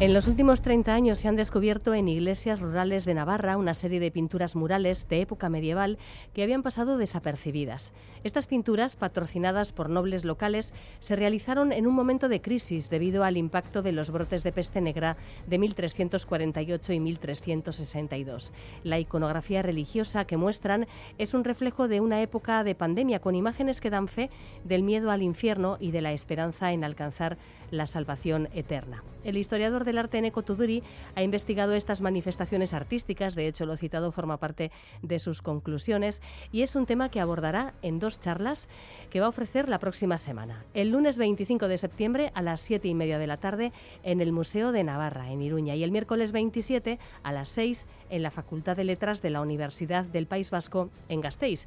En 0.00 0.14
los 0.14 0.28
últimos 0.28 0.62
30 0.62 0.94
años 0.94 1.18
se 1.18 1.28
han 1.28 1.36
descubierto 1.36 1.92
en 1.92 2.08
iglesias 2.08 2.60
rurales 2.60 3.04
de 3.04 3.12
Navarra 3.12 3.58
una 3.58 3.74
serie 3.74 4.00
de 4.00 4.10
pinturas 4.10 4.56
murales 4.56 5.06
de 5.10 5.20
época 5.20 5.50
medieval 5.50 5.98
que 6.32 6.42
habían 6.42 6.62
pasado 6.62 6.96
desapercibidas. 6.96 7.92
Estas 8.24 8.46
pinturas, 8.46 8.96
patrocinadas 8.96 9.72
por 9.72 9.90
nobles 9.90 10.24
locales, 10.24 10.72
se 11.00 11.16
realizaron 11.16 11.70
en 11.70 11.86
un 11.86 11.94
momento 11.94 12.30
de 12.30 12.40
crisis 12.40 12.88
debido 12.88 13.24
al 13.24 13.36
impacto 13.36 13.82
de 13.82 13.92
los 13.92 14.10
brotes 14.10 14.42
de 14.42 14.52
peste 14.52 14.80
negra 14.80 15.18
de 15.46 15.58
1348 15.58 16.94
y 16.94 17.00
1362. 17.00 18.54
La 18.84 18.98
iconografía 18.98 19.60
religiosa 19.60 20.24
que 20.24 20.38
muestran 20.38 20.86
es 21.18 21.34
un 21.34 21.44
reflejo 21.44 21.88
de 21.88 22.00
una 22.00 22.22
época 22.22 22.64
de 22.64 22.74
pandemia 22.74 23.20
con 23.20 23.34
imágenes 23.34 23.82
que 23.82 23.90
dan 23.90 24.08
fe 24.08 24.30
del 24.64 24.82
miedo 24.82 25.10
al 25.10 25.20
infierno 25.20 25.76
y 25.78 25.90
de 25.90 26.00
la 26.00 26.12
esperanza 26.12 26.72
en 26.72 26.84
alcanzar 26.84 27.36
la 27.70 27.84
salvación 27.86 28.48
eterna. 28.54 29.04
El 29.24 29.36
historiador 29.36 29.84
del 29.90 29.98
arte 29.98 30.20
Neko 30.22 30.42
Tuduri 30.42 30.82
ha 31.16 31.22
investigado 31.22 31.74
estas 31.74 32.00
manifestaciones 32.00 32.74
artísticas, 32.74 33.34
de 33.34 33.48
hecho 33.48 33.66
lo 33.66 33.76
citado 33.76 34.12
forma 34.12 34.36
parte 34.36 34.70
de 35.02 35.18
sus 35.18 35.42
conclusiones, 35.42 36.22
y 36.52 36.62
es 36.62 36.76
un 36.76 36.86
tema 36.86 37.10
que 37.10 37.20
abordará 37.20 37.74
en 37.82 37.98
dos 37.98 38.20
charlas 38.20 38.68
que 39.10 39.18
va 39.18 39.26
a 39.26 39.30
ofrecer 39.30 39.68
la 39.68 39.80
próxima 39.80 40.16
semana. 40.16 40.64
El 40.74 40.90
lunes 40.90 41.18
25 41.18 41.66
de 41.66 41.78
septiembre 41.78 42.30
a 42.34 42.42
las 42.42 42.60
7 42.60 42.86
y 42.86 42.94
media 42.94 43.18
de 43.18 43.26
la 43.26 43.38
tarde 43.38 43.72
en 44.04 44.20
el 44.20 44.30
Museo 44.30 44.70
de 44.70 44.84
Navarra, 44.84 45.32
en 45.32 45.42
Iruña, 45.42 45.74
y 45.74 45.82
el 45.82 45.90
miércoles 45.90 46.30
27 46.30 47.00
a 47.24 47.32
las 47.32 47.48
6 47.48 47.88
en 48.10 48.22
la 48.22 48.30
Facultad 48.30 48.76
de 48.76 48.84
Letras 48.84 49.22
de 49.22 49.30
la 49.30 49.40
Universidad 49.40 50.04
del 50.04 50.26
País 50.26 50.50
Vasco 50.50 50.90
en 51.08 51.20
Gasteiz. 51.20 51.66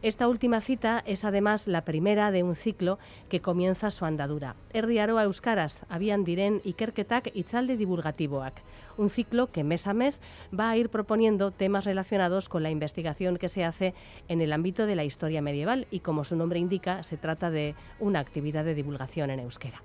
Esta 0.00 0.28
última 0.28 0.60
cita 0.60 1.02
es 1.06 1.24
además 1.24 1.66
la 1.66 1.84
primera 1.84 2.30
de 2.30 2.44
un 2.44 2.54
ciclo 2.54 3.00
que 3.28 3.40
comienza 3.40 3.90
su 3.90 4.04
andadura. 4.04 4.54
Erdiaroa 4.72 5.24
Euskaraz, 5.24 5.80
Abian 5.88 6.22
Diren 6.22 6.60
Ikerketak 6.64 7.34
Itzalde 7.34 7.76
Divulgatiboak. 7.76 8.54
Un 8.96 9.10
ciclo 9.10 9.50
que 9.50 9.64
mes 9.64 9.88
a 9.88 9.94
mes 9.94 10.22
va 10.56 10.70
a 10.70 10.76
ir 10.76 10.88
proponiendo 10.88 11.50
temas 11.50 11.84
relacionados 11.84 12.48
con 12.48 12.62
la 12.62 12.70
investigación 12.70 13.38
que 13.38 13.48
se 13.48 13.64
hace 13.64 13.92
en 14.28 14.40
el 14.40 14.52
ámbito 14.52 14.86
de 14.86 14.94
la 14.94 15.02
historia 15.02 15.42
medieval 15.42 15.88
y 15.90 15.98
como 15.98 16.22
su 16.22 16.36
nombre 16.36 16.60
indica, 16.60 17.02
se 17.02 17.16
trata 17.16 17.50
de 17.50 17.74
una 17.98 18.20
actividad 18.20 18.64
de 18.64 18.76
divulgación 18.76 19.30
en 19.30 19.40
euskera. 19.40 19.82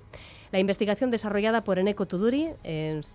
La 0.52 0.60
investigación 0.60 1.10
desarrollada 1.10 1.64
por 1.64 1.80
Eneko 1.80 2.06
Tuduri, 2.06 2.50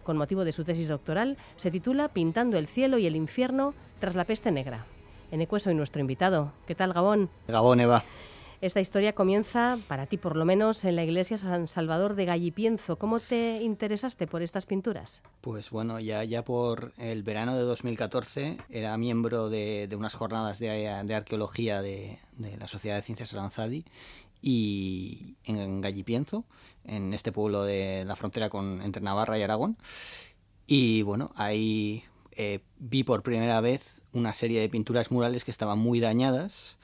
con 0.03 0.17
motivo 0.17 0.45
de 0.45 0.51
su 0.51 0.65
tesis 0.65 0.89
doctoral, 0.89 1.37
se 1.55 1.71
titula 1.71 2.09
Pintando 2.09 2.59
el 2.59 2.67
cielo 2.67 2.99
y 2.99 3.07
el 3.07 3.15
infierno 3.15 3.73
tras 4.01 4.17
la 4.17 4.25
peste 4.25 4.51
negra. 4.51 4.85
Eneco, 5.31 5.59
soy 5.59 5.75
nuestro 5.75 6.01
invitado. 6.01 6.53
¿Qué 6.67 6.75
tal, 6.75 6.93
Gabón? 6.93 7.29
Gabón, 7.49 7.81
Eva. 7.81 8.03
Esta 8.61 8.81
historia 8.81 9.15
comienza, 9.15 9.79
para 9.87 10.07
ti 10.07 10.17
por 10.17 10.37
lo 10.37 10.45
menos, 10.45 10.85
en 10.85 10.97
la 10.97 11.05
iglesia 11.05 11.39
San 11.39 11.69
Salvador 11.69 12.17
de 12.17 12.25
Gallipienzo. 12.25 12.97
¿Cómo 12.97 13.21
te 13.21 13.63
interesaste 13.63 14.27
por 14.27 14.43
estas 14.43 14.67
pinturas? 14.67 15.23
Pues 15.43 15.71
bueno, 15.71 16.01
ya, 16.01 16.25
ya 16.25 16.45
por 16.45 16.93
el 16.99 17.23
verano 17.23 17.55
de 17.55 17.63
2014 17.63 18.57
era 18.69 18.97
miembro 18.97 19.49
de, 19.49 19.89
unas 19.97 20.15
jornadas 20.15 20.59
de, 20.59 20.89
arqueología 20.89 21.83
de, 21.83 22.19
la 22.37 22.67
Sociedad 22.67 22.97
de 22.97 23.03
Ciencias 23.03 23.33
Aranzadi 23.33 23.85
y 24.43 25.37
en 25.45 25.81
Gallipienzo, 25.81 26.45
en 26.85 27.15
este 27.15 27.31
pueblo 27.31 27.63
de 27.63 28.05
la 28.07 28.17
frontera 28.17 28.49
con, 28.49 28.83
entre 28.83 29.03
Navarra 29.03 29.39
y 29.39 29.43
Aragón. 29.43 29.77
Y 30.67 31.03
bueno, 31.03 31.31
ahí 31.37 32.05
eh, 32.41 32.61
vi 32.79 33.03
por 33.03 33.25
primera 33.25 33.61
vez 33.61 34.03
una 34.13 34.33
serie 34.33 34.61
de 34.61 34.69
pinturas 34.69 35.11
murales 35.11 35.45
que 35.45 35.51
estaban 35.51 35.81
muy 35.81 35.99
dañadas 35.99 36.77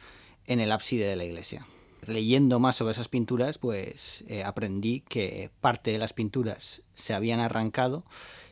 en 0.47 0.59
el 0.59 0.73
ábside 0.73 1.09
de 1.09 1.15
la 1.15 1.25
iglesia. 1.25 1.65
Leyendo 2.07 2.59
más 2.59 2.75
sobre 2.75 2.91
esas 2.91 3.07
pinturas, 3.07 3.59
pues 3.59 4.25
eh, 4.27 4.43
aprendí 4.43 5.03
que 5.03 5.53
parte 5.61 5.93
de 5.93 5.99
las 5.99 6.13
pinturas 6.13 6.83
se 6.95 7.15
habían 7.15 7.39
arrancado 7.39 8.05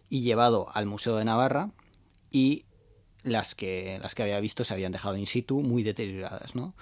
y 0.09 0.21
llevado 0.21 0.69
al 0.75 0.87
Museo 0.87 1.17
de 1.17 1.25
Navarra 1.25 1.73
y 2.31 2.67
las 3.25 3.57
que, 3.57 3.99
las 4.01 4.15
que 4.15 4.23
había 4.23 4.39
visto 4.39 4.63
se 4.63 4.73
habían 4.73 4.93
dejado 4.93 5.17
in 5.17 5.27
situ 5.27 5.61
muy 5.61 5.83
deterioradas, 5.83 6.55
¿no? 6.55 6.73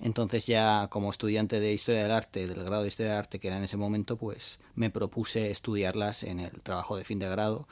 Entonces 0.00 0.46
ya 0.46 0.88
como 0.88 1.10
estudiante 1.10 1.60
de 1.60 1.74
Historia 1.74 2.04
del 2.04 2.12
Arte, 2.12 2.46
del 2.46 2.64
grado 2.64 2.82
de 2.82 2.88
Historia 2.88 3.12
del 3.12 3.18
Arte 3.18 3.38
que 3.38 3.48
era 3.48 3.58
en 3.58 3.64
ese 3.64 3.76
momento, 3.76 4.16
pues 4.16 4.60
me 4.74 4.88
propuse 4.88 5.50
estudiarlas 5.50 6.22
en 6.22 6.40
el 6.40 6.62
trabajo 6.62 6.96
de 6.96 7.04
fin 7.04 7.18
de 7.18 7.28
grado 7.28 7.68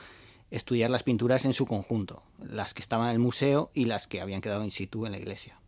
estudiar 0.50 0.90
las 0.90 1.02
pinturas 1.02 1.44
en 1.44 1.52
su 1.52 1.66
conjunto, 1.66 2.22
las 2.38 2.74
que 2.74 2.82
estaban 2.82 3.08
en 3.08 3.14
el 3.14 3.18
museo 3.18 3.70
y 3.74 3.84
las 3.84 4.06
que 4.06 4.20
habían 4.20 4.40
quedado 4.40 4.64
in 4.64 4.70
situ 4.70 5.06
en 5.06 5.12
la 5.12 5.18
iglesia. 5.18 5.58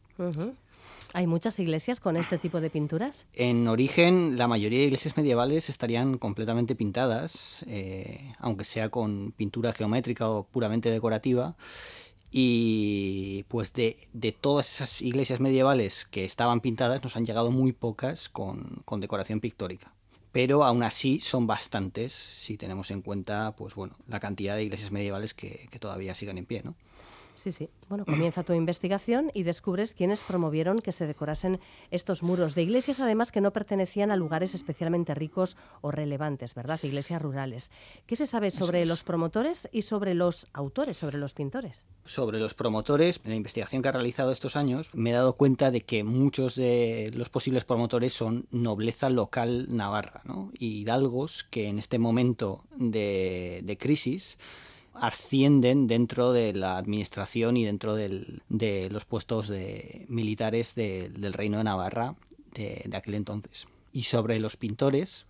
¿Hay 1.14 1.26
muchas 1.26 1.59
iglesias 1.59 2.01
con 2.01 2.16
este 2.16 2.39
tipo 2.39 2.61
de 2.61 2.70
pinturas? 2.70 3.26
En 3.33 3.66
origen, 3.66 4.37
la 4.37 4.47
mayoría 4.47 4.81
de 4.81 4.87
iglesias 4.87 5.16
medievales 5.16 5.70
estarían 5.70 6.18
completamente 6.18 6.74
pintadas, 6.74 7.64
eh, 7.66 8.33
aunque 8.39 8.64
sea 8.64 8.91
con 8.91 9.33
pintura 9.33 9.72
geométrica 9.72 10.29
o 10.29 10.45
puramente 10.45 10.91
decorativa. 10.91 11.57
y 12.31 13.45
pues 13.49 13.72
de, 13.72 13.97
de, 14.12 14.33
todas 14.33 14.70
esas 14.70 15.01
iglesias 15.01 15.41
medievales 15.41 16.05
que 16.05 16.26
estaban 16.26 16.61
pintadas 16.61 17.03
nos 17.03 17.16
han 17.16 17.24
llegado 17.24 17.51
muy 17.51 17.72
pocas 17.72 18.29
con, 18.29 18.83
con 18.85 19.01
decoración 19.01 19.41
pictórica 19.41 19.95
pero 20.33 20.64
aún 20.64 20.83
así 20.83 21.20
son 21.20 21.47
bastantes 21.47 22.12
si 22.12 22.57
tenemos 22.57 22.91
en 22.91 23.03
cuenta 23.03 23.55
pues 23.57 23.74
bueno 23.74 23.95
la 24.09 24.20
cantidad 24.20 24.57
de 24.57 24.64
iglesias 24.64 24.91
medievales 24.91 25.35
que, 25.35 25.68
que 25.70 25.79
todavía 25.79 26.14
siguen 26.14 26.39
en 26.39 26.47
pie 26.47 26.62
¿no? 26.64 26.74
Sí, 27.39 27.53
sí. 27.53 27.70
Bueno, 27.89 28.05
comienza 28.05 28.43
tu 28.43 28.53
investigación 28.53 29.30
y 29.32 29.45
descubres 29.45 29.95
quiénes 29.95 30.24
promovieron 30.24 30.80
que 30.80 30.91
se 30.91 31.07
decorasen 31.07 31.61
estos 31.93 32.24
muros 32.24 32.57
de 32.57 32.64
iglesias, 32.64 32.99
además 32.99 33.30
que 33.30 33.41
no 33.41 33.53
pertenecían 33.53 34.11
a 34.11 34.16
lugares 34.16 34.57
especialmente 34.57 35.14
ricos 35.14 35.57
o 35.80 35.93
relevantes, 35.93 36.57
¿verdad? 36.57 36.80
Iglesias 36.82 37.22
rurales. 37.22 37.70
¿Qué 38.09 38.16
se 38.16 38.26
sabe 38.26 38.51
sobre 38.51 38.84
los 38.86 39.05
promotores 39.05 39.68
y 39.70 39.82
sobre 39.82 40.14
los 40.14 40.49
autores, 40.53 40.97
sobre 40.97 41.18
los 41.18 41.32
pintores? 41.32 41.86
Sobre 42.05 42.41
los 42.41 42.55
promotores, 42.55 43.20
en 43.22 43.30
la 43.30 43.36
investigación 43.36 43.82
que 43.82 43.89
he 43.89 43.93
realizado 43.93 44.32
estos 44.32 44.57
años, 44.57 44.91
me 44.93 45.11
he 45.11 45.12
dado 45.12 45.34
cuenta 45.34 45.70
de 45.70 45.82
que 45.82 46.03
muchos 46.03 46.57
de 46.57 47.12
los 47.14 47.28
posibles 47.28 47.64
promotores 47.64 48.12
son 48.14 48.49
nobleza 48.51 49.11
local 49.11 49.68
navarra, 49.70 50.22
¿no? 50.24 50.51
Y 50.59 50.80
hidalgos 50.80 51.45
que 51.45 51.68
en 51.68 51.78
este 51.78 52.01
momento 52.01 52.64
de, 52.76 53.61
de 53.62 53.78
crisis 53.78 54.39
ascienden 55.01 55.86
dentro 55.86 56.32
de 56.32 56.53
la 56.53 56.76
administración 56.76 57.57
y 57.57 57.64
dentro 57.64 57.94
de 57.94 58.88
los 58.90 59.05
puestos 59.05 59.49
de 59.49 60.07
militares 60.09 60.74
del 60.74 61.32
Reino 61.32 61.59
de 61.59 61.64
Navarra 61.64 62.14
de, 62.55 62.90
aquel 62.96 63.14
entonces. 63.14 63.66
Y 63.92 64.05
sobre 64.05 64.38
los 64.38 64.57
pintores, 64.57 65.26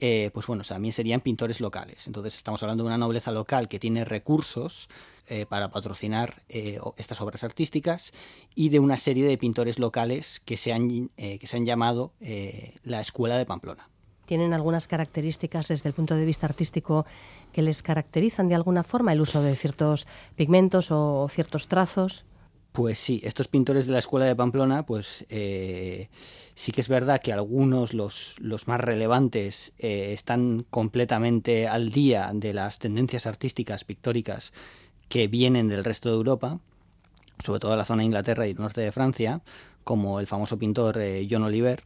eh, 0.00 0.30
pues 0.32 0.46
bueno, 0.46 0.64
también 0.64 0.92
serían 0.92 1.20
pintores 1.20 1.60
locales. 1.60 2.06
Entonces 2.06 2.34
estamos 2.34 2.62
hablando 2.62 2.84
de 2.84 2.88
una 2.88 2.98
nobleza 2.98 3.32
local 3.32 3.68
que 3.68 3.78
tiene 3.78 4.04
recursos 4.04 4.88
eh, 5.26 5.46
para 5.46 5.70
patrocinar 5.70 6.42
eh, 6.48 6.78
estas 6.96 7.20
obras 7.20 7.44
artísticas 7.44 8.12
y 8.54 8.70
de 8.70 8.80
una 8.80 8.96
serie 8.96 9.24
de 9.24 9.38
pintores 9.38 9.78
locales 9.78 10.40
que 10.44 10.56
se 10.56 10.72
han, 10.72 11.08
que 11.16 11.46
se 11.46 11.56
han 11.56 11.66
llamado 11.66 12.12
la 12.82 13.00
Escuela 13.00 13.36
de 13.36 13.46
Pamplona 13.46 13.88
tienen 14.30 14.54
algunas 14.54 14.86
características 14.86 15.66
desde 15.66 15.88
el 15.88 15.92
punto 15.92 16.14
de 16.14 16.24
vista 16.24 16.46
artístico 16.46 17.04
que 17.52 17.62
les 17.62 17.82
caracterizan 17.82 18.46
de 18.46 18.54
alguna 18.54 18.84
forma 18.84 19.12
el 19.12 19.20
uso 19.20 19.42
de 19.42 19.56
ciertos 19.56 20.06
pigmentos 20.36 20.92
o 20.92 21.26
ciertos 21.28 21.66
trazos. 21.66 22.24
Pues 22.70 23.00
sí, 23.00 23.20
estos 23.24 23.48
pintores 23.48 23.88
de 23.88 23.92
la 23.92 23.98
escuela 23.98 24.26
de 24.26 24.36
Pamplona, 24.36 24.86
pues 24.86 25.26
eh, 25.30 26.10
sí 26.54 26.70
que 26.70 26.80
es 26.80 26.86
verdad 26.86 27.20
que 27.20 27.32
algunos, 27.32 27.92
los, 27.92 28.36
más 28.68 28.80
relevantes, 28.80 29.72
eh, 29.80 30.12
están 30.12 30.64
completamente 30.70 31.66
al 31.66 31.90
día 31.90 32.30
de 32.32 32.52
las 32.52 32.78
tendencias 32.78 33.26
artísticas, 33.26 33.82
pictóricas 33.82 34.52
que 35.08 35.26
vienen 35.26 35.66
del 35.66 35.82
resto 35.82 36.08
de 36.08 36.14
Europa, 36.14 36.60
sobre 37.44 37.58
todo 37.58 37.72
de 37.72 37.78
la 37.78 37.84
zona 37.84 38.02
de 38.02 38.06
Inglaterra 38.06 38.46
y 38.46 38.54
norte 38.54 38.80
de 38.80 38.92
Francia, 38.92 39.40
como 39.82 40.20
el 40.20 40.28
famoso 40.28 40.56
pintor 40.56 40.98
eh, 40.98 41.26
John 41.28 41.42
Oliver. 41.42 41.82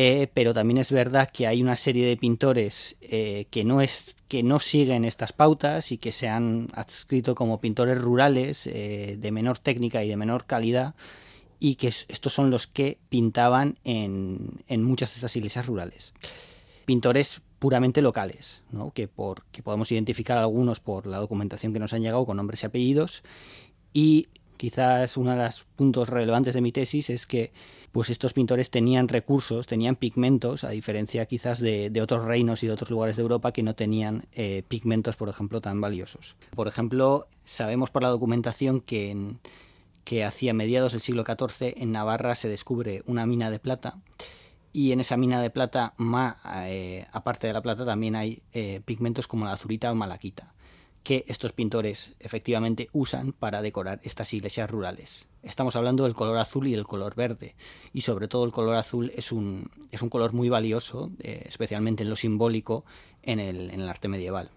Eh, 0.00 0.28
pero 0.32 0.54
también 0.54 0.78
es 0.78 0.92
verdad 0.92 1.28
que 1.28 1.48
hay 1.48 1.60
una 1.60 1.74
serie 1.74 2.06
de 2.06 2.16
pintores 2.16 2.96
eh, 3.00 3.48
que, 3.50 3.64
no 3.64 3.80
es, 3.80 4.14
que 4.28 4.44
no 4.44 4.60
siguen 4.60 5.04
estas 5.04 5.32
pautas 5.32 5.90
y 5.90 5.98
que 5.98 6.12
se 6.12 6.28
han 6.28 6.68
adscrito 6.72 7.34
como 7.34 7.60
pintores 7.60 8.00
rurales 8.00 8.68
eh, 8.68 9.16
de 9.18 9.32
menor 9.32 9.58
técnica 9.58 10.04
y 10.04 10.08
de 10.08 10.16
menor 10.16 10.46
calidad 10.46 10.94
y 11.58 11.74
que 11.74 11.88
estos 11.88 12.32
son 12.32 12.48
los 12.48 12.68
que 12.68 12.98
pintaban 13.08 13.80
en, 13.82 14.62
en 14.68 14.84
muchas 14.84 15.10
de 15.10 15.14
estas 15.16 15.34
iglesias 15.34 15.66
rurales. 15.66 16.12
Pintores 16.84 17.40
puramente 17.58 18.00
locales, 18.00 18.62
que, 18.94 19.08
por, 19.08 19.46
que 19.50 19.64
podemos 19.64 19.90
identificar 19.90 20.38
algunos 20.38 20.78
por 20.78 21.08
la 21.08 21.18
documentación 21.18 21.72
que 21.72 21.80
nos 21.80 21.92
han 21.92 22.02
llegado 22.02 22.24
con 22.24 22.36
nombres 22.36 22.62
y 22.62 22.66
apellidos 22.66 23.24
y 23.92 24.28
quizás 24.58 25.16
uno 25.16 25.32
de 25.32 25.38
los 25.38 25.64
puntos 25.74 26.08
relevantes 26.08 26.54
de 26.54 26.60
mi 26.60 26.70
tesis 26.70 27.10
es 27.10 27.26
que 27.26 27.50
pues 27.92 28.10
estos 28.10 28.32
pintores 28.32 28.70
tenían 28.70 29.08
recursos, 29.08 29.66
tenían 29.66 29.96
pigmentos, 29.96 30.64
a 30.64 30.70
diferencia 30.70 31.26
quizás 31.26 31.58
de, 31.60 31.92
otros 32.02 32.24
reinos 32.24 32.62
y 32.62 32.66
de 32.66 32.72
otros 32.72 32.90
lugares 32.90 33.16
de 33.16 33.22
Europa 33.22 33.52
que 33.52 33.62
no 33.62 33.74
tenían 33.74 34.26
eh, 34.32 34.62
pigmentos, 34.68 35.16
por 35.16 35.28
ejemplo, 35.28 35.60
tan 35.60 35.80
valiosos. 35.80 36.36
Por 36.50 36.68
ejemplo, 36.68 37.28
sabemos 37.44 37.90
por 37.90 38.02
la 38.02 38.08
documentación 38.08 38.80
que, 38.80 39.36
que 40.04 40.24
hacia 40.24 40.54
mediados 40.54 40.92
del 40.92 41.00
siglo 41.00 41.24
XIV 41.24 41.74
en 41.76 41.92
Navarra 41.92 42.34
se 42.34 42.48
descubre 42.48 43.02
una 43.06 43.26
mina 43.26 43.50
de 43.50 43.58
plata 43.58 43.98
y 44.72 44.92
en 44.92 45.00
esa 45.00 45.16
mina 45.16 45.40
de 45.40 45.50
plata, 45.50 45.94
eh, 46.66 47.06
aparte 47.12 47.46
de 47.46 47.52
la 47.52 47.62
plata, 47.62 47.84
también 47.84 48.16
hay 48.16 48.42
eh, 48.52 48.80
pigmentos 48.84 49.26
como 49.26 49.44
la 49.44 49.52
azurita 49.52 49.90
o 49.90 49.94
malaquita 49.94 50.54
que 51.02 51.24
estos 51.28 51.52
pintores 51.52 52.14
efectivamente 52.20 52.88
usan 52.92 53.32
para 53.32 53.62
decorar 53.62 54.00
estas 54.02 54.34
iglesias 54.34 54.70
rurales. 54.70 55.27
Estamos 55.42 55.76
hablando 55.76 56.04
del 56.04 56.14
color 56.14 56.36
azul 56.38 56.66
y 56.66 56.72
del 56.72 56.86
color 56.86 57.14
verde, 57.14 57.54
y 57.92 58.00
sobre 58.00 58.26
todo 58.26 58.44
el 58.44 58.52
color 58.52 58.74
azul 58.74 59.12
es 59.14 59.30
un, 59.30 59.70
es 59.92 60.02
un 60.02 60.08
color 60.08 60.32
muy 60.32 60.48
valioso, 60.48 61.10
eh, 61.20 61.42
especialmente 61.46 62.02
en 62.02 62.10
lo 62.10 62.16
simbólico, 62.16 62.84
en 63.22 63.38
el, 63.38 63.70
en 63.70 63.80
el, 63.80 63.88
arte 63.88 64.08
medieval. 64.08 64.50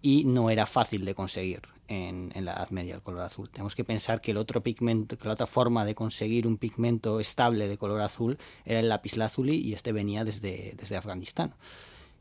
Y 0.00 0.24
no 0.24 0.48
era 0.48 0.64
fácil 0.64 1.04
de 1.04 1.14
conseguir 1.14 1.62
en, 1.88 2.32
en, 2.34 2.46
la 2.46 2.52
Edad 2.52 2.70
Media 2.70 2.94
el 2.94 3.02
color 3.02 3.22
azul. 3.22 3.50
Tenemos 3.50 3.74
que 3.74 3.84
pensar 3.84 4.20
que 4.22 4.30
el 4.30 4.38
otro 4.38 4.62
pigmento, 4.62 5.18
que 5.18 5.28
la 5.28 5.34
otra 5.34 5.46
forma 5.46 5.84
de 5.84 5.94
conseguir 5.94 6.46
un 6.46 6.56
pigmento 6.56 7.20
estable 7.20 7.68
de 7.68 7.76
color 7.76 8.00
azul 8.00 8.38
era 8.64 8.80
el 8.80 8.88
lapislázuli 8.88 9.56
y 9.56 9.74
este 9.74 9.92
venía 9.92 10.24
desde, 10.24 10.74
desde 10.78 10.96
Afganistán. 10.96 11.54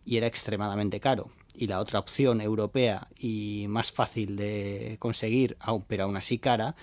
Y 0.05 0.17
era 0.17 0.27
extremadamente 0.27 0.99
caro 0.99 1.31
y 1.57 1.67
la 1.67 1.79
otra 1.79 1.99
opción 1.99 2.41
europea 2.41 3.07
y 3.17 3.65
más 3.69 3.91
fácil 3.91 4.35
de 4.35 4.97
conseguir, 4.99 5.57
pero 5.87 6.03
aún 6.03 6.17
así 6.17 6.37
cara, 6.37 6.75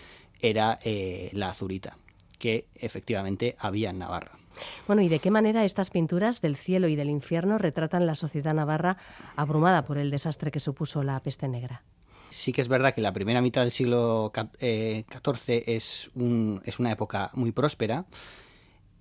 era 0.42 0.78
eh, 0.84 1.30
la 1.32 1.50
azurita, 1.50 1.96
que 2.38 2.66
efectivamente 2.74 3.56
había 3.58 3.90
en 3.90 3.98
Navarra. 3.98 4.38
Bueno, 4.86 5.02
¿y 5.02 5.08
de 5.08 5.18
qué 5.18 5.30
manera 5.30 5.64
estas 5.64 5.90
pinturas 5.90 6.40
del 6.40 6.56
cielo 6.56 6.88
y 6.88 6.96
del 6.96 7.08
infierno 7.08 7.58
retratan 7.58 8.06
la 8.06 8.14
sociedad 8.14 8.52
navarra 8.52 8.98
abrumada 9.36 9.84
por 9.84 9.98
el 9.98 10.10
desastre 10.10 10.50
que 10.50 10.60
supuso 10.60 11.02
la 11.02 11.20
peste 11.20 11.48
negra? 11.48 11.82
Sí 12.30 12.52
que 12.52 12.60
es 12.60 12.68
verdad 12.68 12.94
que 12.94 13.00
la 13.00 13.12
primera 13.12 13.40
mitad 13.40 13.62
del 13.62 13.70
siglo 13.70 14.32
XIV 14.34 14.50
eh, 14.60 15.64
es, 15.66 16.10
un, 16.14 16.60
es 16.64 16.78
una 16.78 16.92
época 16.92 17.30
muy 17.34 17.52
próspera, 17.52 18.06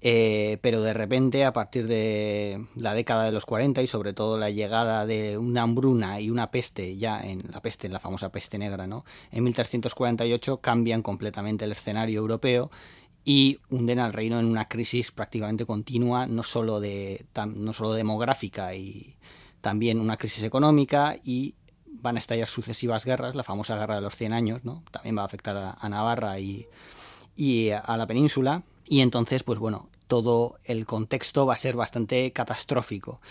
eh, 0.04 0.58
pero 0.62 0.82
de 0.82 0.94
repente, 0.94 1.46
a 1.46 1.54
partir 1.54 1.86
de 1.86 2.66
la 2.76 2.96
década 2.96 3.26
de 3.26 3.32
los 3.32 3.46
40 3.46 3.84
y 3.84 3.88
sobre 3.88 4.14
todo 4.14 4.40
la 4.40 4.50
llegada 4.50 5.06
de 5.06 5.38
una 5.38 5.62
hambruna 5.62 6.20
y 6.20 6.32
una 6.32 6.50
peste, 6.50 6.98
ya 6.98 7.20
en 7.22 7.44
la 7.52 7.62
peste, 7.62 7.88
la 7.88 8.00
famosa 8.00 8.32
peste 8.32 8.58
negra, 8.58 8.88
¿no? 8.88 9.06
En 9.32 9.44
1348 9.44 10.58
cambian 10.58 11.04
completamente 11.04 11.66
el 11.66 11.74
escenario 11.74 12.20
europeo 12.20 12.72
y 13.24 13.60
hunden 13.70 14.00
al 14.00 14.14
reino 14.14 14.40
en 14.40 14.48
una 14.48 14.68
crisis 14.68 15.12
prácticamente 15.12 15.68
continua, 15.68 16.26
no 16.26 16.42
solo, 16.42 16.80
de, 16.80 17.24
no 17.56 17.74
solo 17.74 17.94
demográfica 17.94 18.74
y 18.74 19.18
también 19.62 20.00
una 20.00 20.18
crisis 20.18 20.44
económica 20.44 21.16
y 21.24 21.54
van 21.86 22.16
a 22.16 22.20
estallar 22.20 22.48
sucesivas 22.48 23.06
guerras, 23.06 23.36
la 23.36 23.44
famosa 23.44 23.78
guerra 23.78 23.96
de 23.96 24.02
los 24.02 24.16
100 24.16 24.34
años, 24.34 24.66
¿no? 24.66 24.84
También 24.90 25.16
va 25.16 25.22
a 25.22 25.26
afectar 25.26 25.76
a, 25.80 25.90
Navarra 25.90 26.40
y, 26.40 26.66
y 27.36 27.70
a 27.70 27.96
la 27.98 28.08
península. 28.08 28.64
Y 28.88 29.02
entonces, 29.02 29.44
pues 29.44 29.60
bueno, 29.60 29.91
todo 30.12 30.60
el 30.66 30.86
contexto 30.86 31.46
va 31.46 31.54
a 31.54 31.56
ser 31.56 31.78
bastante 31.78 32.34
catastrófico. 32.34 33.22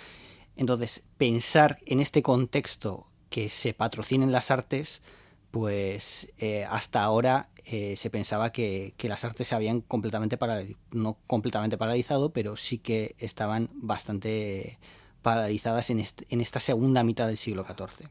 Entonces, 0.56 1.04
pensar 1.18 1.78
en 1.84 2.00
este 2.00 2.22
contexto 2.22 3.06
que 3.28 3.50
se 3.50 3.74
patrocinen 3.74 4.32
las 4.32 4.50
artes, 4.50 5.02
pues 5.50 6.32
eh, 6.38 6.64
hasta 6.70 7.02
ahora 7.02 7.50
eh, 7.66 7.98
se 7.98 8.08
pensaba 8.08 8.50
que, 8.50 8.94
las 9.02 9.26
artes 9.26 9.48
se 9.48 9.54
habían 9.54 9.82
completamente 9.82 10.38
paralizado, 10.38 10.78
no 10.92 11.18
completamente 11.26 11.76
paralizado, 11.76 12.32
pero 12.32 12.56
sí 12.56 12.78
que 12.78 13.14
estaban 13.18 13.68
bastante 13.74 14.78
paralizadas 15.20 15.90
en, 15.90 16.00
esta 16.00 16.60
segunda 16.60 17.04
mitad 17.04 17.26
del 17.26 17.36
siglo 17.36 17.62
XIV. 17.62 18.08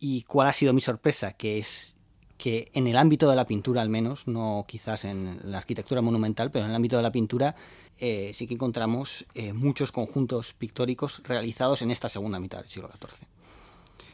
¿Y 0.00 0.22
cuál 0.22 0.48
ha 0.48 0.54
sido 0.54 0.72
mi 0.72 0.80
sorpresa? 0.80 1.32
Que 1.32 1.58
es 1.58 1.96
que 2.38 2.70
en 2.72 2.86
el 2.86 2.96
ámbito 2.96 3.28
de 3.28 3.36
la 3.36 3.46
pintura 3.46 3.82
al 3.82 3.90
menos, 3.90 4.28
no 4.28 4.64
quizás 4.66 5.04
en 5.04 5.40
la 5.42 5.58
arquitectura 5.58 6.00
monumental, 6.00 6.50
pero 6.50 6.64
en 6.64 6.70
el 6.70 6.76
ámbito 6.76 6.96
de 6.96 7.02
la 7.02 7.12
pintura 7.12 7.56
eh, 7.98 8.30
sí 8.32 8.46
que 8.46 8.54
encontramos 8.54 9.26
eh, 9.34 9.52
muchos 9.52 9.90
conjuntos 9.90 10.54
pictóricos 10.54 11.20
realizados 11.24 11.82
en 11.82 11.90
esta 11.90 12.08
segunda 12.08 12.38
mitad 12.38 12.58
del 12.58 12.68
siglo 12.68 12.88
XIV. 12.88 13.26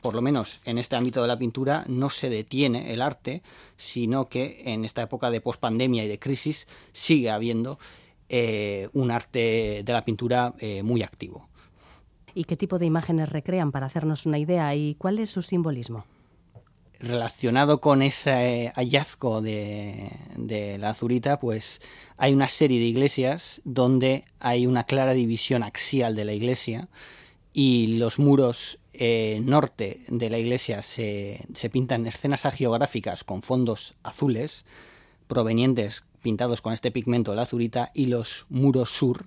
Por 0.01 0.15
lo 0.15 0.23
menos 0.23 0.61
en 0.65 0.79
este 0.79 0.97
ámbito 0.97 1.21
de 1.21 1.29
la 1.29 1.39
pintura 1.39 1.85
no 1.87 2.09
se 2.09 2.31
detiene 2.31 2.93
el 2.93 3.03
arte, 3.03 3.43
sino 3.77 4.27
que 4.27 4.63
en 4.65 4.87
esta 4.87 5.03
época 5.03 5.31
de 5.31 5.43
pospandemia 5.43 6.05
y 6.05 6.09
de 6.09 6.19
crisis 6.19 6.67
sigue 6.93 7.31
habiendo 7.31 7.79
eh, 8.31 8.89
un 8.95 9.11
arte 9.11 9.83
de 9.85 9.93
la 9.93 10.05
pintura 10.05 10.55
muy 10.83 11.03
activo. 11.03 11.49
¿Y 12.35 12.45
qué 12.45 12.57
tipo 12.57 12.79
de 12.79 12.87
imágenes 12.87 13.29
recrean 13.29 13.71
para 13.71 13.87
hacernos 13.87 14.27
una 14.27 14.39
idea 14.39 14.75
y 14.75 14.95
cuál 14.97 15.19
es 15.19 15.31
su 15.31 15.43
simbolismo? 15.43 16.05
Relacionado 17.01 17.81
con 17.81 18.03
ese 18.03 18.73
hallazgo 18.75 19.41
de, 19.43 20.11
la 20.79 20.91
azurita, 20.91 21.39
pues 21.39 21.81
hay 22.17 22.33
una 22.33 22.49
serie 22.49 22.79
de 22.79 22.87
iglesias 22.87 23.61
donde 23.65 24.25
hay 24.41 24.67
una 24.67 24.85
clara 24.85 25.13
división 25.13 25.63
axial 25.63 26.15
de 26.15 26.25
la 26.25 26.33
iglesia 26.33 26.89
y 27.53 27.99
los 27.99 28.19
muros 28.19 28.79
eh, 28.93 29.41
norte 29.43 30.01
de 30.09 30.31
la 30.31 30.39
iglesia 30.39 30.83
se, 30.83 31.47
se, 31.55 31.71
pintan 31.71 32.07
escenas 32.07 32.47
agiográficas 32.47 33.25
con 33.25 33.43
fondos 33.43 33.95
azules 34.03 34.65
provenientes 35.27 36.05
pintados 36.23 36.61
con 36.61 36.73
este 36.73 36.91
pigmento 36.91 37.33
de 37.33 37.37
la 37.37 37.43
azurita 37.43 37.91
y 37.93 38.07
los 38.07 38.47
muros 38.49 38.91
sur 38.91 39.27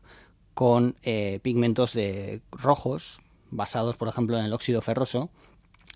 con 0.53 0.95
eh, 1.03 1.39
pigmentos 1.43 1.93
de 1.93 2.41
rojos 2.51 3.20
basados 3.51 3.97
por 3.97 4.07
ejemplo 4.07 4.38
en 4.38 4.45
el 4.45 4.53
óxido 4.53 4.82
ferroso 4.82 5.30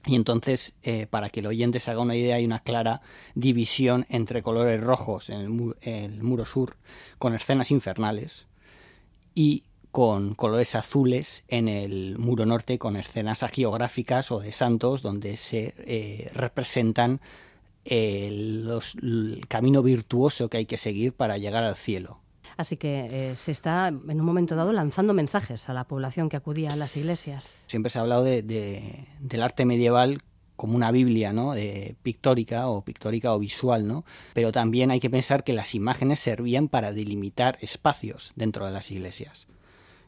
y 0.06 0.16
entonces, 0.16 0.74
eh, 0.82 1.08
para 1.10 1.30
que 1.30 1.42
el 1.42 1.48
oyente 1.48 1.80
se 1.80 1.92
haga 1.92 2.02
una 2.02 2.16
idea, 2.16 2.38
hay 2.38 2.46
una 2.46 2.60
clara 2.60 3.02
división 3.36 4.06
entre 4.10 4.42
colores 4.42 4.82
rojos 4.82 5.30
en 5.30 5.42
el, 5.82 6.24
muro 6.24 6.46
sur, 6.46 6.78
con 7.20 7.36
escenas 7.36 7.70
infernales, 7.70 8.46
y 9.36 9.64
con 9.92 10.36
colores 10.36 10.76
azules 10.76 11.44
en 11.50 11.68
el 11.68 12.18
muro 12.18 12.46
norte 12.46 12.80
con 12.80 12.96
escenas 12.96 13.44
agiográficas 13.44 14.32
o 14.32 14.40
de 14.40 14.52
santos 14.52 15.02
donde 15.02 15.38
se 15.38 15.74
eh, 15.80 16.32
representan 16.34 17.20
los, 17.86 18.96
el, 18.96 19.42
camino 19.48 19.84
virtuoso 19.84 20.50
que 20.50 20.58
hay 20.58 20.66
que 20.66 20.78
seguir 20.78 21.14
para 21.14 21.38
llegar 21.38 21.64
al 21.64 21.76
cielo. 21.76 22.20
Así 22.62 22.78
que 22.78 23.32
eh, 23.32 23.36
se 23.36 23.52
está 23.52 23.88
en 23.88 24.20
un 24.20 24.26
momento 24.26 24.56
dado 24.56 24.72
lanzando 24.72 25.14
mensajes 25.14 25.68
a 25.68 25.74
la 25.74 25.84
población 25.84 26.30
que 26.30 26.38
acudía 26.38 26.74
a 26.74 26.76
las 26.76 26.96
iglesias. 26.96 27.56
Siempre 27.68 27.90
se 27.90 28.00
ha 28.00 28.04
hablado 28.04 28.24
de, 28.24 28.44
de, 28.44 29.08
del 29.20 29.42
arte 29.42 29.66
medieval 29.66 30.22
como 30.56 30.76
una 30.76 30.92
Biblia, 30.92 31.34
¿no? 31.34 31.56
Pictórica 32.04 32.68
o 32.68 32.84
pictórica 32.84 33.34
o 33.34 33.40
visual, 33.40 33.88
¿no? 33.88 34.06
Pero 34.36 34.52
también 34.52 34.92
hay 34.92 35.00
que 35.00 35.10
pensar 35.10 35.44
que 35.44 35.54
las 35.54 35.74
imágenes 35.74 36.20
servían 36.20 36.68
para 36.68 36.92
delimitar 36.92 37.58
espacios 37.62 38.32
dentro 38.36 38.68
de 38.68 38.72
las 38.72 38.92
iglesias 38.92 39.48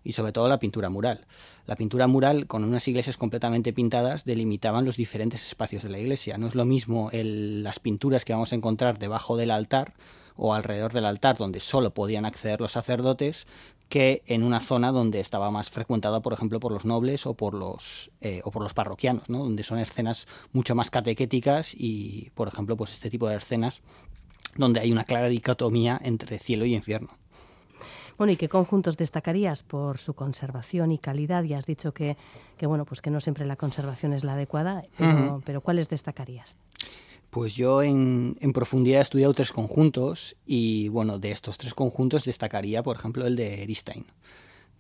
y 0.04 0.12
sobre 0.14 0.32
todo 0.32 0.48
la 0.48 0.60
pintura 0.60 0.92
mural. 0.92 1.26
La 1.66 1.76
pintura 1.76 2.08
mural, 2.08 2.46
con 2.46 2.64
unas 2.64 2.88
iglesias 2.88 3.18
completamente 3.18 3.74
pintadas, 3.74 4.26
delimitaban 4.26 4.86
los 4.86 4.98
diferentes 4.98 5.48
espacios 5.48 5.82
de 5.82 5.90
la 5.90 5.98
iglesia. 5.98 6.38
No 6.38 6.48
es 6.48 6.56
lo 6.56 6.66
mismo 6.66 7.10
las 7.12 7.80
pinturas 7.80 8.26
que 8.26 8.34
vamos 8.34 8.52
a 8.52 8.56
encontrar 8.56 9.00
debajo 9.00 9.38
del 9.38 9.50
altar 9.50 9.94
o 10.36 10.54
alrededor 10.54 10.94
del 10.94 11.06
altar, 11.06 11.38
donde 11.38 11.60
solo 11.60 11.94
podían 11.94 12.26
acceder 12.26 12.62
los 12.62 12.72
sacerdotes, 12.72 13.48
que 13.90 14.24
en 14.26 14.44
una 14.44 14.60
zona 14.60 14.92
donde 14.92 15.20
estaba 15.20 15.52
más 15.52 15.70
frecuentada, 15.70 16.22
por 16.22 16.34
ejemplo, 16.34 16.60
por 16.60 16.72
los 16.72 16.86
nobles 16.86 17.26
o 17.28 17.36
por 17.36 17.54
los, 17.54 18.10
eh, 18.22 18.42
o 18.44 18.52
por 18.52 18.64
los 18.64 18.74
parroquianos, 18.74 19.30
¿no? 19.30 19.40
donde 19.40 19.64
son 19.64 19.78
escenas 19.78 20.28
mucho 20.52 20.74
más 20.74 20.90
catequéticas 20.90 21.74
y, 21.76 22.32
por 22.34 22.48
ejemplo, 22.48 22.76
pues 22.76 22.92
este 22.92 23.10
tipo 23.10 23.30
de 23.30 23.36
escenas 23.36 23.82
donde 24.56 24.80
hay 24.80 24.92
una 24.92 25.04
clara 25.04 25.30
dicotomía 25.30 26.00
entre 26.04 26.40
cielo 26.40 26.66
y 26.66 26.76
infierno. 26.76 27.10
Bueno, 28.18 28.34
¿y 28.34 28.36
qué 28.36 28.48
conjuntos 28.48 28.98
destacarías 28.98 29.64
por 29.64 29.98
su 29.98 30.14
conservación 30.14 30.92
y 30.92 31.00
calidad? 31.00 31.44
Ya 31.44 31.58
has 31.58 31.66
dicho 31.66 31.94
que, 31.94 32.16
que 32.58 32.68
bueno, 32.68 32.86
pues 32.86 33.02
que 33.02 33.10
no 33.10 33.20
siempre 33.20 33.46
la 33.46 33.56
conservación 33.56 34.14
es 34.14 34.24
la 34.24 34.34
adecuada, 34.34 34.84
pero, 34.98 35.12
uh 35.12 35.38
-huh. 35.38 35.44
pero 35.46 35.62
¿cuáles 35.62 35.90
destacarías? 35.90 36.58
Pues 37.34 37.56
yo 37.56 37.82
en, 37.82 38.38
en, 38.42 38.54
profundidad 38.54 39.00
he 39.00 39.02
estudiado 39.02 39.34
tres 39.34 39.52
conjuntos 39.52 40.36
y 40.46 40.90
bueno, 40.90 41.18
de 41.18 41.32
estos 41.32 41.58
tres 41.58 41.74
conjuntos 41.74 42.26
destacaría, 42.26 42.84
por 42.84 42.96
ejemplo, 42.96 43.26
el 43.26 43.36
de 43.36 43.64
Eristein, 43.64 44.06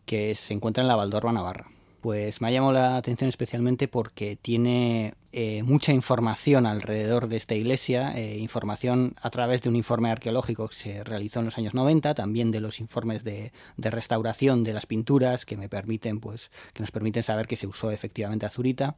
que 0.05 0.35
se 0.35 0.53
encuentra 0.53 0.83
en 0.83 0.87
la 0.87 0.95
Valdorba 0.95 1.33
Navarra. 1.33 1.71
Pues 2.01 2.41
me 2.41 2.49
ha 2.49 2.51
llamado 2.51 2.73
la 2.73 2.95
atención 2.95 3.27
especialmente 3.27 3.87
porque 3.87 4.35
tiene 4.35 5.15
eh, 5.31 5.63
mucha 5.63 5.93
información 5.93 6.67
alrededor 6.67 7.27
de 7.27 7.37
esta 7.37 7.55
iglesia, 7.55 8.15
eh, 8.15 8.37
información 8.37 9.15
a 9.23 9.31
través 9.31 9.63
de 9.63 9.69
un 9.69 9.75
informe 9.75 10.11
arqueológico 10.11 10.69
que 10.69 10.75
se 10.75 11.03
realizó 11.03 11.39
en 11.39 11.45
los 11.45 11.57
años 11.57 11.73
90, 11.73 12.13
también 12.13 12.51
de 12.51 12.59
los 12.59 12.79
informes 12.79 13.23
de, 13.23 13.51
de 13.77 13.89
restauración 13.89 14.63
de 14.63 14.73
las 14.73 14.85
pinturas 14.85 15.47
que 15.47 15.57
me 15.57 15.69
permiten, 15.69 16.19
pues, 16.19 16.51
que 16.73 16.83
nos 16.83 16.91
permiten 16.91 17.23
saber 17.23 17.47
que 17.47 17.55
se 17.55 17.65
usó 17.65 17.89
efectivamente 17.89 18.45
azurita 18.45 18.95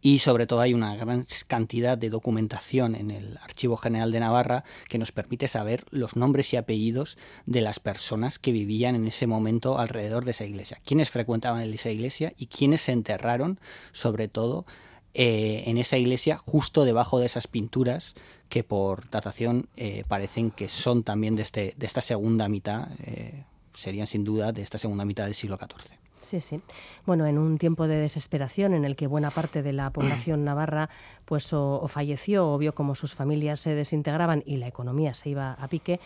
y 0.00 0.18
sobre 0.18 0.46
todo 0.46 0.60
hay 0.60 0.74
una 0.74 0.94
gran 0.96 1.26
cantidad 1.46 1.96
de 1.96 2.10
documentación 2.10 2.94
en 2.94 3.10
el 3.10 3.38
Archivo 3.38 3.76
General 3.76 4.12
de 4.12 4.20
Navarra 4.20 4.64
que 4.88 4.98
nos 4.98 5.12
permite 5.12 5.48
saber 5.48 5.84
los 5.90 6.16
nombres 6.16 6.52
y 6.52 6.56
apellidos 6.56 7.16
de 7.46 7.60
las 7.60 7.80
personas 7.80 8.38
que 8.38 8.52
vivían 8.52 8.94
en 8.94 9.06
ese 9.06 9.26
momento 9.26 9.78
alrededor 9.78 10.24
de 10.24 10.32
esa 10.32 10.44
iglesia, 10.44 10.78
quiénes 10.84 11.10
frecuentaban 11.10 11.62
esa 11.62 11.90
iglesia 11.90 12.32
y 12.36 12.46
quiénes 12.46 12.82
se 12.82 12.92
enterraron, 12.92 13.58
sobre 13.92 14.28
todo 14.28 14.66
eh, 15.14 15.62
en 15.66 15.78
esa 15.78 15.96
iglesia, 15.96 16.38
justo 16.38 16.84
debajo 16.84 17.20
de 17.20 17.26
esas 17.26 17.46
pinturas 17.46 18.14
que 18.48 18.64
por 18.64 19.08
datación 19.10 19.68
eh, 19.76 20.02
parecen 20.08 20.50
que 20.50 20.68
son 20.68 21.04
también 21.04 21.36
de, 21.36 21.42
este, 21.42 21.74
de 21.76 21.86
esta 21.86 22.00
segunda 22.00 22.48
mitad, 22.48 22.88
eh, 23.04 23.44
serían 23.74 24.08
sin 24.08 24.24
duda 24.24 24.52
de 24.52 24.62
esta 24.62 24.78
segunda 24.78 25.04
mitad 25.04 25.24
del 25.24 25.34
siglo 25.34 25.56
XIV. 25.56 26.03
Sí, 26.24 26.40
sí. 26.40 26.60
Bueno, 27.06 27.26
en 27.26 27.38
un 27.38 27.58
tiempo 27.58 27.86
de 27.86 27.96
desesperación 27.96 28.74
en 28.74 28.84
el 28.84 28.96
que 28.96 29.06
buena 29.06 29.30
parte 29.30 29.62
de 29.62 29.72
la 29.72 29.90
población 29.90 30.44
navarra 30.44 30.90
pues 31.24 31.52
o, 31.52 31.80
o 31.80 31.88
falleció 31.88 32.52
o 32.52 32.58
vio 32.58 32.74
como 32.74 32.94
sus 32.94 33.14
familias 33.14 33.60
se 33.60 33.74
desintegraban 33.74 34.42
y 34.46 34.56
la 34.56 34.66
economía 34.66 35.14
se 35.14 35.30
iba 35.30 35.52
a 35.52 35.68
pique, 35.68 36.00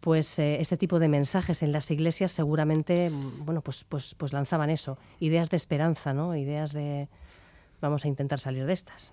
pues 0.00 0.38
eh, 0.38 0.60
este 0.60 0.76
tipo 0.76 0.98
de 0.98 1.08
mensajes 1.08 1.62
en 1.62 1.72
las 1.72 1.90
iglesias 1.90 2.30
seguramente, 2.30 3.10
bueno, 3.38 3.62
pues, 3.62 3.84
pues, 3.84 4.14
pues 4.14 4.34
lanzaban 4.34 4.68
eso, 4.68 4.98
ideas 5.18 5.48
de 5.48 5.56
esperanza, 5.56 6.12
¿no? 6.12 6.36
Ideas 6.36 6.72
de 6.74 7.08
vamos 7.80 8.04
a 8.04 8.08
intentar 8.08 8.38
salir 8.38 8.66
de 8.66 8.74
estas. 8.74 9.12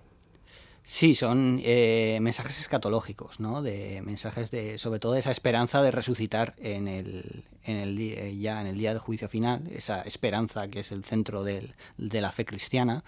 Sí, 0.83 1.13
son 1.15 1.61
eh, 1.63 2.17
mensajes 2.21 2.59
escatológicos, 2.59 3.39
¿no? 3.39 3.61
De 3.61 4.01
mensajes 4.03 4.49
de, 4.51 4.77
sobre 4.77 4.99
todo, 4.99 5.13
de 5.13 5.19
esa 5.19 5.31
esperanza 5.31 5.81
de 5.81 5.91
resucitar 5.91 6.55
en 6.57 6.87
el, 6.87 7.43
en 7.63 7.77
el 7.77 7.95
día, 7.95 8.27
ya 8.29 8.61
en 8.61 8.67
el 8.67 8.77
día 8.77 8.89
del 8.89 8.99
juicio 8.99 9.29
final, 9.29 9.67
esa 9.71 10.01
esperanza 10.01 10.67
que 10.67 10.79
es 10.79 10.91
el 10.91 11.03
centro 11.03 11.43
del, 11.43 11.75
de 11.97 12.19
la 12.21 12.31
fe 12.31 12.45
cristiana 12.45 13.03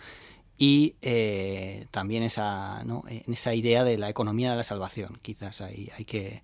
y 0.57 0.95
eh, 1.01 1.88
también 1.89 2.21
esa, 2.24 2.84
¿no? 2.86 3.03
esa 3.09 3.53
idea 3.55 3.84
de 3.84 3.97
la 3.97 4.09
economía 4.09 4.51
de 4.51 4.57
la 4.57 4.63
salvación. 4.63 5.17
Quizás 5.21 5.59
hay, 5.61 5.89
hay 5.97 6.05
que 6.05 6.43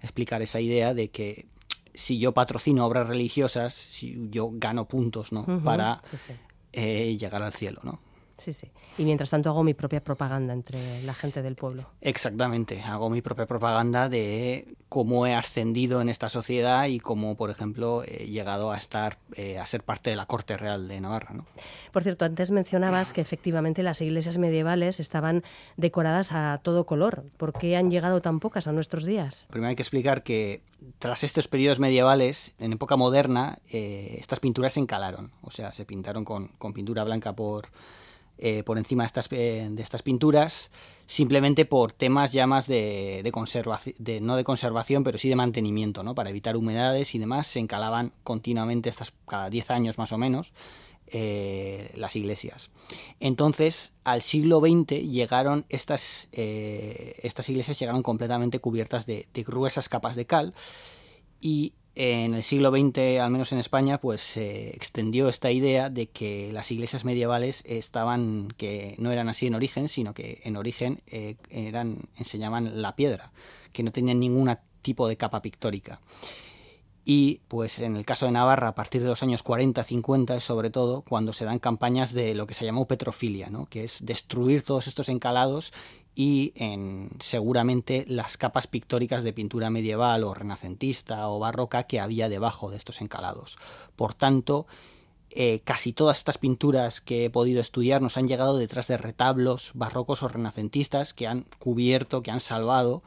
explicar 0.00 0.42
esa 0.42 0.60
idea 0.60 0.94
de 0.94 1.10
que 1.10 1.46
si 1.92 2.20
yo 2.20 2.32
patrocino 2.32 2.86
obras 2.86 3.08
religiosas, 3.08 3.74
si 3.74 4.28
yo 4.30 4.50
gano 4.52 4.86
puntos, 4.86 5.32
¿no? 5.32 5.40
Uh 5.40 5.46
-huh, 5.46 5.64
Para 5.64 6.00
sí, 6.08 6.16
sí. 6.28 6.32
Eh, 6.72 7.16
llegar 7.18 7.42
al 7.42 7.52
cielo, 7.52 7.80
¿no? 7.82 8.00
Sí, 8.38 8.52
sí. 8.52 8.70
Y 8.96 9.04
mientras 9.04 9.30
tanto 9.30 9.50
hago 9.50 9.64
mi 9.64 9.74
propia 9.74 10.02
propaganda 10.02 10.52
entre 10.52 11.02
la 11.02 11.12
gente 11.12 11.42
del 11.42 11.56
pueblo. 11.56 11.86
Exactamente. 12.00 12.80
Hago 12.82 13.10
mi 13.10 13.20
propia 13.20 13.46
propaganda 13.46 14.08
de 14.08 14.76
cómo 14.88 15.26
he 15.26 15.34
ascendido 15.34 16.00
en 16.00 16.08
esta 16.08 16.28
sociedad 16.28 16.86
y 16.86 17.00
cómo, 17.00 17.36
por 17.36 17.50
ejemplo, 17.50 18.04
he 18.04 18.26
llegado 18.26 18.70
a 18.70 18.76
estar, 18.76 19.18
eh, 19.34 19.58
a 19.58 19.66
ser 19.66 19.82
parte 19.82 20.10
de 20.10 20.16
la 20.16 20.26
Corte 20.26 20.56
Real 20.56 20.86
de 20.86 21.00
Navarra. 21.00 21.34
¿no? 21.34 21.46
Por 21.92 22.04
cierto, 22.04 22.24
antes 22.24 22.52
mencionabas 22.52 23.12
que 23.12 23.20
efectivamente 23.20 23.82
las 23.82 24.00
iglesias 24.00 24.38
medievales 24.38 25.00
estaban 25.00 25.42
decoradas 25.76 26.30
a 26.32 26.60
todo 26.62 26.86
color. 26.86 27.24
¿Por 27.36 27.52
qué 27.52 27.76
han 27.76 27.90
llegado 27.90 28.22
tan 28.22 28.38
pocas 28.38 28.68
a 28.68 28.72
nuestros 28.72 29.04
días? 29.04 29.46
Primero 29.50 29.70
hay 29.70 29.76
que 29.76 29.82
explicar 29.82 30.22
que 30.22 30.62
tras 31.00 31.24
estos 31.24 31.48
periodos 31.48 31.80
medievales, 31.80 32.54
en 32.60 32.72
época 32.72 32.96
moderna, 32.96 33.58
eh, 33.72 34.16
estas 34.20 34.38
pinturas 34.38 34.74
se 34.74 34.80
encalaron. 34.80 35.32
O 35.42 35.50
sea, 35.50 35.72
se 35.72 35.84
pintaron 35.84 36.24
con, 36.24 36.48
con 36.58 36.72
pintura 36.72 37.02
blanca 37.02 37.34
por 37.34 37.68
eh, 38.38 38.62
por 38.62 38.78
encima 38.78 39.02
de 39.02 39.06
estas, 39.06 39.28
eh, 39.30 39.68
de 39.70 39.82
estas, 39.82 40.02
pinturas, 40.02 40.70
simplemente 41.06 41.64
por 41.64 41.92
temas 41.92 42.32
ya 42.32 42.46
más 42.46 42.66
de, 42.66 43.28
conservación, 43.32 43.96
no 44.22 44.36
de 44.36 44.44
conservación, 44.44 45.04
pero 45.04 45.18
sí 45.18 45.28
de 45.28 45.36
mantenimiento, 45.36 46.02
¿no? 46.02 46.14
para 46.14 46.30
evitar 46.30 46.56
humedades 46.56 47.14
y 47.14 47.18
demás, 47.18 47.48
se 47.48 47.58
encalaban 47.58 48.12
continuamente, 48.22 48.88
estas, 48.90 49.12
cada 49.26 49.50
10 49.50 49.70
años 49.70 49.98
más 49.98 50.12
o 50.12 50.18
menos, 50.18 50.52
eh, 51.08 51.90
las 51.96 52.16
iglesias. 52.16 52.70
Entonces, 53.18 53.94
al 54.04 54.22
siglo 54.22 54.60
XX 54.60 55.02
llegaron 55.02 55.64
estas, 55.68 56.28
estas 56.32 57.48
iglesias 57.48 57.78
llegaron 57.78 58.02
completamente 58.02 58.60
cubiertas 58.60 59.06
de, 59.06 59.26
de 59.32 59.42
gruesas 59.42 59.88
capas 59.88 60.16
de 60.16 60.26
cal 60.26 60.54
y 61.40 61.72
en 62.00 62.34
el 62.34 62.44
siglo 62.44 62.70
XX, 62.70 63.18
al 63.20 63.32
menos 63.32 63.50
en 63.50 63.58
España, 63.58 63.98
pues 63.98 64.20
se 64.20 64.68
extendió 64.68 65.28
esta 65.28 65.50
idea 65.50 65.90
de 65.90 66.06
que 66.06 66.52
las 66.52 66.70
iglesias 66.70 67.04
medievales 67.04 67.64
estaban, 67.66 68.52
que 68.56 68.94
no 68.98 69.10
eran 69.10 69.28
así 69.28 69.48
en 69.48 69.56
origen, 69.56 69.88
sino 69.88 70.14
que 70.14 70.40
en 70.44 70.56
origen 70.56 71.02
eh, 71.08 71.34
eran, 71.50 72.08
enseñaban 72.16 72.82
la 72.82 72.94
piedra, 72.94 73.32
que 73.72 73.82
no 73.82 73.90
tenían 73.90 74.20
ningún 74.20 74.56
tipo 74.80 75.08
de 75.08 75.16
capa 75.16 75.42
pictórica. 75.42 76.00
Y 77.04 77.40
pues 77.48 77.80
en 77.80 77.96
el 77.96 78.04
caso 78.04 78.26
de 78.26 78.32
Navarra, 78.32 78.68
a 78.68 78.74
partir 78.76 79.02
de 79.02 79.08
los 79.08 79.24
años 79.24 79.42
40-50, 79.42 80.38
sobre 80.38 80.70
todo, 80.70 81.02
cuando 81.02 81.32
se 81.32 81.46
dan 81.46 81.58
campañas 81.58 82.12
de 82.12 82.36
lo 82.36 82.46
que 82.46 82.54
se 82.54 82.64
llamó 82.64 82.86
petrofilia, 82.86 83.50
¿no? 83.50 83.66
que 83.66 83.82
es 83.82 84.06
destruir 84.06 84.62
todos 84.62 84.86
estos 84.86 85.08
encalados 85.08 85.72
y 86.18 86.52
en 86.56 87.10
seguramente 87.20 88.04
las 88.08 88.36
capas 88.36 88.66
pictóricas 88.66 89.22
de 89.22 89.32
pintura 89.32 89.70
medieval 89.70 90.24
o 90.24 90.34
renacentista 90.34 91.28
o 91.28 91.38
barroca 91.38 91.84
que 91.84 92.00
había 92.00 92.28
debajo 92.28 92.72
de 92.72 92.76
estos 92.76 93.00
encalados. 93.00 93.56
Por 93.94 94.14
tanto, 94.14 94.66
eh, 95.30 95.60
casi 95.62 95.92
todas 95.92 96.18
estas 96.18 96.36
pinturas 96.36 97.00
que 97.00 97.26
he 97.26 97.30
podido 97.30 97.60
estudiar 97.60 98.02
nos 98.02 98.16
han 98.16 98.26
llegado 98.26 98.58
detrás 98.58 98.88
de 98.88 98.96
retablos 98.96 99.70
barrocos 99.74 100.24
o 100.24 100.28
renacentistas 100.28 101.14
que 101.14 101.28
han 101.28 101.46
cubierto, 101.60 102.20
que 102.20 102.32
han 102.32 102.40
salvado 102.40 103.04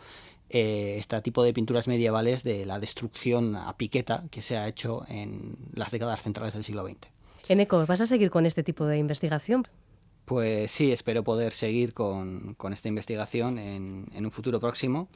eh, 0.49 0.95
este 0.97 1.19
tipo 1.21 1.43
de 1.43 1.51
pinturas 1.51 1.89
medievales 1.89 2.43
de 2.43 2.65
la 2.65 2.79
destrucción 2.79 3.57
a 3.57 3.75
piqueta 3.75 4.23
que 4.31 4.41
se 4.41 4.55
ha 4.55 4.69
hecho 4.69 5.03
en 5.09 5.57
las 5.73 5.91
décadas 5.91 6.21
centrales 6.21 6.53
del 6.53 6.63
siglo 6.63 6.87
XX. 6.87 7.09
Eneco, 7.49 7.85
¿vas 7.85 7.99
a 7.99 8.05
seguir 8.05 8.31
con 8.31 8.45
este 8.45 8.63
tipo 8.63 8.85
de 8.85 8.97
investigación? 8.97 9.67
Pues 10.31 10.71
sí, 10.71 10.93
espero 10.93 11.25
poder 11.25 11.51
seguir 11.51 11.93
con, 11.93 12.55
esta 12.71 12.87
investigación 12.87 13.57
en, 13.57 14.07
un 14.17 14.31
futuro 14.31 14.61
próximo. 14.61 15.09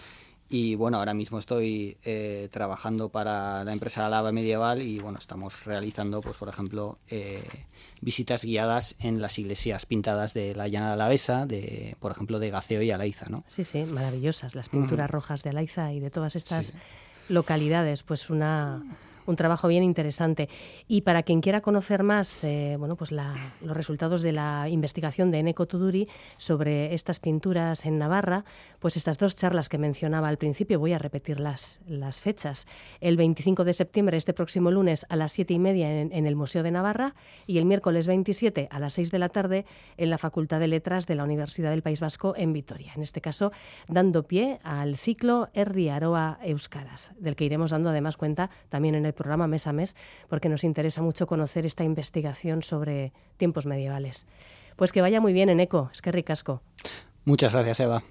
Y 0.50 0.76
bueno, 0.76 0.98
ahora 0.98 1.14
mismo 1.14 1.40
estoy 1.40 1.96
eh, 2.04 2.50
trabajando 2.52 3.08
para 3.08 3.64
la 3.64 3.72
empresa 3.72 4.10
Lava 4.10 4.34
Medieval 4.34 4.82
y 4.82 5.00
bueno, 5.00 5.18
estamos 5.18 5.64
realizando, 5.64 6.20
pues 6.20 6.36
por 6.36 6.50
ejemplo, 6.50 7.00
eh, 7.08 7.42
visitas 8.02 8.44
guiadas 8.44 8.98
en 9.00 9.22
las 9.22 9.40
iglesias 9.40 9.86
pintadas 9.86 10.34
de 10.34 10.54
la 10.54 10.68
Llanada 10.68 10.96
Alavesa, 10.96 11.46
de, 11.46 11.96
por 12.02 12.12
ejemplo, 12.12 12.40
de 12.40 12.50
Gaceo 12.50 12.82
y 12.82 12.92
Alaiza, 12.92 13.28
¿no? 13.30 13.46
Sí, 13.48 13.64
sí, 13.64 13.86
maravillosas 13.86 14.54
las 14.54 14.68
pinturas 14.68 15.10
rojas 15.10 15.44
de 15.44 15.52
Alaiza 15.52 15.94
y 15.94 16.02
de 16.02 16.10
todas 16.12 16.36
estas 16.36 16.74
localidades, 17.30 18.04
pues 18.04 18.30
una 18.30 18.84
un 19.26 19.36
trabajo 19.36 19.68
bien 19.68 19.84
interesante. 19.84 20.50
Y 20.88 21.02
para 21.02 21.24
quien 21.24 21.42
quiera 21.42 21.62
conocer 21.62 22.04
más 22.04 22.44
eh, 22.44 22.76
bueno, 22.78 22.96
pues 22.96 23.12
los 23.12 23.78
resultados 23.78 24.22
de 24.22 24.32
la 24.32 24.70
investigación 24.70 25.32
de 25.32 25.40
Eneco 25.40 25.66
Tuduri 25.66 26.08
sobre 26.38 26.94
estas 26.94 27.20
pinturas 27.20 27.86
en 27.86 27.98
Navarra, 27.98 28.46
pues 28.80 28.98
estas 28.98 29.18
dos 29.18 29.36
charlas 29.36 29.70
que 29.70 29.78
mencionaba 29.78 30.28
al 30.28 30.38
principio, 30.38 30.80
voy 30.80 30.94
a 30.94 30.98
repetir 30.98 31.40
las, 31.40 31.82
las 31.88 32.22
fechas. 32.22 32.68
El 33.02 33.18
25 33.18 33.64
de 33.64 33.74
septiembre, 33.74 34.18
este 34.18 34.34
próximo 34.34 34.72
lunes, 34.72 35.06
a 35.10 35.16
las 35.16 35.32
siete 35.32 35.54
y 35.54 35.60
media 35.60 36.02
en, 36.02 36.26
el 36.26 36.36
Museo 36.36 36.64
de 36.64 36.72
Navarra 36.72 37.16
y 37.48 37.58
el 37.58 37.66
miércoles 37.66 38.08
27 38.08 38.68
a 38.70 38.80
las 38.80 38.94
6 38.94 39.12
de 39.12 39.20
la 39.20 39.30
tarde 39.30 39.66
en 39.98 40.10
la 40.10 40.18
Facultad 40.18 40.60
de 40.60 40.68
Letras 40.68 41.08
de 41.08 41.16
la 41.16 41.24
Universidad 41.24 41.72
del 41.72 41.82
País 41.82 42.00
Vasco 42.00 42.34
en 42.38 42.54
Vitoria. 42.54 42.94
En 42.96 43.02
este 43.02 43.22
caso, 43.22 43.52
dando 43.88 44.24
pie 44.24 44.60
al 44.64 44.98
ciclo 44.98 45.50
Erdi 45.54 45.90
Aroa 45.90 46.40
Euskaras, 46.44 47.12
del 47.18 47.36
que 47.36 47.46
iremos 47.46 47.72
dando 47.72 47.90
además 47.90 48.18
cuenta 48.18 48.50
también 48.70 48.96
en 48.96 49.06
el 49.06 49.14
programa 49.16 49.48
mes 49.48 49.68
a 49.68 49.74
mes, 49.74 49.96
porque 50.30 50.50
nos 50.50 50.64
interesa 50.64 51.02
mucho 51.02 51.28
conocer 51.28 51.66
esta 51.66 51.84
investigación 51.84 52.62
sobre 52.62 53.14
tiempos 53.38 53.66
medievales. 53.66 54.28
Pues 54.76 54.92
que 54.92 55.02
vaya 55.02 55.22
muy 55.22 55.34
bien 55.34 55.50
en 55.50 55.60
ECO, 55.60 55.90
es 55.92 56.02
que 56.02 56.12
ricasco. 56.12 56.62
Muchas 57.24 57.54
gracias, 57.54 57.80
Eva. 57.80 58.04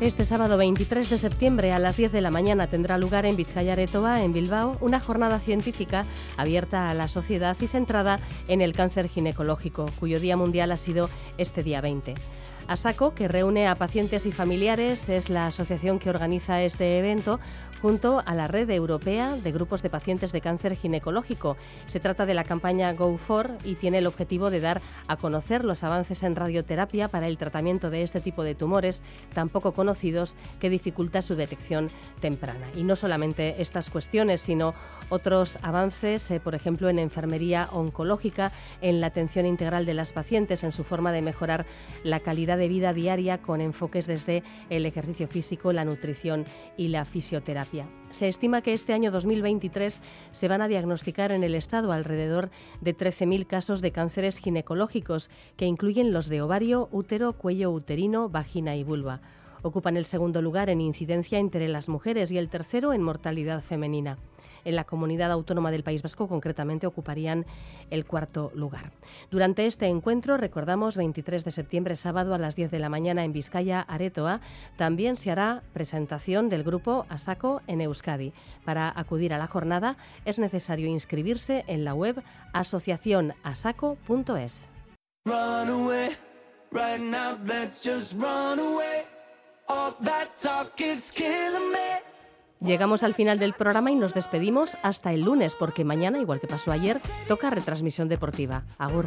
Este 0.00 0.24
sábado 0.24 0.56
23 0.56 1.10
de 1.10 1.18
septiembre 1.18 1.72
a 1.72 1.78
las 1.78 1.98
10 1.98 2.10
de 2.10 2.22
la 2.22 2.30
mañana 2.30 2.68
tendrá 2.68 2.96
lugar 2.96 3.26
en 3.26 3.36
Vizcaya 3.36 3.74
Aretoa, 3.74 4.24
en 4.24 4.32
Bilbao, 4.32 4.78
una 4.80 4.98
jornada 4.98 5.40
científica 5.40 6.06
abierta 6.38 6.88
a 6.88 6.94
la 6.94 7.06
sociedad 7.06 7.54
y 7.60 7.66
centrada 7.66 8.18
en 8.48 8.62
el 8.62 8.72
cáncer 8.72 9.08
ginecológico, 9.08 9.90
cuyo 10.00 10.18
Día 10.18 10.38
Mundial 10.38 10.72
ha 10.72 10.78
sido 10.78 11.10
este 11.36 11.62
día 11.62 11.82
20. 11.82 12.14
ASACO, 12.66 13.14
que 13.14 13.28
reúne 13.28 13.66
a 13.66 13.74
pacientes 13.74 14.24
y 14.24 14.32
familiares, 14.32 15.10
es 15.10 15.28
la 15.28 15.48
asociación 15.48 15.98
que 15.98 16.08
organiza 16.08 16.62
este 16.62 16.98
evento 16.98 17.38
junto 17.80 18.22
a 18.24 18.34
la 18.34 18.48
Red 18.48 18.70
Europea 18.70 19.36
de 19.36 19.52
Grupos 19.52 19.82
de 19.82 19.90
Pacientes 19.90 20.32
de 20.32 20.40
Cáncer 20.40 20.76
Ginecológico. 20.76 21.56
Se 21.86 22.00
trata 22.00 22.26
de 22.26 22.34
la 22.34 22.44
campaña 22.44 22.94
Go4 22.94 23.58
y 23.64 23.74
tiene 23.74 23.98
el 23.98 24.06
objetivo 24.06 24.50
de 24.50 24.60
dar 24.60 24.82
a 25.06 25.16
conocer 25.16 25.64
los 25.64 25.82
avances 25.84 26.22
en 26.22 26.36
radioterapia 26.36 27.08
para 27.08 27.26
el 27.26 27.38
tratamiento 27.38 27.90
de 27.90 28.02
este 28.02 28.20
tipo 28.20 28.42
de 28.42 28.54
tumores 28.54 29.02
tan 29.34 29.48
poco 29.48 29.72
conocidos 29.72 30.36
que 30.58 30.70
dificulta 30.70 31.22
su 31.22 31.34
detección 31.34 31.90
temprana. 32.20 32.66
Y 32.76 32.84
no 32.84 32.96
solamente 32.96 33.60
estas 33.62 33.90
cuestiones, 33.90 34.40
sino 34.40 34.74
otros 35.08 35.58
avances, 35.62 36.30
eh, 36.30 36.40
por 36.40 36.54
ejemplo, 36.54 36.88
en 36.88 36.98
enfermería 36.98 37.68
oncológica, 37.72 38.52
en 38.80 39.00
la 39.00 39.08
atención 39.08 39.46
integral 39.46 39.86
de 39.86 39.94
las 39.94 40.12
pacientes, 40.12 40.64
en 40.64 40.72
su 40.72 40.84
forma 40.84 41.12
de 41.12 41.22
mejorar 41.22 41.66
la 42.04 42.20
calidad 42.20 42.58
de 42.58 42.68
vida 42.68 42.92
diaria 42.92 43.38
con 43.38 43.60
enfoques 43.60 44.06
desde 44.06 44.42
el 44.68 44.86
ejercicio 44.86 45.26
físico, 45.28 45.72
la 45.72 45.84
nutrición 45.84 46.44
y 46.76 46.88
la 46.88 47.04
fisioterapia. 47.04 47.69
Se 48.10 48.26
estima 48.26 48.62
que 48.62 48.72
este 48.72 48.92
año 48.92 49.10
2023 49.10 50.02
se 50.32 50.48
van 50.48 50.62
a 50.62 50.68
diagnosticar 50.68 51.32
en 51.32 51.44
el 51.44 51.54
Estado 51.54 51.92
alrededor 51.92 52.50
de 52.80 52.96
13.000 52.96 53.46
casos 53.46 53.80
de 53.80 53.92
cánceres 53.92 54.38
ginecológicos, 54.38 55.30
que 55.56 55.66
incluyen 55.66 56.12
los 56.12 56.28
de 56.28 56.42
ovario, 56.42 56.88
útero, 56.90 57.32
cuello 57.34 57.70
uterino, 57.70 58.28
vagina 58.28 58.76
y 58.76 58.82
vulva. 58.82 59.20
Ocupan 59.62 59.96
el 59.96 60.06
segundo 60.06 60.42
lugar 60.42 60.70
en 60.70 60.80
incidencia 60.80 61.38
entre 61.38 61.68
las 61.68 61.88
mujeres 61.88 62.30
y 62.30 62.38
el 62.38 62.48
tercero 62.48 62.92
en 62.92 63.02
mortalidad 63.02 63.62
femenina 63.62 64.18
en 64.64 64.76
la 64.76 64.84
comunidad 64.84 65.32
autónoma 65.32 65.70
del 65.70 65.82
País 65.82 66.02
Vasco 66.02 66.28
concretamente 66.28 66.86
ocuparían 66.86 67.46
el 67.90 68.04
cuarto 68.04 68.50
lugar. 68.54 68.92
Durante 69.30 69.66
este 69.66 69.86
encuentro, 69.86 70.36
recordamos 70.36 70.96
23 70.96 71.44
de 71.44 71.50
septiembre, 71.50 71.96
sábado 71.96 72.34
a 72.34 72.38
las 72.38 72.56
10 72.56 72.70
de 72.70 72.78
la 72.78 72.88
mañana 72.88 73.24
en 73.24 73.32
Vizcaya, 73.32 73.80
Aretoa, 73.80 74.40
también 74.76 75.16
se 75.16 75.30
hará 75.30 75.62
presentación 75.72 76.48
del 76.48 76.64
grupo 76.64 77.06
ASACO 77.08 77.62
en 77.66 77.80
Euskadi. 77.80 78.32
Para 78.64 78.92
acudir 78.94 79.34
a 79.34 79.38
la 79.38 79.46
jornada 79.46 79.96
es 80.24 80.38
necesario 80.38 80.88
inscribirse 80.88 81.64
en 81.66 81.84
la 81.84 81.94
web 81.94 82.22
asociacionasaco.es. 82.52 84.70
Llegamos 92.60 93.02
al 93.02 93.14
final 93.14 93.38
del 93.38 93.54
programa 93.54 93.90
y 93.90 93.96
nos 93.96 94.12
despedimos 94.12 94.76
hasta 94.82 95.12
el 95.14 95.22
lunes, 95.22 95.54
porque 95.54 95.82
mañana, 95.82 96.18
igual 96.18 96.40
que 96.40 96.46
pasó 96.46 96.72
ayer, 96.72 97.00
toca 97.26 97.48
retransmisión 97.48 98.08
deportiva. 98.08 98.64
Agur. 98.76 99.06